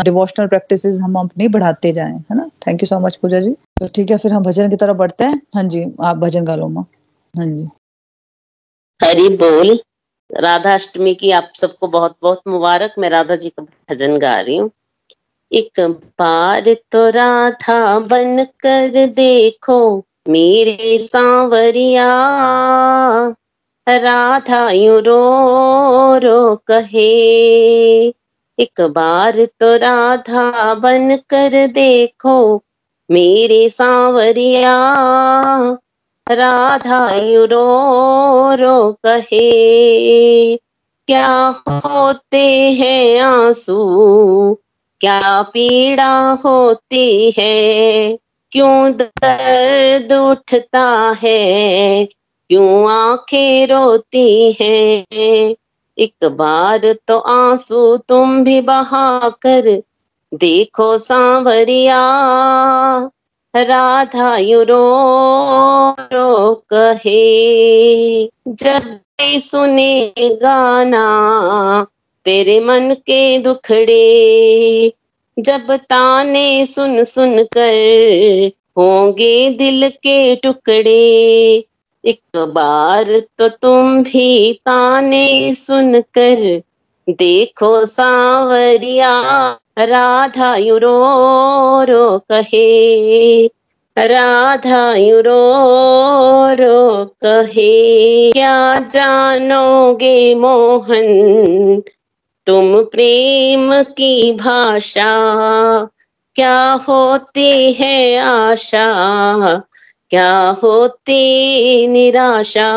डिवोशनल 0.05 0.47
प्रैक्टिस 0.47 0.85
हम 1.03 1.15
अपनी 1.19 1.49
बढ़ाते 1.49 1.93
जाएँ, 1.93 2.15
है 2.31 2.37
ना? 2.37 2.49
Thank 2.67 2.83
you 2.83 2.87
so 2.87 2.99
much 3.01 3.17
Pooja 3.17 3.41
ji. 3.41 3.51
तो 3.81 3.87
ठीक 3.95 4.11
है, 4.11 4.17
फिर 4.17 4.33
हम 4.33 4.43
भजन 4.43 4.71
की 4.71 4.77
तरफ़ 4.77 4.97
बढ़ते 4.97 5.25
हैं। 5.25 5.41
हाँ 5.55 5.65
जी, 5.65 5.85
आप 6.03 6.17
भजन 6.17 6.45
गा 6.45 6.55
लो, 6.55 6.69
माँ। 6.69 6.87
हाँ 7.35 7.47
जी। 7.47 7.69
हरी 9.01 9.29
बोल। 9.37 9.79
राधा 10.31 10.75
अष्टमी 10.75 11.15
की 11.15 11.31
आप 11.31 11.53
सबको 11.57 11.87
बहुत 11.89 12.17
बहुत 12.23 12.43
मुबारक। 12.49 12.95
मैं 12.99 13.09
राधा 13.11 13.37
जी 13.37 13.49
का 13.49 13.63
भजन 13.63 14.19
गा 14.19 14.41
रही 14.41 14.57
हूँ। 14.57 14.71
एक 15.53 15.81
बार 16.21 16.75
तो 16.93 17.09
राधा 17.11 17.99
बन 17.99 18.45
कर 18.61 19.07
देखो, 19.07 20.05
मेरे 20.29 20.99
सांवरिया। 20.99 22.09
राधा 23.87 24.71
यू 24.71 24.99
रो 24.99 26.19
रो 26.19 26.57
कहे। 26.67 27.09
एक 28.59 28.81
बार 28.81 29.45
तो 29.61 29.77
राधा 29.77 30.75
बन 30.75 31.17
कर 31.29 31.67
देखो, 31.67 32.63
मेरे 33.11 33.69
सांवरिया। 33.69 34.77
राधा 36.31 37.15
यू 37.15 37.45
रो 37.45 38.55
रो 38.55 38.93
कहे। 39.07 40.57
क्या 41.07 41.55
होते 41.69 42.73
हैं 42.73 43.21
आँसू? 43.21 43.79
क्या 45.01 45.43
पीड़ा 45.43 46.33
होती 46.33 47.35
है? 47.39 48.19
क्यों 48.53 48.93
दर्द 48.93 50.13
उठता 50.13 51.17
है? 51.23 52.05
क्यों 52.49 52.91
आँखें 52.91 53.67
रोती 53.67 54.57
हैं? 54.61 55.55
एक 55.99 56.25
बार 56.25 56.97
तो 57.09 57.19
आँसू 57.19 57.97
तुम 57.97 58.45
भी 58.45 58.61
बहा 58.61 59.29
कर 59.29 59.83
देखो 60.35 60.99
सांवरिया। 60.99 62.01
राधा 63.65 64.37
यू 64.37 64.63
रो 64.63 64.85
रो 66.13 66.55
कहे, 66.73 68.27
जब 68.49 68.99
सुने 69.41 70.13
गाना 70.43 71.07
तेरे 72.25 72.59
मन 72.61 72.95
के 73.07 73.39
दुखड़े, 73.39 74.93
जब 75.37 75.75
ताने 75.91 76.67
सुन 76.67 77.03
सुन 77.05 77.43
कर 77.57 78.51
होंगे 78.79 79.51
दिल 79.51 79.89
के 79.89 80.37
टुकड़े, 80.37 81.65
एक 82.05 82.21
बार 82.55 83.21
तो 83.39 83.49
तुम 83.49 84.03
भी 84.03 84.53
ताने 84.67 85.55
सुन 85.55 86.01
कर 86.19 86.63
देखो 87.09 87.85
सांवरिया, 87.85 89.23
राधा 89.79 90.57
यू 90.57 90.79
रो 90.79 92.19
कहे। 92.19 93.47
राधा 93.99 94.95
यू 94.95 95.21
रो 95.21 95.55
रो 96.55 97.05
कहे। 97.05 98.33
क्या 98.33 98.79
जानोगे 98.81 100.35
मोहन, 100.35 101.09
तुम 102.47 102.83
प्रेम 102.83 103.83
की 103.83 104.33
भाषा? 104.33 105.17
क्या 106.37 106.73
होती 106.73 107.73
है 107.73 108.19
आशा? 108.19 108.93
क्या 110.11 110.57
होती 110.63 111.87
निराशा? 111.87 112.73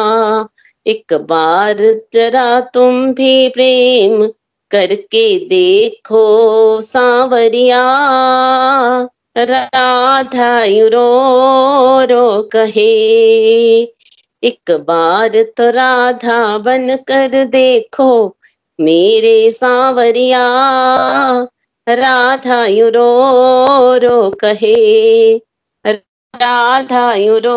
एक 0.86 1.14
बार 1.14 1.78
जरा 2.14 2.60
तुम 2.74 3.14
भी 3.14 3.50
प्रेम 3.50 4.26
करके 4.72 5.24
देखो, 5.48 6.24
सांवरिया। 6.82 7.82
राधा 9.38 10.64
रो 10.66 11.08
रो 12.06 12.42
कहे, 12.44 12.92
एक 14.44 14.72
बार 14.88 15.42
तो 15.58 15.70
राधा 15.72 16.58
बन 16.58 16.96
कर 17.08 17.44
देखो, 17.46 18.38
मेरे 18.80 19.52
सांवरिया। 19.52 20.44
राधा 21.88 22.66
रो 22.68 23.98
रो 23.98 24.30
कहे, 24.32 25.38
राधा 25.86 27.14
रो 27.18 27.56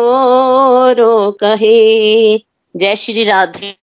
रो 0.93 1.31
कहे। 1.31 2.44
जय 2.75 2.95
श्री 2.95 3.23
राधे। 3.23 3.75